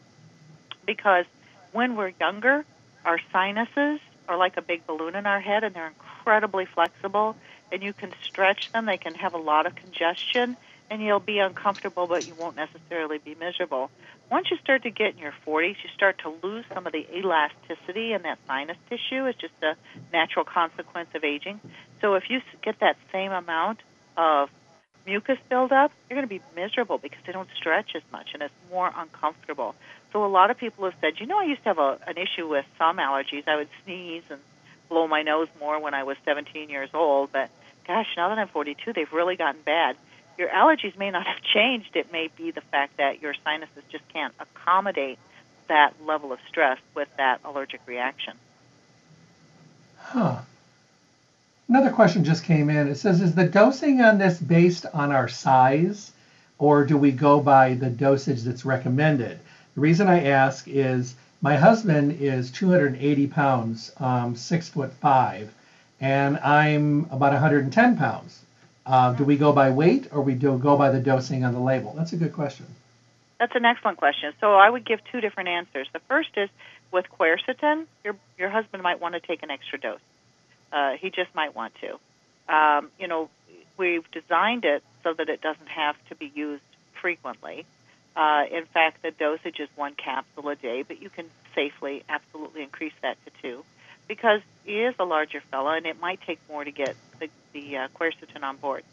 because 0.85 1.25
when 1.71 1.95
we're 1.95 2.13
younger, 2.19 2.63
our 3.03 3.19
sinuses 3.33 3.99
are 4.27 4.37
like 4.37 4.57
a 4.57 4.61
big 4.61 4.85
balloon 4.85 5.15
in 5.15 5.25
our 5.25 5.41
head, 5.41 5.63
and 5.63 5.75
they're 5.75 5.87
incredibly 5.87 6.65
flexible. 6.65 7.35
And 7.71 7.81
you 7.81 7.93
can 7.93 8.13
stretch 8.27 8.71
them; 8.73 8.85
they 8.85 8.97
can 8.97 9.15
have 9.15 9.33
a 9.33 9.39
lot 9.39 9.65
of 9.65 9.73
congestion, 9.75 10.55
and 10.91 11.01
you'll 11.01 11.19
be 11.19 11.39
uncomfortable, 11.39 12.05
but 12.05 12.27
you 12.27 12.35
won't 12.35 12.55
necessarily 12.55 13.17
be 13.17 13.33
miserable. 13.33 13.89
Once 14.29 14.51
you 14.51 14.57
start 14.57 14.83
to 14.83 14.91
get 14.91 15.13
in 15.13 15.17
your 15.17 15.33
40s, 15.47 15.77
you 15.83 15.89
start 15.95 16.19
to 16.19 16.33
lose 16.43 16.63
some 16.71 16.85
of 16.85 16.93
the 16.93 17.07
elasticity 17.17 18.13
in 18.13 18.21
that 18.21 18.37
sinus 18.45 18.77
tissue. 18.87 19.25
It's 19.25 19.39
just 19.39 19.53
a 19.63 19.75
natural 20.13 20.45
consequence 20.45 21.09
of 21.15 21.23
aging. 21.23 21.59
So 22.01 22.13
if 22.13 22.29
you 22.29 22.39
get 22.61 22.79
that 22.81 22.97
same 23.11 23.31
amount 23.31 23.79
of 24.15 24.49
mucus 25.09 25.39
buildup, 25.49 25.91
you're 26.07 26.15
going 26.15 26.27
to 26.27 26.33
be 26.33 26.41
miserable 26.55 26.99
because 26.99 27.19
they 27.25 27.31
don't 27.31 27.49
stretch 27.55 27.95
as 27.95 28.03
much 28.11 28.29
and 28.33 28.43
it's 28.43 28.53
more 28.69 28.93
uncomfortable. 28.95 29.75
So 30.13 30.23
a 30.23 30.27
lot 30.27 30.51
of 30.51 30.57
people 30.57 30.85
have 30.85 30.93
said, 31.01 31.19
you 31.19 31.25
know, 31.25 31.39
I 31.39 31.45
used 31.45 31.63
to 31.63 31.69
have 31.69 31.79
a, 31.79 31.99
an 32.07 32.17
issue 32.17 32.47
with 32.47 32.65
some 32.77 32.97
allergies. 32.97 33.47
I 33.47 33.55
would 33.55 33.69
sneeze 33.83 34.23
and 34.29 34.39
blow 34.87 35.07
my 35.07 35.23
nose 35.23 35.47
more 35.59 35.79
when 35.79 35.93
I 35.93 36.03
was 36.03 36.17
17 36.25 36.69
years 36.69 36.89
old, 36.93 37.31
but 37.31 37.49
gosh, 37.87 38.07
now 38.15 38.29
that 38.29 38.37
I'm 38.37 38.47
42, 38.47 38.93
they've 38.93 39.11
really 39.11 39.35
gotten 39.35 39.61
bad. 39.61 39.97
Your 40.37 40.49
allergies 40.49 40.97
may 40.97 41.09
not 41.09 41.25
have 41.31 41.41
changed. 41.41 41.95
It 41.95 42.11
may 42.11 42.29
be 42.35 42.51
the 42.51 42.61
fact 42.61 42.97
that 42.97 43.21
your 43.21 43.33
sinuses 43.43 43.83
just 43.91 44.07
can't 44.09 44.33
accommodate 44.39 45.17
that 45.67 45.93
level 46.05 46.31
of 46.31 46.39
stress 46.47 46.79
with 46.95 47.09
that 47.17 47.41
allergic 47.43 47.81
reaction. 47.85 48.33
Huh. 49.97 50.39
Another 51.69 51.91
question 51.91 52.23
just 52.23 52.45
came 52.45 52.67
in. 52.71 52.87
It 52.87 52.95
says, 52.95 53.21
is 53.21 53.35
the 53.35 53.45
dosing 53.45 54.01
on 54.01 54.17
this 54.17 54.39
based 54.39 54.87
on 54.91 55.11
our 55.11 55.27
size, 55.27 56.11
or 56.57 56.83
do 56.83 56.97
we 56.97 57.11
go 57.11 57.39
by 57.39 57.75
the 57.75 57.91
dosage 57.91 58.41
that's 58.41 58.65
recommended? 58.65 59.37
The 59.75 59.81
reason 59.81 60.07
I 60.07 60.23
ask 60.23 60.67
is 60.67 61.13
my 61.43 61.55
husband 61.55 62.19
is 62.19 62.49
280 62.49 63.27
pounds, 63.27 63.91
um, 63.99 64.35
six 64.35 64.67
foot 64.67 64.91
five, 64.93 65.53
and 66.01 66.37
I'm 66.39 67.05
about 67.11 67.33
110 67.33 67.97
pounds. 67.97 68.41
Uh, 68.87 69.13
do 69.13 69.23
we 69.23 69.37
go 69.37 69.53
by 69.53 69.69
weight, 69.69 70.07
or 70.11 70.23
we 70.23 70.33
do 70.33 70.57
go 70.57 70.75
by 70.75 70.89
the 70.89 70.99
dosing 70.99 71.45
on 71.45 71.53
the 71.53 71.59
label? 71.59 71.93
That's 71.95 72.13
a 72.13 72.17
good 72.17 72.33
question. 72.33 72.65
That's 73.37 73.55
an 73.55 73.65
excellent 73.65 73.99
question. 73.99 74.33
So 74.41 74.55
I 74.55 74.71
would 74.71 74.85
give 74.85 75.01
two 75.11 75.21
different 75.21 75.49
answers. 75.49 75.87
The 75.93 76.01
first 76.07 76.29
is 76.35 76.49
with 76.91 77.05
quercetin, 77.19 77.85
your 78.03 78.15
your 78.39 78.49
husband 78.49 78.81
might 78.81 78.99
want 78.99 79.13
to 79.13 79.19
take 79.19 79.43
an 79.43 79.51
extra 79.51 79.79
dose. 79.79 79.99
Uh, 80.71 80.93
he 80.99 81.09
just 81.09 81.33
might 81.33 81.55
want 81.55 81.73
to. 81.81 82.53
Um, 82.53 82.89
you 82.99 83.07
know, 83.07 83.29
we've 83.77 84.09
designed 84.11 84.65
it 84.65 84.83
so 85.03 85.13
that 85.13 85.29
it 85.29 85.41
doesn't 85.41 85.67
have 85.69 85.95
to 86.09 86.15
be 86.15 86.31
used 86.33 86.63
frequently. 87.01 87.65
Uh, 88.15 88.43
in 88.51 88.65
fact, 88.65 89.01
the 89.01 89.11
dosage 89.11 89.59
is 89.59 89.69
one 89.75 89.93
capsule 89.95 90.49
a 90.49 90.55
day, 90.55 90.83
but 90.83 91.01
you 91.01 91.09
can 91.09 91.25
safely, 91.55 92.03
absolutely 92.09 92.63
increase 92.63 92.93
that 93.01 93.17
to 93.25 93.31
two, 93.41 93.63
because 94.07 94.41
he 94.65 94.81
is 94.81 94.95
a 94.99 95.05
larger 95.05 95.41
fella, 95.51 95.77
and 95.77 95.85
it 95.85 95.99
might 95.99 96.19
take 96.21 96.39
more 96.49 96.63
to 96.63 96.71
get 96.71 96.95
the, 97.19 97.29
the 97.53 97.77
uh, 97.77 97.87
quercetin 97.95 98.43
on 98.43 98.57
board. 98.57 98.83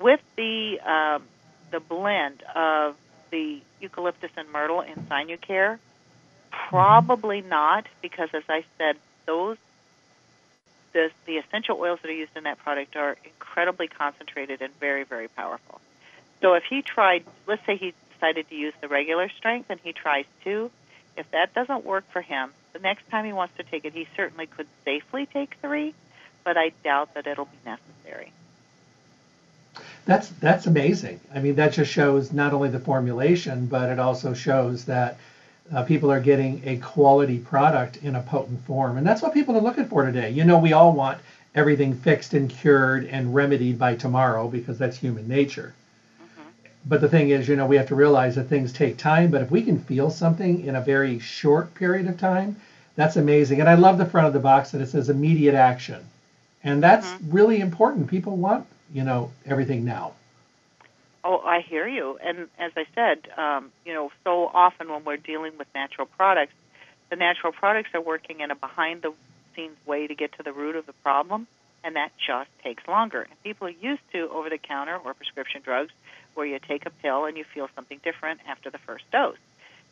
With 0.00 0.20
the 0.36 0.80
um, 0.80 1.22
the 1.70 1.80
blend 1.80 2.42
of 2.54 2.96
the 3.30 3.60
eucalyptus 3.80 4.30
and 4.36 4.50
myrtle 4.50 4.80
in 4.80 4.94
Sinucare, 5.06 5.78
probably 6.50 7.40
not, 7.40 7.86
because 8.00 8.28
as 8.32 8.44
I 8.48 8.64
said, 8.78 8.96
those 9.26 9.56
the 10.92 11.10
the 11.26 11.38
essential 11.38 11.78
oils 11.78 12.00
that 12.02 12.10
are 12.10 12.14
used 12.14 12.36
in 12.36 12.44
that 12.44 12.58
product 12.58 12.96
are 12.96 13.16
incredibly 13.24 13.88
concentrated 13.88 14.62
and 14.62 14.72
very 14.78 15.04
very 15.04 15.28
powerful. 15.28 15.80
So 16.40 16.54
if 16.54 16.64
he 16.64 16.82
tried, 16.82 17.24
let's 17.46 17.64
say 17.64 17.76
he 17.76 17.94
decided 18.14 18.48
to 18.48 18.54
use 18.54 18.74
the 18.80 18.88
regular 18.88 19.28
strength 19.28 19.70
and 19.70 19.78
he 19.82 19.92
tries 19.92 20.24
two, 20.42 20.70
if 21.16 21.30
that 21.30 21.54
doesn't 21.54 21.84
work 21.84 22.04
for 22.10 22.20
him, 22.20 22.50
the 22.72 22.80
next 22.80 23.08
time 23.10 23.24
he 23.24 23.32
wants 23.32 23.56
to 23.56 23.62
take 23.62 23.84
it, 23.84 23.92
he 23.92 24.08
certainly 24.16 24.46
could 24.46 24.66
safely 24.84 25.26
take 25.26 25.56
three, 25.60 25.94
but 26.44 26.56
I 26.56 26.72
doubt 26.82 27.14
that 27.14 27.26
it'll 27.26 27.44
be 27.44 27.58
necessary. 27.64 28.32
That's 30.04 30.28
that's 30.28 30.66
amazing. 30.66 31.20
I 31.32 31.38
mean, 31.38 31.54
that 31.56 31.72
just 31.72 31.92
shows 31.92 32.32
not 32.32 32.52
only 32.52 32.70
the 32.70 32.80
formulation, 32.80 33.66
but 33.66 33.88
it 33.88 33.98
also 33.98 34.34
shows 34.34 34.86
that 34.86 35.18
uh, 35.74 35.82
people 35.84 36.10
are 36.10 36.20
getting 36.20 36.60
a 36.64 36.76
quality 36.78 37.38
product 37.38 37.98
in 37.98 38.16
a 38.16 38.22
potent 38.22 38.64
form, 38.64 38.96
and 38.96 39.06
that's 39.06 39.22
what 39.22 39.32
people 39.32 39.56
are 39.56 39.60
looking 39.60 39.86
for 39.86 40.04
today. 40.04 40.30
You 40.30 40.44
know, 40.44 40.58
we 40.58 40.72
all 40.72 40.92
want 40.92 41.18
everything 41.54 41.94
fixed 41.94 42.34
and 42.34 42.48
cured 42.50 43.04
and 43.06 43.34
remedied 43.34 43.78
by 43.78 43.94
tomorrow 43.94 44.48
because 44.48 44.78
that's 44.78 44.96
human 44.96 45.28
nature. 45.28 45.74
But 46.84 47.00
the 47.00 47.08
thing 47.08 47.30
is, 47.30 47.46
you 47.46 47.56
know, 47.56 47.66
we 47.66 47.76
have 47.76 47.88
to 47.88 47.94
realize 47.94 48.34
that 48.34 48.48
things 48.48 48.72
take 48.72 48.96
time. 48.96 49.30
But 49.30 49.42
if 49.42 49.50
we 49.50 49.62
can 49.62 49.78
feel 49.78 50.10
something 50.10 50.64
in 50.64 50.74
a 50.74 50.80
very 50.80 51.18
short 51.20 51.74
period 51.74 52.08
of 52.08 52.18
time, 52.18 52.56
that's 52.96 53.16
amazing. 53.16 53.60
And 53.60 53.68
I 53.68 53.74
love 53.74 53.98
the 53.98 54.04
front 54.06 54.26
of 54.26 54.32
the 54.32 54.40
box 54.40 54.72
that 54.72 54.80
it 54.80 54.88
says 54.88 55.08
immediate 55.08 55.54
action, 55.54 56.04
and 56.64 56.82
that's 56.82 57.06
really 57.28 57.60
important. 57.60 58.08
People 58.08 58.36
want, 58.36 58.66
you 58.92 59.04
know, 59.04 59.30
everything 59.46 59.84
now. 59.84 60.12
Oh, 61.24 61.38
I 61.38 61.60
hear 61.60 61.86
you. 61.86 62.18
And 62.22 62.48
as 62.58 62.72
I 62.76 62.84
said, 62.94 63.30
um, 63.38 63.70
you 63.86 63.94
know, 63.94 64.10
so 64.24 64.50
often 64.52 64.90
when 64.90 65.04
we're 65.04 65.16
dealing 65.16 65.52
with 65.56 65.68
natural 65.74 66.06
products, 66.06 66.52
the 67.10 67.16
natural 67.16 67.52
products 67.52 67.90
are 67.94 68.00
working 68.00 68.40
in 68.40 68.50
a 68.50 68.56
behind 68.56 69.02
the 69.02 69.12
scenes 69.54 69.76
way 69.86 70.06
to 70.06 70.14
get 70.14 70.32
to 70.38 70.42
the 70.42 70.52
root 70.52 70.74
of 70.76 70.86
the 70.86 70.94
problem, 71.04 71.46
and 71.84 71.94
that 71.96 72.10
just 72.26 72.50
takes 72.64 72.86
longer. 72.88 73.22
And 73.22 73.42
people 73.44 73.68
are 73.68 73.70
used 73.70 74.02
to 74.12 74.28
over 74.30 74.48
the 74.50 74.58
counter 74.58 74.96
or 74.96 75.14
prescription 75.14 75.60
drugs 75.62 75.92
where 76.34 76.46
you 76.46 76.58
take 76.58 76.86
a 76.86 76.90
pill 76.90 77.26
and 77.26 77.36
you 77.36 77.44
feel 77.44 77.68
something 77.74 78.00
different 78.02 78.40
after 78.48 78.70
the 78.70 78.78
first 78.78 79.04
dose. 79.12 79.36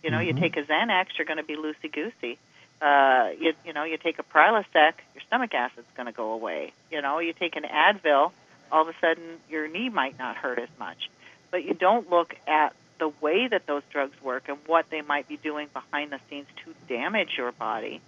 You 0.02 0.10
know, 0.10 0.18
you 0.18 0.32
Mhm. 0.32 0.40
take 0.40 0.56
a 0.56 0.62
Xanax, 0.62 1.18
you're 1.18 1.26
going 1.26 1.36
to 1.36 1.44
be 1.44 1.56
loosey 1.56 1.92
goosey. 1.92 2.38
Uh, 2.80 3.30
you, 3.38 3.52
you 3.64 3.74
know, 3.74 3.84
you 3.84 3.98
take 3.98 4.18
a 4.18 4.22
Prilosec, 4.22 4.94
your 5.14 5.22
stomach 5.26 5.52
acid's 5.54 5.86
going 5.94 6.06
to 6.06 6.12
go 6.12 6.32
away. 6.32 6.72
You 6.90 7.02
know, 7.02 7.18
you 7.18 7.34
take 7.34 7.54
an 7.56 7.64
Advil, 7.64 8.32
all 8.72 8.82
of 8.82 8.88
a 8.88 8.94
sudden 9.00 9.38
your 9.50 9.68
knee 9.68 9.90
might 9.90 10.18
not 10.18 10.36
hurt 10.36 10.58
as 10.58 10.70
much. 10.78 11.10
But 11.50 11.64
you 11.64 11.74
don't 11.74 12.10
look 12.10 12.34
at 12.46 12.74
the 12.98 13.08
way 13.20 13.48
that 13.48 13.66
those 13.66 13.82
drugs 13.90 14.20
work 14.22 14.48
and 14.48 14.58
what 14.66 14.88
they 14.90 15.00
might 15.00 15.26
be 15.26 15.36
doing 15.36 15.68
behind 15.72 16.12
the 16.12 16.20
scenes 16.28 16.46
to 16.64 16.74
damage 16.88 17.30
your 17.36 17.52
body. 17.52 18.00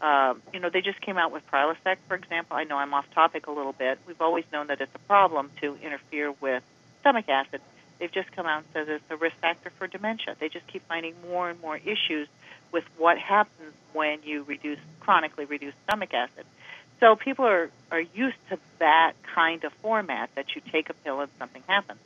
Um, 0.00 0.42
you 0.52 0.60
know, 0.60 0.68
they 0.68 0.82
just 0.82 1.00
came 1.00 1.16
out 1.16 1.32
with 1.32 1.42
Prilosec, 1.50 1.96
for 2.08 2.14
example. 2.14 2.56
I 2.56 2.64
know 2.64 2.76
I'm 2.76 2.92
off 2.92 3.06
topic 3.14 3.46
a 3.46 3.50
little 3.50 3.72
bit. 3.72 3.98
We've 4.06 4.20
always 4.20 4.44
known 4.52 4.66
that 4.66 4.80
it's 4.80 4.94
a 4.94 4.98
problem 5.00 5.50
to 5.62 5.76
interfere 5.82 6.32
with 6.40 6.62
stomach 7.00 7.28
acid. 7.28 7.62
They've 7.98 8.12
just 8.12 8.30
come 8.32 8.44
out 8.44 8.58
and 8.58 8.66
said 8.72 8.88
it's 8.88 9.04
a 9.10 9.16
risk 9.16 9.36
factor 9.36 9.70
for 9.70 9.86
dementia. 9.86 10.36
They 10.38 10.48
just 10.48 10.66
keep 10.66 10.86
finding 10.88 11.14
more 11.28 11.48
and 11.48 11.60
more 11.60 11.76
issues 11.76 12.28
with 12.70 12.84
what 12.98 13.18
happens 13.18 13.72
when 13.92 14.18
you 14.24 14.42
reduce 14.42 14.80
chronically 15.00 15.44
reduce 15.44 15.74
stomach 15.86 16.12
acid. 16.12 16.44
So 17.00 17.16
people 17.16 17.46
are, 17.46 17.70
are 17.90 18.00
used 18.00 18.36
to 18.50 18.58
that 18.80 19.12
kind 19.34 19.64
of 19.64 19.72
format 19.74 20.30
that 20.34 20.54
you 20.54 20.62
take 20.72 20.90
a 20.90 20.94
pill 20.94 21.20
and 21.20 21.30
something 21.38 21.62
happens. 21.66 22.00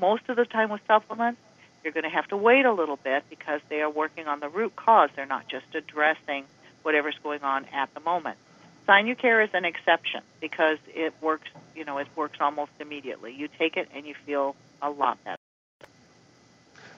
Most 0.00 0.28
of 0.28 0.36
the 0.36 0.46
time 0.46 0.70
with 0.70 0.80
supplements, 0.86 1.40
you're 1.84 1.92
going 1.92 2.04
to 2.04 2.10
have 2.10 2.28
to 2.28 2.36
wait 2.36 2.64
a 2.64 2.72
little 2.72 2.96
bit 2.96 3.24
because 3.28 3.60
they 3.68 3.80
are 3.82 3.90
working 3.90 4.26
on 4.26 4.40
the 4.40 4.48
root 4.48 4.74
cause. 4.76 5.10
They're 5.14 5.26
not 5.26 5.48
just 5.48 5.66
addressing 5.74 6.44
whatever's 6.82 7.16
going 7.22 7.42
on 7.42 7.66
at 7.66 7.92
the 7.94 8.00
moment. 8.00 8.38
Sinucare 8.88 9.44
is 9.44 9.50
an 9.52 9.64
exception 9.64 10.22
because 10.40 10.78
it 10.88 11.12
works, 11.20 11.48
you 11.76 11.84
know, 11.84 11.98
it 11.98 12.08
works 12.16 12.38
almost 12.40 12.72
immediately. 12.80 13.34
You 13.34 13.48
take 13.58 13.76
it 13.76 13.88
and 13.94 14.06
you 14.06 14.14
feel 14.26 14.56
a 14.82 14.90
lot 14.90 15.22
better. 15.24 15.36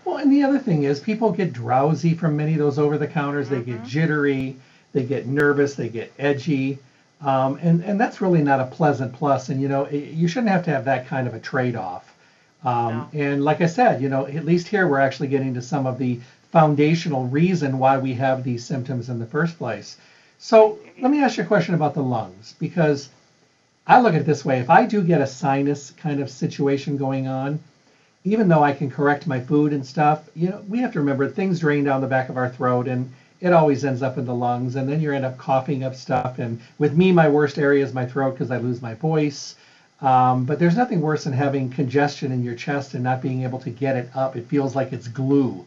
Well, 0.05 0.16
and 0.16 0.32
the 0.32 0.42
other 0.42 0.59
thing 0.59 0.84
is 0.84 1.00
people 1.00 1.32
get 1.32 1.53
drowsy 1.53 2.14
from 2.14 2.36
many 2.36 2.53
of 2.53 2.59
those 2.59 2.78
over 2.78 2.98
the 2.98 3.07
counters. 3.07 3.46
Mm-hmm. 3.46 3.55
They 3.55 3.62
get 3.62 3.76
mm-hmm. 3.76 3.86
jittery, 3.86 4.57
they 4.92 5.05
get 5.05 5.26
nervous, 5.26 5.74
they 5.74 5.88
get 5.88 6.12
edgy. 6.18 6.78
Um, 7.20 7.59
and, 7.62 7.84
and 7.84 8.00
that's 8.00 8.20
really 8.20 8.42
not 8.42 8.61
a 8.61 8.66
pleasant 8.66 9.12
plus. 9.12 9.48
And, 9.48 9.61
you 9.61 9.68
know, 9.68 9.84
it, 9.84 10.12
you 10.12 10.26
shouldn't 10.26 10.50
have 10.50 10.64
to 10.64 10.70
have 10.70 10.84
that 10.86 11.07
kind 11.07 11.28
of 11.28 11.34
a 11.34 11.40
trade 11.40 11.76
off. 11.76 12.11
Um. 12.64 13.08
And 13.12 13.44
like 13.44 13.60
I 13.60 13.66
said, 13.66 14.00
you 14.00 14.08
know, 14.08 14.26
at 14.26 14.44
least 14.44 14.68
here 14.68 14.86
we're 14.86 15.00
actually 15.00 15.28
getting 15.28 15.54
to 15.54 15.62
some 15.62 15.86
of 15.86 15.98
the 15.98 16.20
foundational 16.52 17.26
reason 17.26 17.78
why 17.78 17.98
we 17.98 18.14
have 18.14 18.44
these 18.44 18.64
symptoms 18.64 19.08
in 19.08 19.18
the 19.18 19.26
first 19.26 19.58
place. 19.58 19.96
So 20.38 20.78
let 21.00 21.10
me 21.10 21.20
ask 21.20 21.36
you 21.38 21.44
a 21.44 21.46
question 21.46 21.74
about 21.74 21.94
the 21.94 22.02
lungs 22.02 22.54
because 22.58 23.08
I 23.86 24.00
look 24.00 24.14
at 24.14 24.20
it 24.20 24.26
this 24.26 24.44
way 24.44 24.60
if 24.60 24.70
I 24.70 24.86
do 24.86 25.02
get 25.02 25.20
a 25.20 25.26
sinus 25.26 25.90
kind 25.92 26.20
of 26.20 26.30
situation 26.30 26.96
going 26.96 27.26
on, 27.26 27.58
even 28.24 28.48
though 28.48 28.62
I 28.62 28.72
can 28.72 28.90
correct 28.90 29.26
my 29.26 29.40
food 29.40 29.72
and 29.72 29.84
stuff, 29.84 30.28
you 30.34 30.50
know, 30.50 30.62
we 30.68 30.78
have 30.78 30.92
to 30.92 31.00
remember 31.00 31.28
things 31.28 31.60
drain 31.60 31.84
down 31.84 32.00
the 32.00 32.06
back 32.06 32.28
of 32.28 32.36
our 32.36 32.48
throat 32.48 32.86
and 32.86 33.10
it 33.40 33.52
always 33.52 33.84
ends 33.84 34.02
up 34.02 34.18
in 34.18 34.24
the 34.24 34.34
lungs 34.34 34.76
and 34.76 34.88
then 34.88 35.00
you 35.00 35.12
end 35.12 35.24
up 35.24 35.36
coughing 35.38 35.82
up 35.82 35.96
stuff. 35.96 36.38
And 36.38 36.60
with 36.78 36.96
me, 36.96 37.10
my 37.10 37.28
worst 37.28 37.58
area 37.58 37.84
is 37.84 37.92
my 37.92 38.06
throat 38.06 38.32
because 38.32 38.52
I 38.52 38.58
lose 38.58 38.80
my 38.80 38.94
voice. 38.94 39.56
Um, 40.03 40.44
but 40.44 40.59
there's 40.59 40.76
nothing 40.76 41.00
worse 41.00 41.24
than 41.24 41.32
having 41.32 41.70
congestion 41.70 42.32
in 42.32 42.42
your 42.42 42.57
chest 42.57 42.94
and 42.94 43.05
not 43.05 43.22
being 43.22 43.44
able 43.44 43.61
to 43.61 43.70
get 43.70 43.96
it 43.96 44.11
up. 44.14 44.36
It 44.36 44.46
feels 44.46 44.74
like 44.74 44.92
it's 44.92 45.07
glue, 45.07 45.64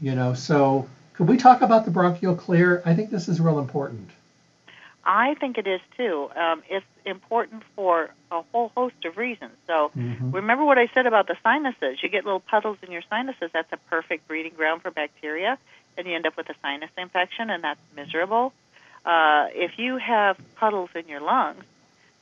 you 0.00 0.14
know. 0.16 0.34
So 0.34 0.88
could 1.14 1.28
we 1.28 1.36
talk 1.36 1.62
about 1.62 1.84
the 1.84 1.92
bronchial 1.92 2.34
clear? 2.34 2.82
I 2.84 2.94
think 2.94 3.10
this 3.10 3.28
is 3.28 3.40
real 3.40 3.60
important. 3.60 4.10
I 5.04 5.34
think 5.34 5.56
it 5.56 5.66
is 5.66 5.80
too. 5.96 6.30
Um, 6.34 6.62
it's 6.68 6.86
important 7.06 7.62
for 7.76 8.10
a 8.30 8.42
whole 8.52 8.72
host 8.76 9.04
of 9.04 9.16
reasons. 9.16 9.52
So 9.66 9.90
mm-hmm. 9.96 10.32
remember 10.32 10.64
what 10.64 10.78
I 10.78 10.88
said 10.88 11.06
about 11.06 11.26
the 11.26 11.36
sinuses. 11.42 12.02
You 12.02 12.08
get 12.08 12.24
little 12.24 12.40
puddles 12.40 12.78
in 12.82 12.90
your 12.90 13.02
sinuses. 13.08 13.50
That's 13.52 13.72
a 13.72 13.76
perfect 13.88 14.26
breeding 14.26 14.52
ground 14.54 14.82
for 14.82 14.90
bacteria, 14.90 15.58
and 15.96 16.06
you 16.06 16.14
end 16.14 16.26
up 16.26 16.36
with 16.36 16.48
a 16.50 16.54
sinus 16.60 16.90
infection, 16.98 17.50
and 17.50 17.62
that's 17.64 17.80
miserable. 17.94 18.52
Uh, 19.04 19.46
if 19.52 19.78
you 19.78 19.96
have 19.96 20.38
puddles 20.56 20.90
in 20.94 21.06
your 21.08 21.20
lungs, 21.20 21.64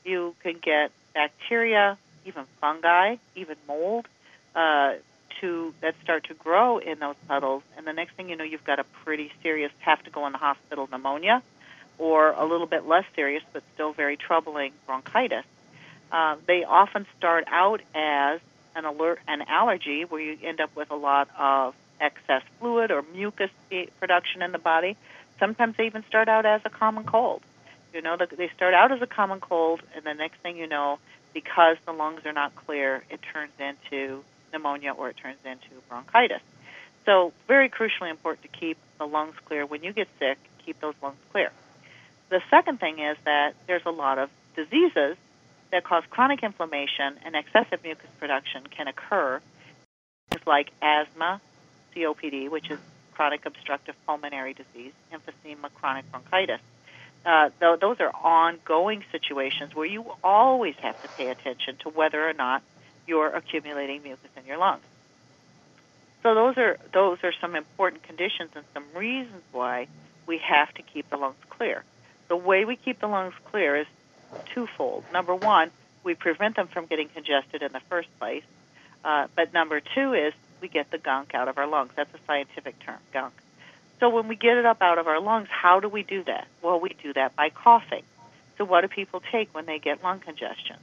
you 0.05 0.34
can 0.42 0.59
get 0.59 0.92
bacteria, 1.19 1.99
even 2.25 2.45
fungi, 2.61 3.16
even 3.35 3.57
mold, 3.66 4.07
uh, 4.55 4.93
to 5.41 5.75
that 5.81 5.95
start 6.01 6.23
to 6.29 6.35
grow 6.35 6.79
in 6.79 7.01
those 7.01 7.16
puddles, 7.27 7.64
and 7.77 7.85
the 7.85 7.93
next 7.93 8.12
thing 8.14 8.29
you 8.29 8.37
know, 8.37 8.45
you've 8.45 8.64
got 8.64 8.79
a 8.79 8.85
pretty 9.05 9.33
serious 9.43 9.73
have 9.81 10.01
to 10.05 10.11
go 10.11 10.27
in 10.27 10.33
the 10.33 10.39
hospital 10.39 10.89
pneumonia 10.91 11.43
or 11.99 12.31
a 12.31 12.45
little 12.45 12.69
bit 12.69 12.87
less 12.87 13.05
serious 13.16 13.43
but 13.53 13.64
still 13.75 13.93
very 13.93 14.16
troubling 14.16 14.73
bronchitis. 14.87 15.45
Uh, 16.12 16.37
they 16.47 16.62
often 16.62 17.05
start 17.16 17.45
out 17.49 17.81
as 17.97 18.41
an 18.77 18.85
alert, 18.85 19.19
an 19.27 19.43
allergy, 19.43 20.05
where 20.05 20.21
you 20.21 20.39
end 20.43 20.61
up 20.61 20.71
with 20.77 20.91
a 20.93 20.97
lot 20.97 21.29
of 21.37 21.75
excess 22.01 22.43
fluid 22.61 22.93
or 22.93 23.03
mucus 23.12 23.51
production 23.99 24.41
in 24.43 24.53
the 24.53 24.59
body. 24.73 24.97
Sometimes 25.41 25.77
they 25.77 25.87
even 25.87 26.05
start 26.05 26.29
out 26.29 26.47
as 26.47 26.61
a 26.64 26.71
common 26.71 27.03
cold. 27.03 27.43
You 27.99 28.05
know, 28.05 28.16
they 28.16 28.49
start 28.55 28.74
out 28.74 28.92
as 28.92 29.03
a 29.03 29.09
common 29.09 29.40
cold, 29.40 29.82
and 29.96 30.05
the 30.05 30.14
next 30.14 30.36
thing 30.36 30.57
you 30.57 30.68
know, 30.68 31.01
because 31.34 31.78
the 31.84 31.90
lungs 31.90 32.24
are 32.26 32.32
not 32.32 32.55
clear, 32.55 33.03
it 33.11 33.18
turns 33.32 33.51
into 33.59 34.22
pneumonia 34.53 34.92
or 34.92 35.09
it 35.09 35.16
turns 35.16 35.38
into 35.44 35.82
bronchitis. 35.88 36.40
So, 37.07 37.32
very 37.49 37.68
crucially 37.68 38.09
important 38.09 38.42
to 38.53 38.57
keep 38.57 38.78
the 38.99 39.05
lungs 39.05 39.34
clear. 39.46 39.66
When 39.66 39.82
you 39.82 39.92
get 39.92 40.07
sick, 40.20 40.38
keep 40.64 40.78
those 40.78 40.94
lungs 41.03 41.16
clear. 41.32 41.51
The 42.28 42.40
second 42.51 42.78
thing 42.78 43.01
is 43.01 43.16
that 43.24 43.55
there's 43.66 43.84
a 43.84 43.90
lot 43.90 44.18
of 44.18 44.30
diseases 44.55 45.16
that 45.72 45.82
cause 45.82 46.05
chronic 46.09 46.44
inflammation 46.44 47.18
and 47.24 47.34
excessive 47.34 47.82
mucus 47.82 48.11
production 48.20 48.62
can 48.68 48.86
occur. 48.86 49.40
Things 50.30 50.46
like 50.46 50.70
asthma, 50.80 51.40
COPD, 51.96 52.49
which 52.49 52.70
is 52.70 52.78
chronic 53.14 53.44
obstructive 53.44 53.96
pulmonary 54.07 54.55
disease, 54.55 54.92
emphysema, 55.12 55.74
chronic 55.74 56.09
bronchitis. 56.12 56.61
Uh, 57.25 57.51
those 57.61 58.01
are 58.01 58.11
ongoing 58.14 59.05
situations 59.12 59.75
where 59.75 59.87
you 59.87 60.05
always 60.25 60.75
have 60.77 61.01
to 61.03 61.09
pay 61.11 61.29
attention 61.29 61.77
to 61.77 61.91
whether 61.91 62.29
or 62.29 62.33
not 62.33 62.62
you're 63.07 63.29
accumulating 63.29 64.03
mucus 64.03 64.31
in 64.37 64.47
your 64.47 64.57
lungs. 64.57 64.83
So 66.23 66.35
those 66.35 66.57
are 66.57 66.79
those 66.93 67.19
are 67.23 67.33
some 67.41 67.55
important 67.55 68.03
conditions 68.03 68.51
and 68.55 68.64
some 68.75 68.85
reasons 68.95 69.43
why 69.53 69.89
we 70.27 70.39
have 70.39 70.73
to 70.75 70.83
keep 70.83 71.09
the 71.11 71.16
lungs 71.16 71.37
clear 71.51 71.85
the 72.29 72.37
way 72.37 72.64
we 72.64 72.77
keep 72.77 73.01
the 73.01 73.09
lungs 73.09 73.35
clear 73.47 73.77
is 73.77 73.87
twofold. 74.55 75.05
Number 75.12 75.35
one, 75.35 75.71
we 76.05 76.14
prevent 76.14 76.57
them 76.57 76.69
from 76.69 76.87
getting 76.87 77.09
congested 77.09 77.62
in 77.62 77.73
the 77.73 77.81
first 77.89 78.09
place. 78.19 78.45
Uh, 79.05 79.27
but 79.35 79.53
number 79.53 79.81
two 79.81 80.12
is 80.12 80.33
we 80.61 80.69
get 80.69 80.91
the 80.91 80.99
gunk 80.99 81.35
out 81.35 81.49
of 81.49 81.59
our 81.59 81.66
lungs. 81.66 81.93
That's 81.97 82.12
a 82.14 82.19
scientific 82.27 82.79
term, 82.81 82.99
gunk. 83.12 83.33
So 84.01 84.09
when 84.11 84.28
we 84.28 84.36
get 84.36 84.57
it 84.57 84.66
up 84.66 84.80
out 84.80 84.99
of 84.99 85.07
our 85.07 85.20
lungs, 85.20 85.49
how 85.51 85.80
do 85.80 85.88
we 85.88 86.03
do 86.03 86.22
that? 86.24 86.46
Well, 86.62 86.78
we 86.80 86.90
do 87.03 87.12
that 87.14 87.34
by 87.34 87.51
coughing. 87.51 88.05
So 88.57 88.64
what 88.64 88.82
do 88.82 88.88
people 88.88 89.22
take 89.32 89.55
when 89.55 89.66
they 89.66 89.78
get 89.78 90.03
lung 90.03 90.20
congestion? 90.20 90.76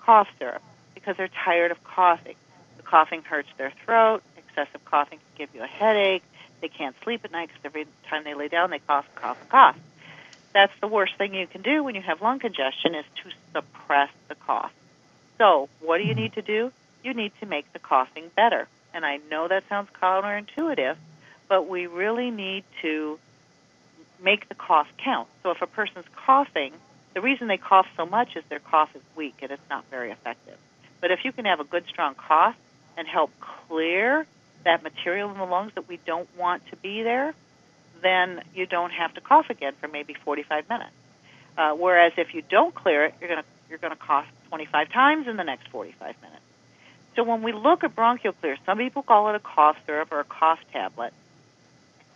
Cough 0.00 0.28
syrup, 0.38 0.62
because 0.94 1.16
they're 1.16 1.28
tired 1.44 1.70
of 1.70 1.82
coughing. 1.84 2.36
The 2.76 2.82
coughing 2.82 3.22
hurts 3.22 3.48
their 3.56 3.72
throat. 3.84 4.22
Excessive 4.36 4.84
coughing 4.84 5.18
can 5.18 5.46
give 5.46 5.54
you 5.54 5.62
a 5.62 5.66
headache. 5.66 6.22
They 6.60 6.68
can't 6.68 6.94
sleep 7.02 7.24
at 7.24 7.32
night 7.32 7.48
because 7.48 7.64
every 7.64 7.86
time 8.08 8.24
they 8.24 8.34
lay 8.34 8.48
down, 8.48 8.70
they 8.70 8.78
cough, 8.80 9.06
cough, 9.14 9.38
cough 9.48 9.76
that's 10.52 10.72
the 10.80 10.86
worst 10.86 11.16
thing 11.16 11.34
you 11.34 11.46
can 11.46 11.62
do 11.62 11.82
when 11.82 11.94
you 11.94 12.02
have 12.02 12.20
lung 12.20 12.38
congestion 12.38 12.94
is 12.94 13.04
to 13.22 13.30
suppress 13.52 14.10
the 14.28 14.34
cough. 14.34 14.72
So, 15.38 15.68
what 15.80 15.98
do 15.98 16.04
you 16.04 16.14
need 16.14 16.34
to 16.34 16.42
do? 16.42 16.72
You 17.02 17.14
need 17.14 17.32
to 17.40 17.46
make 17.46 17.72
the 17.72 17.78
coughing 17.78 18.30
better. 18.36 18.68
And 18.94 19.04
I 19.04 19.18
know 19.30 19.48
that 19.48 19.64
sounds 19.68 19.88
counterintuitive, 20.00 20.96
but 21.48 21.68
we 21.68 21.86
really 21.86 22.30
need 22.30 22.64
to 22.82 23.18
make 24.22 24.48
the 24.48 24.54
cough 24.54 24.88
count. 24.98 25.28
So, 25.42 25.50
if 25.50 25.62
a 25.62 25.66
person's 25.66 26.06
coughing, 26.26 26.72
the 27.14 27.20
reason 27.20 27.48
they 27.48 27.58
cough 27.58 27.86
so 27.96 28.06
much 28.06 28.36
is 28.36 28.44
their 28.48 28.60
cough 28.60 28.90
is 28.94 29.02
weak 29.16 29.34
and 29.42 29.50
it's 29.50 29.68
not 29.68 29.84
very 29.90 30.10
effective. 30.10 30.56
But 31.00 31.10
if 31.10 31.24
you 31.24 31.32
can 31.32 31.44
have 31.44 31.60
a 31.60 31.64
good, 31.64 31.84
strong 31.88 32.14
cough 32.14 32.56
and 32.96 33.06
help 33.06 33.30
clear 33.40 34.26
that 34.64 34.82
material 34.82 35.30
in 35.30 35.38
the 35.38 35.44
lungs 35.44 35.72
that 35.74 35.88
we 35.88 35.98
don't 36.06 36.28
want 36.38 36.66
to 36.68 36.76
be 36.76 37.02
there, 37.02 37.34
then 38.02 38.42
you 38.54 38.66
don't 38.66 38.92
have 38.92 39.14
to 39.14 39.20
cough 39.20 39.50
again 39.50 39.74
for 39.80 39.88
maybe 39.88 40.14
45 40.14 40.68
minutes. 40.68 40.92
Uh, 41.56 41.72
whereas 41.72 42.12
if 42.16 42.34
you 42.34 42.42
don't 42.48 42.74
clear 42.74 43.06
it, 43.06 43.14
you're 43.20 43.28
going 43.28 43.42
to 43.42 43.48
you're 43.68 43.78
going 43.78 43.92
to 43.92 43.98
cough 43.98 44.26
25 44.48 44.90
times 44.90 45.26
in 45.26 45.38
the 45.38 45.44
next 45.44 45.68
45 45.68 46.14
minutes. 46.20 46.42
So 47.16 47.24
when 47.24 47.42
we 47.42 47.52
look 47.52 47.84
at 47.84 47.94
bronchial 47.94 48.34
clear, 48.34 48.58
some 48.66 48.76
people 48.76 49.02
call 49.02 49.30
it 49.30 49.34
a 49.34 49.40
cough 49.40 49.78
syrup 49.86 50.12
or 50.12 50.20
a 50.20 50.24
cough 50.24 50.58
tablet, 50.72 51.14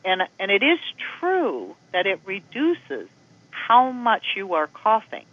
and 0.06 0.22
and 0.38 0.50
it 0.50 0.62
is 0.62 0.78
true 1.18 1.76
that 1.92 2.06
it 2.06 2.20
reduces 2.24 3.08
how 3.50 3.90
much 3.90 4.24
you 4.36 4.54
are 4.54 4.68
coughing, 4.68 5.26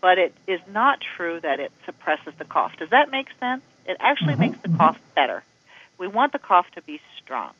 but 0.00 0.16
it 0.18 0.34
is 0.46 0.60
not 0.70 1.00
true 1.16 1.40
that 1.40 1.60
it 1.60 1.72
suppresses 1.84 2.32
the 2.38 2.44
cough. 2.44 2.76
Does 2.78 2.90
that 2.90 3.10
make 3.10 3.28
sense? 3.40 3.62
It 3.84 3.96
actually 4.00 4.34
mm-hmm. 4.34 4.40
makes 4.40 4.58
the 4.60 4.70
cough 4.70 4.98
better. 5.14 5.42
We 5.98 6.06
want 6.06 6.32
the 6.32 6.38
cough 6.38 6.70
to 6.76 6.82
be 6.82 7.00
strong. 7.20 7.52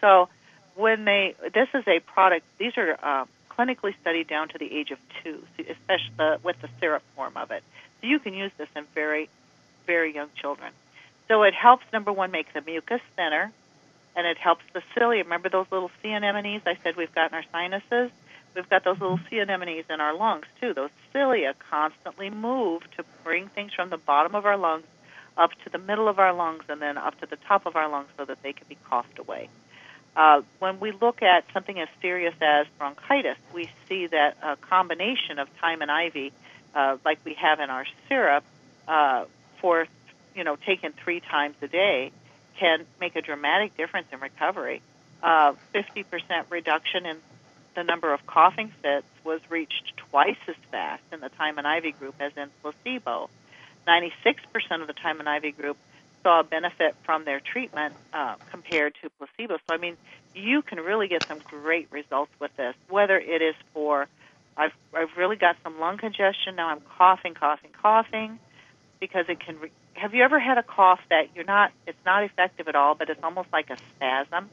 So 0.00 0.28
when 0.76 1.04
they 1.04 1.34
this 1.54 1.68
is 1.74 1.84
a 1.88 2.00
product 2.00 2.44
these 2.58 2.76
are 2.76 2.96
uh, 3.02 3.24
clinically 3.50 3.94
studied 4.00 4.28
down 4.28 4.48
to 4.48 4.58
the 4.58 4.72
age 4.72 4.90
of 4.90 4.98
two 5.22 5.42
especially 5.58 6.12
the, 6.18 6.38
with 6.42 6.60
the 6.60 6.68
syrup 6.78 7.02
form 7.16 7.32
of 7.36 7.50
it 7.50 7.64
so 8.00 8.06
you 8.06 8.18
can 8.18 8.34
use 8.34 8.52
this 8.58 8.68
in 8.76 8.84
very 8.94 9.28
very 9.86 10.14
young 10.14 10.28
children 10.36 10.70
so 11.28 11.42
it 11.42 11.54
helps 11.54 11.84
number 11.92 12.12
one 12.12 12.30
make 12.30 12.52
the 12.52 12.60
mucus 12.60 13.00
thinner 13.16 13.50
and 14.16 14.26
it 14.26 14.38
helps 14.38 14.64
the 14.72 14.82
cilia 14.94 15.22
remember 15.22 15.48
those 15.48 15.66
little 15.70 15.90
sea 16.02 16.08
anemones? 16.08 16.62
I 16.66 16.76
said 16.82 16.96
we've 16.96 17.14
got 17.14 17.30
in 17.30 17.36
our 17.36 17.44
sinuses. 17.52 18.10
We've 18.54 18.68
got 18.68 18.82
those 18.82 18.98
little 18.98 19.20
sea 19.28 19.40
anemones 19.40 19.84
in 19.90 20.00
our 20.00 20.16
lungs 20.16 20.46
too. 20.60 20.72
Those 20.72 20.90
cilia 21.12 21.54
constantly 21.70 22.30
move 22.30 22.82
to 22.96 23.04
bring 23.22 23.48
things 23.48 23.74
from 23.74 23.90
the 23.90 23.98
bottom 23.98 24.34
of 24.34 24.46
our 24.46 24.56
lungs 24.56 24.86
up 25.36 25.50
to 25.64 25.70
the 25.70 25.78
middle 25.78 26.08
of 26.08 26.18
our 26.18 26.32
lungs 26.32 26.64
and 26.68 26.80
then 26.80 26.96
up 26.96 27.20
to 27.20 27.26
the 27.26 27.36
top 27.36 27.66
of 27.66 27.76
our 27.76 27.88
lungs 27.88 28.08
so 28.16 28.24
that 28.24 28.42
they 28.42 28.54
can 28.54 28.66
be 28.68 28.78
coughed 28.88 29.18
away. 29.18 29.50
Uh, 30.16 30.40
when 30.60 30.80
we 30.80 30.92
look 30.92 31.20
at 31.22 31.44
something 31.52 31.78
as 31.78 31.88
serious 32.00 32.34
as 32.40 32.66
bronchitis, 32.78 33.36
we 33.52 33.68
see 33.86 34.06
that 34.06 34.38
a 34.42 34.56
combination 34.56 35.38
of 35.38 35.46
thyme 35.60 35.82
and 35.82 35.90
ivy, 35.90 36.32
uh, 36.74 36.96
like 37.04 37.18
we 37.24 37.34
have 37.34 37.60
in 37.60 37.68
our 37.68 37.84
syrup, 38.08 38.42
uh, 38.88 39.26
for 39.60 39.86
you 40.34 40.42
know 40.42 40.56
taken 40.56 40.92
three 40.92 41.20
times 41.20 41.54
a 41.60 41.68
day, 41.68 42.12
can 42.58 42.86
make 43.00 43.16
a 43.16 43.22
dramatic 43.22 43.76
difference 43.76 44.06
in 44.12 44.20
recovery. 44.20 44.82
Uh, 45.22 45.54
50% 45.74 46.04
reduction 46.50 47.06
in 47.06 47.16
the 47.74 47.82
number 47.82 48.12
of 48.12 48.26
coughing 48.26 48.72
fits 48.82 49.06
was 49.24 49.40
reached 49.50 49.92
twice 50.10 50.36
as 50.48 50.56
fast 50.70 51.02
in 51.12 51.20
the 51.20 51.28
thyme 51.28 51.58
and 51.58 51.66
ivy 51.66 51.92
group 51.92 52.14
as 52.20 52.32
in 52.36 52.48
placebo. 52.62 53.28
96% 53.86 54.80
of 54.80 54.86
the 54.86 54.94
thyme 54.94 55.20
and 55.20 55.28
ivy 55.28 55.52
group 55.52 55.76
saw 56.22 56.40
a 56.40 56.44
benefit 56.44 56.96
from 57.04 57.24
their 57.24 57.40
treatment 57.40 57.94
uh, 58.12 58.34
compared 58.50 58.94
to 59.02 59.10
placebo. 59.10 59.58
So, 59.68 59.74
I 59.74 59.78
mean, 59.78 59.96
you 60.34 60.62
can 60.62 60.80
really 60.80 61.08
get 61.08 61.22
some 61.28 61.38
great 61.38 61.88
results 61.90 62.32
with 62.40 62.56
this, 62.56 62.74
whether 62.88 63.18
it 63.18 63.42
is 63.42 63.54
for 63.72 64.08
I've, 64.56 64.72
I've 64.94 65.16
really 65.16 65.36
got 65.36 65.56
some 65.62 65.78
lung 65.78 65.98
congestion, 65.98 66.56
now 66.56 66.68
I'm 66.68 66.80
coughing, 66.96 67.34
coughing, 67.34 67.70
coughing, 67.80 68.38
because 69.00 69.26
it 69.28 69.40
can 69.40 69.60
re- 69.60 69.70
have 69.96 70.14
you 70.14 70.22
ever 70.22 70.38
had 70.40 70.58
a 70.58 70.62
cough 70.62 71.00
that 71.10 71.34
you're 71.34 71.44
not? 71.44 71.72
It's 71.86 71.98
not 72.06 72.24
effective 72.24 72.68
at 72.68 72.76
all, 72.76 72.94
but 72.94 73.10
it's 73.10 73.20
almost 73.22 73.48
like 73.52 73.70
a 73.70 73.78
spasm, 73.94 74.50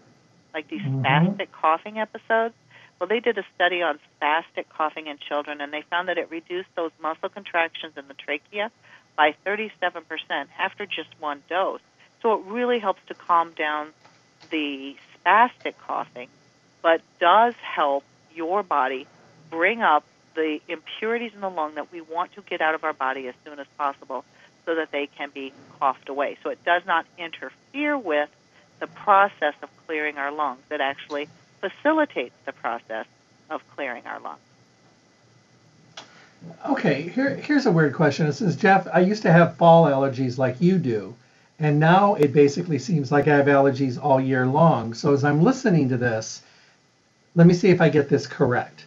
like 0.53 0.67
these 0.69 0.81
Mhm. 0.81 1.03
spastic 1.05 1.51
coughing 1.51 1.99
episodes. 1.99 2.55
Well, 2.99 3.07
they 3.07 3.19
did 3.19 3.37
a 3.37 3.45
study 3.55 3.81
on 3.81 3.99
spastic 4.21 4.69
coughing 4.69 5.07
in 5.07 5.17
children, 5.19 5.61
and 5.61 5.73
they 5.73 5.83
found 5.83 6.07
that 6.09 6.17
it 6.17 6.29
reduced 6.31 6.69
those 6.75 6.91
muscle 7.01 7.29
contractions 7.29 7.97
in 7.97 8.07
the 8.07 8.13
trachea 8.15 8.71
by 9.17 9.33
37% 9.45 10.49
after 10.57 10.85
just 10.85 11.09
one 11.19 11.43
dose. 11.49 11.81
So 12.21 12.33
it 12.35 12.45
really 12.45 12.79
helps 12.79 13.01
to 13.07 13.15
calm 13.15 13.53
down 13.53 13.93
the 14.51 14.97
spastic 15.15 15.77
coughing, 15.77 16.29
but 16.81 17.01
does 17.19 17.55
help 17.75 18.05
your 18.29 18.63
body 18.63 19.07
bring 19.51 19.81
up 19.81 20.05
the 20.35 20.59
impurities 20.67 21.33
in 21.33 21.41
the 21.41 21.49
lung 21.49 21.75
that 21.75 21.91
we 21.91 22.01
want 22.01 22.31
to 22.33 22.41
get 22.43 22.61
out 22.61 22.75
of 22.75 22.83
our 22.83 22.93
body 22.93 23.27
as 23.27 23.35
soon 23.45 23.59
as 23.59 23.67
possible 23.77 24.25
so 24.65 24.75
that 24.75 24.91
they 24.91 25.07
can 25.07 25.29
be 25.29 25.53
coughed 25.79 26.09
away. 26.09 26.37
So 26.43 26.49
it 26.49 26.63
does 26.63 26.83
not 26.85 27.05
interfere 27.17 27.97
with 27.97 28.29
the 28.79 28.87
process 28.87 29.53
of 29.61 29.69
clearing 29.85 30.17
our 30.17 30.31
lungs. 30.31 30.61
It 30.69 30.81
actually 30.81 31.27
facilitates 31.61 32.35
the 32.45 32.53
process 32.53 33.05
of 33.49 33.61
clearing 33.75 34.03
our 34.05 34.19
lungs. 34.19 34.39
Okay, 36.69 37.03
here, 37.03 37.35
here's 37.35 37.65
a 37.65 37.71
weird 37.71 37.93
question. 37.93 38.25
It 38.27 38.33
says, 38.33 38.57
Jeff, 38.57 38.87
I 38.93 38.99
used 38.99 39.21
to 39.21 39.31
have 39.31 39.55
fall 39.55 39.85
allergies 39.85 40.37
like 40.37 40.59
you 40.59 40.77
do, 40.77 41.15
and 41.59 41.79
now 41.79 42.15
it 42.15 42.33
basically 42.33 42.79
seems 42.79 43.11
like 43.11 43.27
I 43.27 43.37
have 43.37 43.45
allergies 43.45 44.01
all 44.01 44.19
year 44.19 44.45
long. 44.45 44.93
So 44.93 45.13
as 45.13 45.23
I'm 45.23 45.41
listening 45.41 45.87
to 45.89 45.97
this, 45.97 46.41
let 47.35 47.47
me 47.47 47.53
see 47.53 47.69
if 47.69 47.79
I 47.79 47.87
get 47.89 48.09
this 48.09 48.27
correct. 48.27 48.85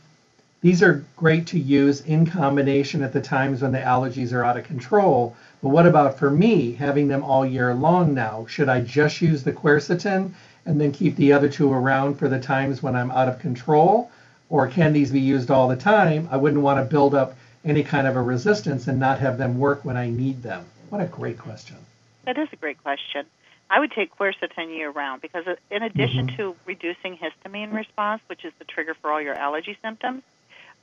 These 0.61 0.83
are 0.83 1.05
great 1.16 1.47
to 1.49 1.59
use 1.59 2.01
in 2.03 2.27
combination 2.27 3.03
at 3.03 3.12
the 3.12 3.20
times 3.20 3.62
when 3.62 3.72
the 3.72 3.79
allergies 3.79 4.33
are 4.33 4.45
out 4.45 4.59
of 4.59 4.64
control. 4.64 5.37
But 5.67 5.73
what 5.73 5.87
about 5.87 6.17
for 6.17 6.31
me, 6.31 6.75
having 6.75 7.09
them 7.09 7.25
all 7.25 7.45
year 7.45 7.75
long 7.75 8.14
now? 8.14 8.47
Should 8.49 8.69
I 8.69 8.83
just 8.83 9.21
use 9.21 9.43
the 9.43 9.53
quercetin 9.53 10.33
and 10.64 10.81
then 10.81 10.93
keep 10.93 11.17
the 11.17 11.33
other 11.33 11.49
two 11.49 11.73
around 11.73 12.21
for 12.21 12.29
the 12.29 12.39
times 12.39 12.85
when 12.85 12.95
I'm 12.95 13.11
out 13.11 13.27
of 13.27 13.41
control? 13.41 14.09
Or 14.49 14.69
can 14.69 14.93
these 14.93 15.11
be 15.11 15.19
used 15.19 15.51
all 15.51 15.67
the 15.67 15.75
time? 15.75 16.29
I 16.31 16.37
wouldn't 16.37 16.62
want 16.62 16.79
to 16.79 16.85
build 16.89 17.17
up 17.17 17.35
any 17.64 17.83
kind 17.83 18.07
of 18.07 18.14
a 18.14 18.23
resistance 18.23 18.87
and 18.87 19.01
not 19.01 19.19
have 19.19 19.39
them 19.39 19.59
work 19.59 19.85
when 19.85 19.97
I 19.97 20.09
need 20.09 20.41
them. 20.41 20.64
What 20.91 21.01
a 21.01 21.07
great 21.07 21.37
question. 21.37 21.79
That 22.27 22.39
is 22.39 22.47
a 22.53 22.57
great 22.57 22.81
question. 22.81 23.27
I 23.69 23.81
would 23.81 23.91
take 23.91 24.17
quercetin 24.17 24.69
year 24.69 24.91
round 24.91 25.21
because, 25.21 25.47
in 25.73 25.83
addition 25.83 26.29
Mhm. 26.29 26.37
to 26.37 26.55
reducing 26.64 27.19
histamine 27.19 27.73
response, 27.73 28.23
which 28.29 28.45
is 28.45 28.53
the 28.61 28.67
trigger 28.67 28.95
for 28.95 29.11
all 29.11 29.21
your 29.21 29.35
allergy 29.35 29.77
symptoms, 29.83 30.23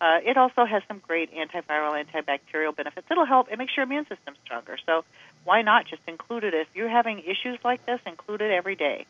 uh, 0.04 0.20
it 0.26 0.36
also 0.36 0.66
has 0.66 0.84
some 0.89 0.99
great 1.08 1.34
antiviral, 1.34 1.95
antibacterial 2.04 2.76
benefits. 2.76 3.08
It'll 3.10 3.26
help. 3.26 3.49
It 3.49 3.58
makes 3.58 3.72
your 3.78 3.86
immune 3.86 4.04
system 4.04 4.34
stronger. 4.43 4.78
So 4.86 5.06
why 5.45 5.62
not 5.62 5.86
just 5.88 6.01
include 6.10 6.43
it? 6.43 6.54
If 6.54 6.68
you're 6.76 6.89
having 6.89 7.20
issues 7.20 7.58
like 7.64 7.86
this, 7.86 8.01
include 8.06 8.41
it 8.41 8.51
every 8.51 8.76
day. 8.76 9.06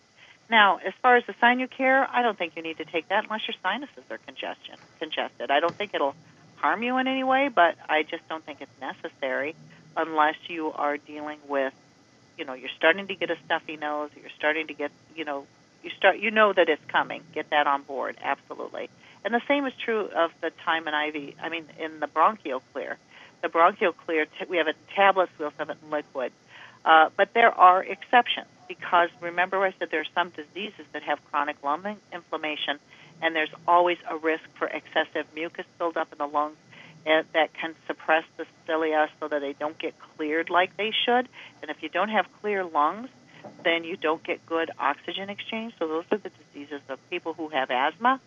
Now, 0.52 0.78
as 0.86 0.94
far 1.02 1.16
as 1.16 1.24
the 1.26 1.34
Sinucare, 1.34 2.08
I 2.08 2.22
don't 2.22 2.38
think 2.38 2.56
you 2.56 2.62
need 2.62 2.78
to 2.78 2.86
take 2.86 3.10
that 3.10 3.24
unless 3.24 3.42
your 3.48 3.56
sinuses 3.64 4.04
are 4.12 4.20
congestion 4.20 4.76
congested. 5.00 5.50
I 5.50 5.62
don't 5.62 5.74
think 5.74 5.96
it'll 5.96 6.14
harm 6.58 6.84
you 6.84 6.96
in 7.00 7.08
any 7.08 7.24
way, 7.24 7.50
but 7.50 7.76
I 7.90 8.04
just 8.04 8.28
don't 8.30 8.46
think 8.46 8.62
it's 8.62 8.80
necessary 8.80 9.56
unless 9.98 10.36
you 10.48 10.74
are 10.74 10.98
dealing 10.98 11.40
with, 11.48 11.74
you 12.38 12.46
know, 12.46 12.54
you're 12.54 12.76
starting 12.78 13.08
to 13.08 13.16
get 13.16 13.32
a 13.32 13.38
stuffy 13.46 13.78
nose, 13.78 14.12
you're 14.22 14.30
starting 14.38 14.68
to 14.68 14.76
get, 14.76 14.92
you 15.16 15.26
know, 15.26 15.48
you 15.82 15.90
start, 15.98 16.20
you 16.20 16.30
know 16.30 16.54
that 16.54 16.70
it's 16.70 16.86
coming. 16.88 17.24
Get 17.34 17.50
that 17.50 17.66
on 17.66 17.82
board, 17.82 18.16
absolutely. 18.22 18.92
And 19.26 19.34
the 19.34 19.42
same 19.48 19.66
is 19.66 19.74
true 19.84 20.10
of 20.16 20.32
the 20.42 20.52
Thyme 20.66 20.88
and 20.88 20.96
Ivy. 20.96 21.36
I 21.42 21.50
mean, 21.50 21.66
in 21.80 22.00
the 22.00 22.08
Bronchial 22.08 22.62
Clear, 22.74 22.98
the 23.42 23.50
Bronchial 23.50 23.94
Clear, 23.94 24.26
we 24.50 24.58
have 24.58 24.68
it 24.68 24.76
in 24.90 24.96
tablets, 24.96 25.32
we 25.40 25.46
also 25.46 25.56
have 25.60 25.70
it 25.70 25.78
in 25.84 25.90
liquid. 25.90 26.32
Uh, 26.86 27.10
but 27.16 27.34
there 27.34 27.52
are 27.52 27.84
exceptions 27.84 28.48
because 28.68 29.10
remember 29.22 29.64
I 29.64 29.74
said 29.80 29.90
there 29.92 30.02
are 30.02 30.14
some 30.14 30.30
diseases 30.30 30.86
that 30.92 31.04
have 31.04 31.20
chronic 31.30 31.58
lung 31.64 31.98
inflammation, 32.12 32.80
and 33.22 33.36
there's 33.36 33.54
always 33.68 33.98
a 34.10 34.18
risk 34.18 34.44
for 34.58 34.68
excessive 34.68 35.26
mucus 35.34 35.66
buildup 35.78 36.12
in 36.12 36.18
the 36.18 36.28
lungs 36.28 36.58
and 37.06 37.26
that 37.34 37.54
can 37.54 37.76
suppress 37.88 38.24
the 38.38 38.46
cilia 38.66 39.10
so 39.20 39.28
that 39.28 39.42
they 39.42 39.54
don't 39.54 39.78
get 39.78 39.94
cleared 40.16 40.50
like 40.50 40.76
they 40.78 40.92
should. 41.06 41.28
And 41.62 41.70
if 41.70 41.82
you 41.82 41.90
don't 41.90 42.10
have 42.10 42.26
clear 42.42 42.64
lungs, 42.64 43.10
then 43.64 43.84
you 43.84 43.98
don't 43.98 44.24
get 44.24 44.46
good 44.46 44.72
oxygen 44.80 45.30
exchange. 45.30 45.74
So 45.80 45.88
those 45.88 46.06
are 46.12 46.18
the 46.18 46.32
diseases 46.54 46.82
of 46.88 47.00
people 47.10 47.34
who 47.34 47.50
have 47.50 47.70
asthma, 47.70 48.22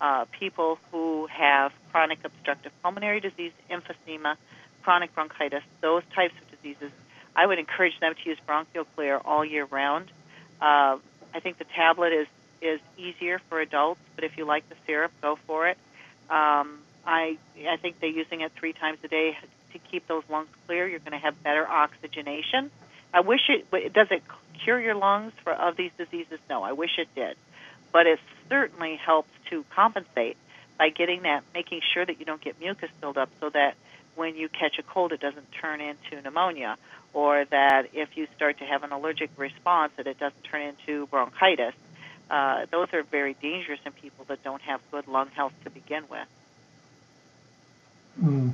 uh, 0.00 0.24
people 0.38 0.78
who 0.90 1.26
have 1.26 1.72
chronic 1.92 2.18
obstructive 2.24 2.72
pulmonary 2.82 3.20
disease, 3.20 3.52
emphysema, 3.70 4.36
chronic 4.82 5.14
bronchitis, 5.14 5.62
those 5.80 6.02
types 6.14 6.34
of 6.40 6.50
diseases. 6.56 6.90
I 7.36 7.46
would 7.46 7.58
encourage 7.58 7.98
them 8.00 8.14
to 8.14 8.28
use 8.28 8.38
Bronchial 8.46 8.84
Clear 8.96 9.18
all 9.18 9.44
year 9.44 9.64
round. 9.64 10.10
Uh, 10.60 10.98
I 11.32 11.40
think 11.40 11.58
the 11.58 11.64
tablet 11.64 12.12
is 12.12 12.26
is 12.62 12.80
easier 12.98 13.40
for 13.48 13.60
adults, 13.60 14.00
but 14.14 14.24
if 14.24 14.36
you 14.36 14.44
like 14.44 14.68
the 14.68 14.74
syrup, 14.86 15.12
go 15.22 15.38
for 15.46 15.68
it. 15.68 15.78
Um, 16.28 16.80
I 17.06 17.38
I 17.68 17.76
think 17.76 18.00
they're 18.00 18.10
using 18.10 18.42
it 18.42 18.52
three 18.52 18.72
times 18.72 18.98
a 19.04 19.08
day 19.08 19.38
to 19.72 19.78
keep 19.78 20.06
those 20.06 20.24
lungs 20.28 20.48
clear. 20.66 20.86
You're 20.86 20.98
going 20.98 21.12
to 21.12 21.18
have 21.18 21.42
better 21.42 21.66
oxygenation. 21.66 22.70
I 23.14 23.20
wish 23.20 23.40
it 23.48 23.92
does 23.92 24.08
it 24.10 24.22
cure 24.62 24.80
your 24.80 24.94
lungs 24.94 25.32
for 25.42 25.52
of 25.52 25.76
these 25.76 25.92
diseases. 25.96 26.38
No, 26.48 26.62
I 26.62 26.72
wish 26.72 26.98
it 26.98 27.08
did, 27.14 27.36
but 27.92 28.06
it 28.06 28.20
certainly 28.50 28.96
helps 28.96 29.30
to 29.48 29.64
compensate 29.70 30.36
by 30.76 30.90
getting 30.90 31.22
that, 31.22 31.42
making 31.54 31.80
sure 31.94 32.04
that 32.04 32.18
you 32.18 32.26
don't 32.26 32.40
get 32.40 32.60
mucus 32.60 32.90
buildup, 33.00 33.30
so 33.40 33.48
that 33.50 33.74
when 34.16 34.36
you 34.36 34.50
catch 34.50 34.78
a 34.78 34.82
cold, 34.82 35.12
it 35.12 35.20
doesn't 35.20 35.50
turn 35.52 35.80
into 35.80 36.20
pneumonia, 36.20 36.76
or 37.14 37.44
that 37.46 37.88
if 37.94 38.16
you 38.16 38.26
start 38.36 38.58
to 38.58 38.64
have 38.64 38.82
an 38.82 38.92
allergic 38.92 39.30
response, 39.36 39.92
that 39.96 40.06
it 40.06 40.18
doesn't 40.18 40.42
turn 40.44 40.62
into 40.62 41.06
bronchitis. 41.06 41.74
Uh, 42.30 42.66
those 42.70 42.92
are 42.92 43.02
very 43.02 43.34
dangerous 43.34 43.80
in 43.84 43.92
people 43.92 44.24
that 44.28 44.42
don't 44.44 44.62
have 44.62 44.80
good 44.90 45.08
lung 45.08 45.28
health 45.28 45.52
to 45.64 45.70
begin 45.70 46.04
with. 46.10 46.28
Mm. 48.22 48.52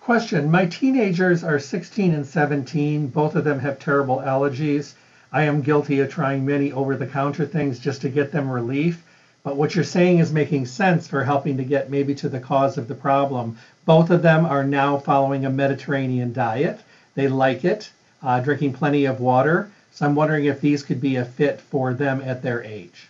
Question 0.00 0.50
My 0.50 0.66
teenagers 0.66 1.44
are 1.44 1.58
16 1.58 2.14
and 2.14 2.26
17. 2.26 3.08
Both 3.08 3.36
of 3.36 3.44
them 3.44 3.60
have 3.60 3.78
terrible 3.78 4.18
allergies. 4.18 4.94
I 5.32 5.44
am 5.44 5.62
guilty 5.62 6.00
of 6.00 6.10
trying 6.10 6.44
many 6.44 6.72
over 6.72 6.96
the 6.96 7.06
counter 7.06 7.46
things 7.46 7.78
just 7.78 8.00
to 8.02 8.08
get 8.08 8.32
them 8.32 8.50
relief. 8.50 9.02
But 9.42 9.56
what 9.56 9.74
you're 9.74 9.84
saying 9.84 10.18
is 10.18 10.32
making 10.32 10.66
sense 10.66 11.08
for 11.08 11.24
helping 11.24 11.56
to 11.56 11.64
get 11.64 11.90
maybe 11.90 12.14
to 12.16 12.28
the 12.28 12.40
cause 12.40 12.76
of 12.76 12.88
the 12.88 12.94
problem. 12.94 13.56
Both 13.86 14.10
of 14.10 14.22
them 14.22 14.44
are 14.44 14.64
now 14.64 14.98
following 14.98 15.46
a 15.46 15.50
Mediterranean 15.50 16.32
diet. 16.32 16.80
They 17.14 17.28
like 17.28 17.64
it, 17.64 17.90
uh, 18.22 18.40
drinking 18.40 18.74
plenty 18.74 19.06
of 19.06 19.20
water. 19.20 19.70
So 19.92 20.06
I'm 20.06 20.14
wondering 20.14 20.44
if 20.44 20.60
these 20.60 20.82
could 20.82 21.00
be 21.00 21.16
a 21.16 21.24
fit 21.24 21.60
for 21.60 21.94
them 21.94 22.20
at 22.24 22.42
their 22.42 22.62
age. 22.62 23.08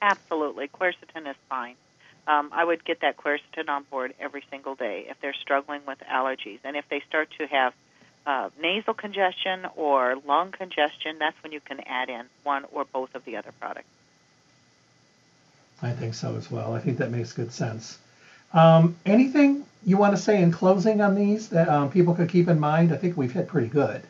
Absolutely. 0.00 0.68
Quercetin 0.68 1.28
is 1.28 1.36
fine. 1.48 1.76
Um, 2.26 2.50
I 2.52 2.64
would 2.64 2.84
get 2.84 3.00
that 3.00 3.16
quercetin 3.16 3.68
on 3.68 3.84
board 3.84 4.14
every 4.20 4.44
single 4.50 4.74
day 4.74 5.06
if 5.08 5.20
they're 5.20 5.34
struggling 5.34 5.80
with 5.86 5.98
allergies. 6.10 6.58
And 6.64 6.76
if 6.76 6.88
they 6.88 7.02
start 7.08 7.30
to 7.38 7.46
have 7.46 7.74
uh, 8.26 8.50
nasal 8.60 8.94
congestion 8.94 9.66
or 9.76 10.16
lung 10.26 10.52
congestion, 10.52 11.18
that's 11.18 11.40
when 11.42 11.52
you 11.52 11.60
can 11.60 11.80
add 11.80 12.08
in 12.08 12.24
one 12.42 12.64
or 12.72 12.84
both 12.84 13.14
of 13.14 13.24
the 13.24 13.36
other 13.36 13.52
products. 13.60 13.88
I 15.82 15.92
think 15.92 16.14
so 16.14 16.36
as 16.36 16.50
well. 16.50 16.74
I 16.74 16.80
think 16.80 16.98
that 16.98 17.10
makes 17.10 17.32
good 17.32 17.52
sense. 17.52 17.98
Um, 18.52 18.96
anything 19.04 19.66
you 19.84 19.96
want 19.96 20.16
to 20.16 20.22
say 20.22 20.40
in 20.40 20.52
closing 20.52 21.00
on 21.00 21.14
these 21.14 21.48
that 21.48 21.68
um, 21.68 21.90
people 21.90 22.14
could 22.14 22.28
keep 22.28 22.48
in 22.48 22.58
mind? 22.58 22.92
I 22.92 22.96
think 22.96 23.16
we've 23.16 23.32
hit 23.32 23.48
pretty 23.48 23.68
good. 23.68 24.02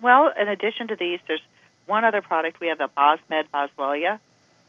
Well, 0.00 0.32
in 0.40 0.48
addition 0.48 0.88
to 0.88 0.96
these, 0.96 1.18
there's 1.26 1.42
one 1.86 2.04
other 2.04 2.22
product. 2.22 2.60
We 2.60 2.68
have 2.68 2.78
the 2.78 2.88
Bosmed 2.96 3.46
Boswellia. 3.52 4.20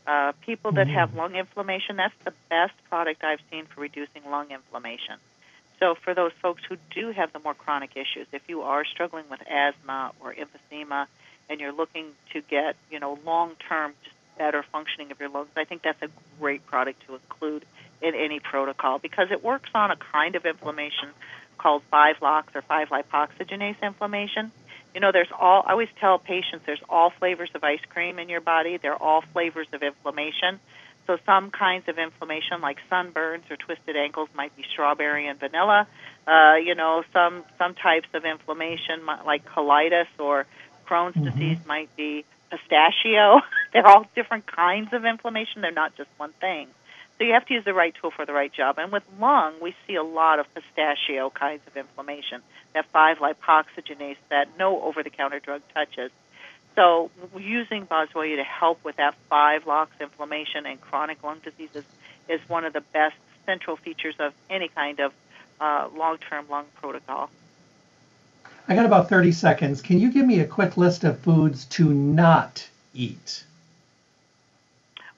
Uh, 0.07 0.31
people 0.41 0.71
that 0.71 0.87
have 0.87 1.13
lung 1.13 1.35
inflammation, 1.35 1.97
that's 1.97 2.15
the 2.23 2.33
best 2.49 2.73
product 2.89 3.23
I've 3.23 3.41
seen 3.51 3.65
for 3.67 3.81
reducing 3.81 4.23
lung 4.31 4.49
inflammation. 4.49 5.17
So 5.79 5.95
for 5.95 6.13
those 6.13 6.31
folks 6.41 6.61
who 6.67 6.77
do 6.91 7.11
have 7.11 7.31
the 7.31 7.39
more 7.39 7.53
chronic 7.53 7.91
issues, 7.95 8.27
if 8.33 8.41
you 8.47 8.63
are 8.63 8.83
struggling 8.85 9.25
with 9.29 9.41
asthma 9.47 10.11
or 10.19 10.33
emphysema 10.33 11.07
and 11.49 11.59
you're 11.59 11.71
looking 11.71 12.07
to 12.33 12.41
get, 12.41 12.75
you 12.91 12.99
know, 12.99 13.17
long-term 13.25 13.93
just 14.03 14.15
better 14.37 14.63
functioning 14.71 15.11
of 15.11 15.19
your 15.19 15.29
lungs, 15.29 15.49
I 15.55 15.63
think 15.63 15.81
that's 15.81 16.01
a 16.01 16.09
great 16.39 16.65
product 16.65 17.05
to 17.07 17.15
include 17.15 17.65
in 18.01 18.15
any 18.15 18.39
protocol 18.39 18.99
because 18.99 19.31
it 19.31 19.43
works 19.43 19.69
on 19.73 19.91
a 19.91 19.95
kind 19.95 20.35
of 20.35 20.45
inflammation 20.45 21.09
called 21.57 21.81
5-LOX 21.91 22.55
or 22.55 22.61
5-lipoxygenase 22.61 23.81
inflammation. 23.81 24.51
You 24.93 25.01
know, 25.01 25.11
there's 25.11 25.31
all, 25.37 25.63
I 25.65 25.71
always 25.71 25.89
tell 25.99 26.17
patients 26.17 26.63
there's 26.65 26.81
all 26.89 27.09
flavors 27.11 27.49
of 27.53 27.63
ice 27.63 27.81
cream 27.89 28.17
in 28.17 28.29
your 28.29 28.41
body. 28.41 28.77
They're 28.77 29.01
all 29.01 29.21
flavors 29.21 29.67
of 29.73 29.83
inflammation. 29.83 30.59
So 31.09 31.17
some 31.25 31.49
kinds 31.49 31.87
of 31.87 31.97
inflammation, 31.97 32.61
like 32.61 32.77
sunburns 32.87 33.49
or 33.49 33.55
twisted 33.55 33.95
ankles, 33.95 34.29
might 34.35 34.55
be 34.55 34.63
strawberry 34.71 35.25
and 35.25 35.39
vanilla. 35.39 35.87
Uh, 36.27 36.57
you 36.63 36.75
know, 36.75 37.03
some 37.11 37.43
some 37.57 37.73
types 37.73 38.07
of 38.13 38.25
inflammation, 38.25 39.07
like 39.25 39.43
colitis 39.43 40.05
or 40.19 40.45
Crohn's 40.87 41.15
mm-hmm. 41.15 41.25
disease, 41.25 41.57
might 41.65 41.89
be 41.95 42.25
pistachio. 42.51 43.41
They're 43.73 43.87
all 43.87 44.05
different 44.13 44.45
kinds 44.45 44.93
of 44.93 45.03
inflammation. 45.03 45.63
They're 45.63 45.71
not 45.71 45.95
just 45.97 46.11
one 46.17 46.33
thing. 46.33 46.67
So 47.17 47.23
you 47.23 47.33
have 47.33 47.47
to 47.47 47.55
use 47.55 47.65
the 47.65 47.73
right 47.73 47.95
tool 47.99 48.11
for 48.11 48.27
the 48.27 48.33
right 48.33 48.53
job. 48.53 48.77
And 48.77 48.91
with 48.91 49.01
lung, 49.19 49.55
we 49.59 49.73
see 49.87 49.95
a 49.95 50.03
lot 50.03 50.37
of 50.37 50.45
pistachio 50.53 51.31
kinds 51.31 51.63
of 51.65 51.75
inflammation, 51.75 52.43
that 52.75 52.85
5 52.91 53.17
lipoxygenase 53.17 54.17
that 54.29 54.59
no 54.59 54.79
over 54.83 55.01
the 55.01 55.09
counter 55.09 55.39
drug 55.39 55.63
touches. 55.73 56.11
So 56.79 57.11
using 57.37 57.85
boswellia 57.85 58.37
to 58.37 58.43
help 58.45 58.85
with 58.85 58.95
that 58.95 59.13
5 59.29 59.67
LOX 59.67 59.91
inflammation 59.99 60.65
and 60.65 60.79
chronic 60.79 61.21
lung 61.21 61.39
diseases 61.43 61.83
is 62.29 62.39
one 62.47 62.63
of 62.63 62.71
the 62.71 62.79
best 62.79 63.17
central 63.45 63.75
features 63.75 64.15
of 64.17 64.31
any 64.49 64.69
kind 64.69 65.01
of 65.01 65.11
uh, 65.59 65.89
long 65.93 66.19
term 66.19 66.45
lung 66.49 66.63
protocol. 66.75 67.29
I 68.69 68.75
got 68.75 68.85
about 68.85 69.09
30 69.09 69.33
seconds. 69.33 69.81
Can 69.81 69.99
you 69.99 70.09
give 70.09 70.25
me 70.25 70.39
a 70.39 70.45
quick 70.45 70.77
list 70.77 71.03
of 71.03 71.19
foods 71.19 71.65
to 71.65 71.93
not 71.93 72.69
eat? 72.93 73.43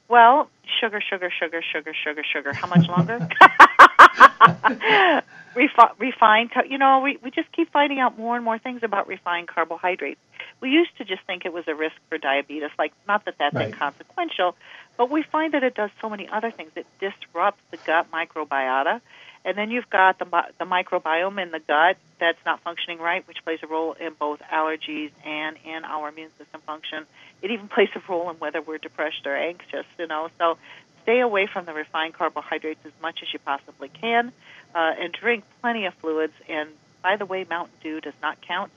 Well, 0.07 0.49
sugar, 0.79 0.99
sugar, 0.99 1.29
sugar, 1.29 1.61
sugar, 1.61 1.93
sugar, 1.93 2.23
sugar. 2.23 2.53
How 2.53 2.69
much 2.69 2.89
longer? 2.89 3.19
Refi- 5.55 5.99
refined, 5.99 6.49
you 6.67 6.79
know, 6.79 7.01
we, 7.01 7.19
we 7.21 7.29
just 7.29 7.51
keep 7.51 7.71
finding 7.71 7.99
out 7.99 8.17
more 8.17 8.35
and 8.35 8.43
more 8.43 8.57
things 8.57 8.81
about 8.81 9.07
refined 9.07 9.47
carbohydrates. 9.47 10.19
We 10.61 10.69
used 10.69 10.95
to 10.99 11.03
just 11.03 11.23
think 11.23 11.45
it 11.45 11.51
was 11.51 11.67
a 11.67 11.75
risk 11.75 11.95
for 12.07 12.17
diabetes, 12.19 12.69
like 12.77 12.93
not 13.07 13.25
that 13.25 13.35
that's 13.39 13.55
right. 13.55 13.67
inconsequential, 13.67 14.55
but 14.95 15.09
we 15.09 15.23
find 15.23 15.53
that 15.55 15.63
it 15.63 15.73
does 15.73 15.89
so 15.99 16.09
many 16.09 16.29
other 16.29 16.51
things. 16.51 16.71
It 16.75 16.85
disrupts 16.99 17.61
the 17.71 17.77
gut 17.77 18.11
microbiota, 18.11 19.01
and 19.43 19.57
then 19.57 19.71
you've 19.71 19.89
got 19.89 20.19
the 20.19 20.25
the 20.59 20.65
microbiome 20.65 21.41
in 21.41 21.49
the 21.49 21.59
gut 21.59 21.97
that's 22.19 22.37
not 22.45 22.61
functioning 22.61 22.99
right, 22.99 23.27
which 23.27 23.43
plays 23.43 23.59
a 23.63 23.67
role 23.67 23.93
in 23.93 24.13
both 24.13 24.39
allergies 24.53 25.11
and 25.25 25.57
in 25.65 25.83
our 25.83 26.09
immune 26.09 26.29
system 26.37 26.61
function. 26.61 27.05
It 27.41 27.49
even 27.49 27.67
plays 27.75 27.89
a 27.95 28.01
role 28.07 28.29
in 28.29 28.35
whether 28.37 28.61
we're 28.61 28.77
depressed 28.77 29.25
or 29.25 29.35
anxious. 29.35 29.87
You 29.97 30.05
know, 30.05 30.29
so 30.37 30.59
stay 31.01 31.21
away 31.21 31.47
from 31.47 31.65
the 31.65 31.73
refined 31.73 32.13
carbohydrates 32.13 32.85
as 32.85 32.91
much 33.01 33.23
as 33.23 33.33
you 33.33 33.39
possibly 33.39 33.89
can, 33.89 34.31
uh, 34.75 34.93
and 34.99 35.11
drink 35.11 35.43
plenty 35.61 35.85
of 35.85 35.95
fluids. 35.95 36.33
And 36.47 36.69
by 37.01 37.15
the 37.17 37.25
way, 37.25 37.45
Mountain 37.49 37.75
Dew 37.81 37.99
does 37.99 38.13
not 38.21 38.39
count. 38.41 38.71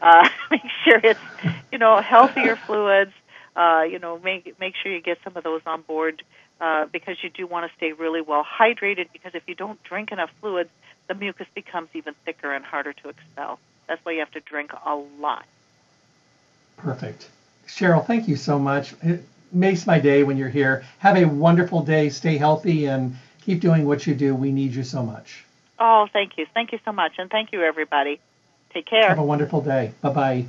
Uh, 0.00 0.28
make 0.50 0.62
sure 0.84 1.00
it's 1.02 1.20
you 1.72 1.78
know 1.78 2.00
healthier 2.00 2.56
fluids. 2.56 3.12
Uh, 3.56 3.82
you 3.82 3.98
know, 3.98 4.18
make 4.18 4.58
make 4.60 4.74
sure 4.82 4.92
you 4.92 5.00
get 5.00 5.18
some 5.24 5.36
of 5.36 5.44
those 5.44 5.62
on 5.66 5.82
board 5.82 6.22
uh, 6.60 6.86
because 6.86 7.16
you 7.22 7.30
do 7.30 7.46
want 7.46 7.70
to 7.70 7.76
stay 7.76 7.92
really 7.92 8.20
well 8.20 8.44
hydrated. 8.44 9.06
Because 9.12 9.34
if 9.34 9.42
you 9.46 9.54
don't 9.54 9.82
drink 9.82 10.12
enough 10.12 10.30
fluids, 10.40 10.70
the 11.08 11.14
mucus 11.14 11.46
becomes 11.54 11.88
even 11.94 12.14
thicker 12.24 12.52
and 12.52 12.64
harder 12.64 12.92
to 12.92 13.08
expel. 13.08 13.58
That's 13.88 14.04
why 14.04 14.12
you 14.12 14.20
have 14.20 14.30
to 14.32 14.40
drink 14.40 14.70
a 14.72 14.94
lot. 15.20 15.44
Perfect. 16.76 17.28
Cheryl, 17.66 18.06
thank 18.06 18.28
you 18.28 18.36
so 18.36 18.58
much. 18.58 18.94
It 19.02 19.24
makes 19.52 19.86
my 19.86 19.98
day 19.98 20.22
when 20.22 20.36
you're 20.36 20.48
here. 20.48 20.84
Have 20.98 21.16
a 21.16 21.24
wonderful 21.24 21.82
day. 21.82 22.08
Stay 22.10 22.36
healthy 22.36 22.86
and 22.86 23.16
keep 23.40 23.60
doing 23.60 23.86
what 23.86 24.06
you 24.06 24.14
do. 24.14 24.34
We 24.34 24.52
need 24.52 24.72
you 24.72 24.84
so 24.84 25.02
much. 25.02 25.44
Oh, 25.78 26.06
thank 26.12 26.32
you. 26.36 26.46
Thank 26.54 26.72
you 26.72 26.78
so 26.84 26.92
much. 26.92 27.12
And 27.18 27.30
thank 27.30 27.52
you, 27.52 27.62
everybody. 27.62 28.20
Take 28.72 28.86
care. 28.86 29.08
Have 29.08 29.18
a 29.18 29.24
wonderful 29.24 29.60
day. 29.60 29.92
Bye 30.00 30.12
bye. 30.12 30.44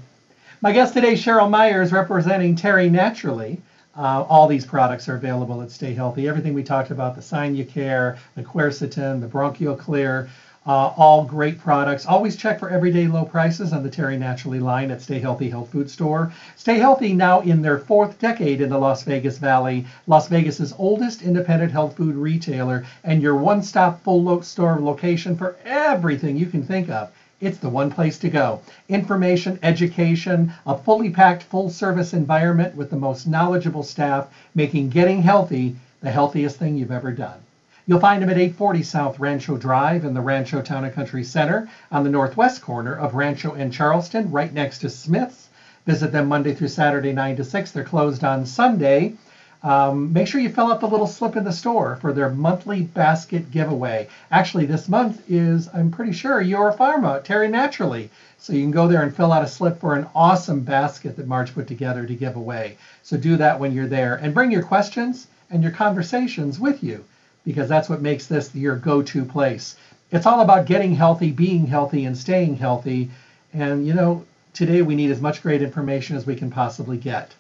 My 0.62 0.74
guest 0.74 0.94
today, 0.94 1.14
Cheryl 1.14 1.50
Myers, 1.50 1.94
representing 1.94 2.56
Terry 2.56 2.90
Naturally. 2.90 3.62
Uh, 3.98 4.24
all 4.24 4.48
these 4.48 4.66
products 4.66 5.10
are 5.10 5.16
available 5.16 5.62
at 5.62 5.72
Stay 5.72 5.94
Healthy. 5.94 6.28
Everything 6.28 6.54
we 6.54 6.64
talked 6.64 6.92
about, 6.92 7.16
the 7.16 7.22
Sign 7.22 7.56
You 7.56 7.66
Sinucare, 7.66 8.18
the 8.36 8.44
Quercetin, 8.44 9.20
the 9.20 9.28
Bronchial 9.28 9.76
Clear, 9.76 10.30
uh, 10.66 10.94
all 10.98 11.26
great 11.26 11.60
products. 11.60 12.06
Always 12.06 12.36
check 12.36 12.60
for 12.60 12.70
everyday 12.70 13.08
low 13.08 13.26
prices 13.26 13.74
on 13.74 13.84
the 13.84 13.90
Terry 13.90 14.18
Naturally 14.18 14.60
line 14.60 14.92
at 14.92 15.02
Stay 15.02 15.20
Healthy 15.20 15.50
Health 15.50 15.72
Food 15.72 15.90
Store. 15.90 16.32
Stay 16.56 16.78
Healthy 16.78 17.14
now 17.14 17.40
in 17.42 17.62
their 17.62 17.80
fourth 17.80 18.20
decade 18.20 18.62
in 18.62 18.70
the 18.70 18.78
Las 18.78 19.04
Vegas 19.04 19.38
Valley, 19.38 19.86
Las 20.08 20.28
Vegas's 20.28 20.74
oldest 20.78 21.22
independent 21.22 21.72
health 21.72 21.96
food 21.96 22.16
retailer, 22.16 22.86
and 23.04 23.22
your 23.22 23.36
one-stop 23.36 24.04
full 24.04 24.42
store 24.44 24.80
location 24.80 25.36
for 25.36 25.56
everything 25.66 26.38
you 26.38 26.46
can 26.46 26.64
think 26.64 26.90
of. 26.90 27.10
It's 27.42 27.60
the 27.60 27.70
one 27.70 27.90
place 27.90 28.18
to 28.20 28.30
go. 28.30 28.60
Information, 28.90 29.60
education, 29.64 30.52
a 30.68 30.78
fully 30.78 31.10
packed, 31.10 31.44
full 31.44 31.70
service 31.70 32.14
environment 32.14 32.76
with 32.76 32.90
the 32.90 32.98
most 32.98 33.28
knowledgeable 33.28 33.84
staff, 33.84 34.28
making 34.56 34.90
getting 34.90 35.22
healthy 35.22 35.78
the 36.02 36.12
healthiest 36.12 36.58
thing 36.58 36.76
you've 36.76 36.92
ever 36.92 37.14
done. 37.14 37.40
You'll 37.88 38.02
find 38.02 38.22
them 38.22 38.30
at 38.30 38.38
840 38.38 38.84
South 38.84 39.20
Rancho 39.20 39.56
Drive 39.56 40.04
in 40.04 40.14
the 40.14 40.20
Rancho 40.20 40.62
Town 40.62 40.84
and 40.84 40.94
Country 40.94 41.24
Center 41.24 41.70
on 41.94 42.04
the 42.04 42.10
northwest 42.10 42.62
corner 42.62 42.94
of 42.94 43.16
Rancho 43.16 43.54
and 43.54 43.72
Charleston, 43.72 44.30
right 44.32 44.54
next 44.54 44.80
to 44.80 44.90
Smith's. 44.90 45.48
Visit 45.86 46.12
them 46.12 46.28
Monday 46.28 46.54
through 46.54 46.68
Saturday, 46.68 47.14
9 47.14 47.38
to 47.38 47.44
6. 47.46 47.72
They're 47.72 47.86
closed 47.86 48.26
on 48.26 48.46
Sunday. 48.46 49.14
Um, 49.62 50.14
make 50.14 50.28
sure 50.28 50.40
you 50.40 50.50
fill 50.50 50.72
out 50.72 50.80
the 50.80 50.88
little 50.88 51.08
slip 51.08 51.36
in 51.36 51.44
the 51.44 51.52
store 51.52 51.98
for 51.98 52.14
their 52.14 52.30
monthly 52.30 52.82
basket 52.82 53.52
giveaway. 53.52 54.08
Actually, 54.32 54.66
this 54.66 54.88
month 54.88 55.30
is, 55.30 55.68
I'm 55.74 55.92
pretty 55.92 56.14
sure, 56.14 56.42
EuroPharma, 56.42 57.24
Terry 57.26 57.50
Naturally. 57.50 58.10
So 58.38 58.54
you 58.54 58.62
can 58.62 58.72
go 58.72 58.88
there 58.88 59.02
and 59.02 59.14
fill 59.14 59.34
out 59.34 59.44
a 59.44 59.48
slip 59.48 59.82
for 59.82 59.96
an 59.96 60.08
awesome 60.16 60.62
basket 60.62 61.18
that 61.18 61.28
Marge 61.28 61.54
put 61.54 61.68
together 61.68 62.06
to 62.06 62.16
give 62.16 62.38
away. 62.38 62.78
So 63.04 63.18
do 63.18 63.36
that 63.36 63.60
when 63.60 63.74
you're 63.74 63.88
there 63.88 64.16
and 64.16 64.34
bring 64.34 64.50
your 64.50 64.64
questions 64.64 65.28
and 65.50 65.62
your 65.62 65.74
conversations 65.74 66.58
with 66.58 66.82
you 66.82 67.04
because 67.44 67.68
that's 67.68 67.90
what 67.90 68.02
makes 68.02 68.28
this 68.28 68.56
your 68.56 68.78
go 68.78 69.02
to 69.02 69.26
place. 69.26 69.76
It's 70.12 70.26
all 70.26 70.40
about 70.40 70.68
getting 70.68 70.96
healthy, 70.96 71.32
being 71.32 71.68
healthy, 71.68 72.06
and 72.06 72.18
staying 72.18 72.56
healthy. 72.56 73.10
And, 73.54 73.86
you 73.86 73.94
know, 73.94 74.26
today 74.54 74.82
we 74.84 74.96
need 74.96 75.12
as 75.12 75.22
much 75.22 75.44
great 75.44 75.62
information 75.62 76.16
as 76.16 76.26
we 76.26 76.36
can 76.36 76.50
possibly 76.50 76.98
get. 76.98 77.34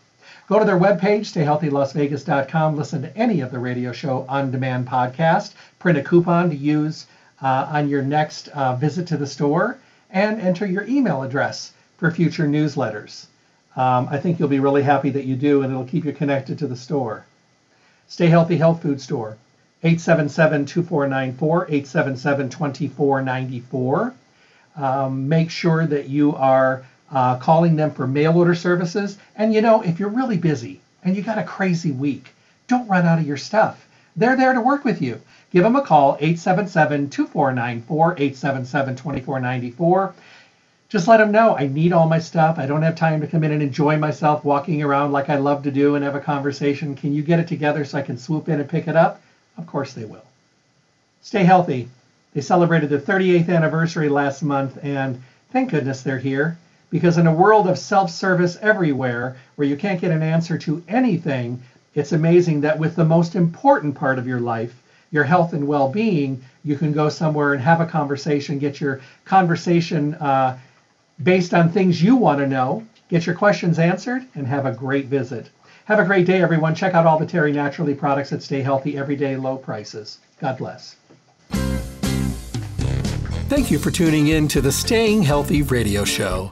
Go 0.49 0.57
to 0.57 0.65
their 0.65 0.79
webpage, 0.79 1.29
stayhealthylasvegas.com, 1.29 2.75
listen 2.75 3.03
to 3.03 3.15
any 3.15 3.41
of 3.41 3.51
the 3.51 3.59
radio 3.59 3.91
show 3.91 4.25
on 4.27 4.49
demand 4.49 4.87
podcast, 4.87 5.53
print 5.77 5.99
a 5.99 6.01
coupon 6.01 6.49
to 6.49 6.55
use 6.55 7.05
uh, 7.39 7.67
on 7.69 7.87
your 7.87 8.01
next 8.01 8.47
uh, 8.47 8.75
visit 8.75 9.05
to 9.09 9.17
the 9.17 9.27
store, 9.27 9.77
and 10.09 10.41
enter 10.41 10.65
your 10.65 10.87
email 10.87 11.21
address 11.21 11.73
for 11.97 12.09
future 12.09 12.47
newsletters. 12.47 13.27
Um, 13.75 14.07
I 14.09 14.17
think 14.17 14.39
you'll 14.39 14.49
be 14.49 14.59
really 14.59 14.81
happy 14.81 15.11
that 15.11 15.25
you 15.25 15.35
do, 15.35 15.61
and 15.61 15.71
it'll 15.71 15.85
keep 15.85 16.03
you 16.03 16.13
connected 16.13 16.57
to 16.57 16.67
the 16.67 16.75
store. 16.75 17.25
Stay 18.07 18.25
Healthy 18.25 18.57
Health 18.57 18.81
Food 18.81 18.99
Store, 18.99 19.37
877 19.83 20.65
2494, 20.65 21.65
877 21.65 22.49
2494. 22.49 24.13
Um, 24.77 25.29
make 25.29 25.51
sure 25.51 25.85
that 25.85 26.09
you 26.09 26.35
are 26.35 26.85
uh, 27.11 27.37
calling 27.37 27.75
them 27.75 27.91
for 27.91 28.07
mail 28.07 28.37
order 28.37 28.55
services. 28.55 29.17
And 29.35 29.53
you 29.53 29.61
know, 29.61 29.81
if 29.81 29.99
you're 29.99 30.09
really 30.09 30.37
busy 30.37 30.81
and 31.03 31.15
you 31.15 31.21
got 31.21 31.37
a 31.37 31.43
crazy 31.43 31.91
week, 31.91 32.33
don't 32.67 32.87
run 32.87 33.05
out 33.05 33.19
of 33.19 33.27
your 33.27 33.37
stuff. 33.37 33.87
They're 34.15 34.35
there 34.35 34.53
to 34.53 34.61
work 34.61 34.83
with 34.83 35.01
you. 35.01 35.19
Give 35.51 35.63
them 35.63 35.75
a 35.75 35.81
call, 35.81 36.17
877 36.19 37.09
2494, 37.09 38.13
877 38.13 38.95
2494. 38.95 40.13
Just 40.89 41.07
let 41.07 41.17
them 41.17 41.31
know 41.31 41.55
I 41.55 41.67
need 41.67 41.93
all 41.93 42.07
my 42.07 42.19
stuff. 42.19 42.57
I 42.57 42.65
don't 42.65 42.81
have 42.81 42.95
time 42.95 43.21
to 43.21 43.27
come 43.27 43.43
in 43.43 43.51
and 43.51 43.61
enjoy 43.61 43.97
myself 43.97 44.43
walking 44.43 44.81
around 44.81 45.11
like 45.11 45.29
I 45.29 45.35
love 45.35 45.63
to 45.63 45.71
do 45.71 45.95
and 45.95 46.03
have 46.03 46.15
a 46.15 46.19
conversation. 46.19 46.95
Can 46.95 47.13
you 47.13 47.21
get 47.21 47.39
it 47.39 47.47
together 47.47 47.85
so 47.85 47.97
I 47.97 48.01
can 48.01 48.17
swoop 48.17 48.49
in 48.49 48.59
and 48.59 48.69
pick 48.69 48.87
it 48.87 48.95
up? 48.95 49.21
Of 49.57 49.67
course 49.67 49.93
they 49.93 50.05
will. 50.05 50.25
Stay 51.21 51.43
healthy. 51.43 51.89
They 52.33 52.41
celebrated 52.41 52.89
their 52.89 52.99
38th 52.99 53.49
anniversary 53.49 54.09
last 54.09 54.41
month, 54.41 54.77
and 54.83 55.21
thank 55.51 55.71
goodness 55.71 56.01
they're 56.01 56.17
here. 56.17 56.57
Because 56.89 57.17
in 57.17 57.27
a 57.27 57.33
world 57.33 57.67
of 57.67 57.77
self 57.77 58.09
service 58.09 58.57
everywhere, 58.61 59.37
where 59.55 59.67
you 59.67 59.75
can't 59.75 60.01
get 60.01 60.11
an 60.11 60.23
answer 60.23 60.57
to 60.59 60.83
anything, 60.87 61.61
it's 61.95 62.11
amazing 62.11 62.61
that 62.61 62.79
with 62.79 62.95
the 62.95 63.05
most 63.05 63.35
important 63.35 63.95
part 63.95 64.19
of 64.19 64.27
your 64.27 64.39
life, 64.39 64.81
your 65.11 65.23
health 65.23 65.53
and 65.53 65.67
well 65.67 65.89
being, 65.89 66.41
you 66.63 66.75
can 66.75 66.91
go 66.91 67.09
somewhere 67.09 67.53
and 67.53 67.61
have 67.61 67.81
a 67.81 67.85
conversation, 67.85 68.59
get 68.59 68.79
your 68.79 69.01
conversation 69.25 70.13
uh, 70.15 70.57
based 71.23 71.53
on 71.53 71.71
things 71.71 72.01
you 72.01 72.15
want 72.15 72.39
to 72.39 72.47
know, 72.47 72.85
get 73.09 73.25
your 73.25 73.35
questions 73.35 73.79
answered, 73.79 74.25
and 74.35 74.47
have 74.47 74.65
a 74.65 74.71
great 74.71 75.05
visit. 75.05 75.49
Have 75.85 75.99
a 75.99 76.05
great 76.05 76.27
day, 76.27 76.41
everyone. 76.41 76.75
Check 76.75 76.93
out 76.93 77.07
all 77.07 77.17
the 77.17 77.25
Terry 77.25 77.51
Naturally 77.51 77.95
products 77.95 78.29
that 78.29 78.43
stay 78.43 78.61
healthy 78.61 78.97
every 78.97 79.15
day, 79.15 79.35
low 79.35 79.57
prices. 79.57 80.19
God 80.39 80.57
bless. 80.57 80.95
Thank 83.49 83.71
you 83.71 83.79
for 83.79 83.89
tuning 83.89 84.27
in 84.27 84.47
to 84.49 84.61
the 84.61 84.71
Staying 84.71 85.23
Healthy 85.23 85.63
radio 85.63 86.05
show. 86.05 86.51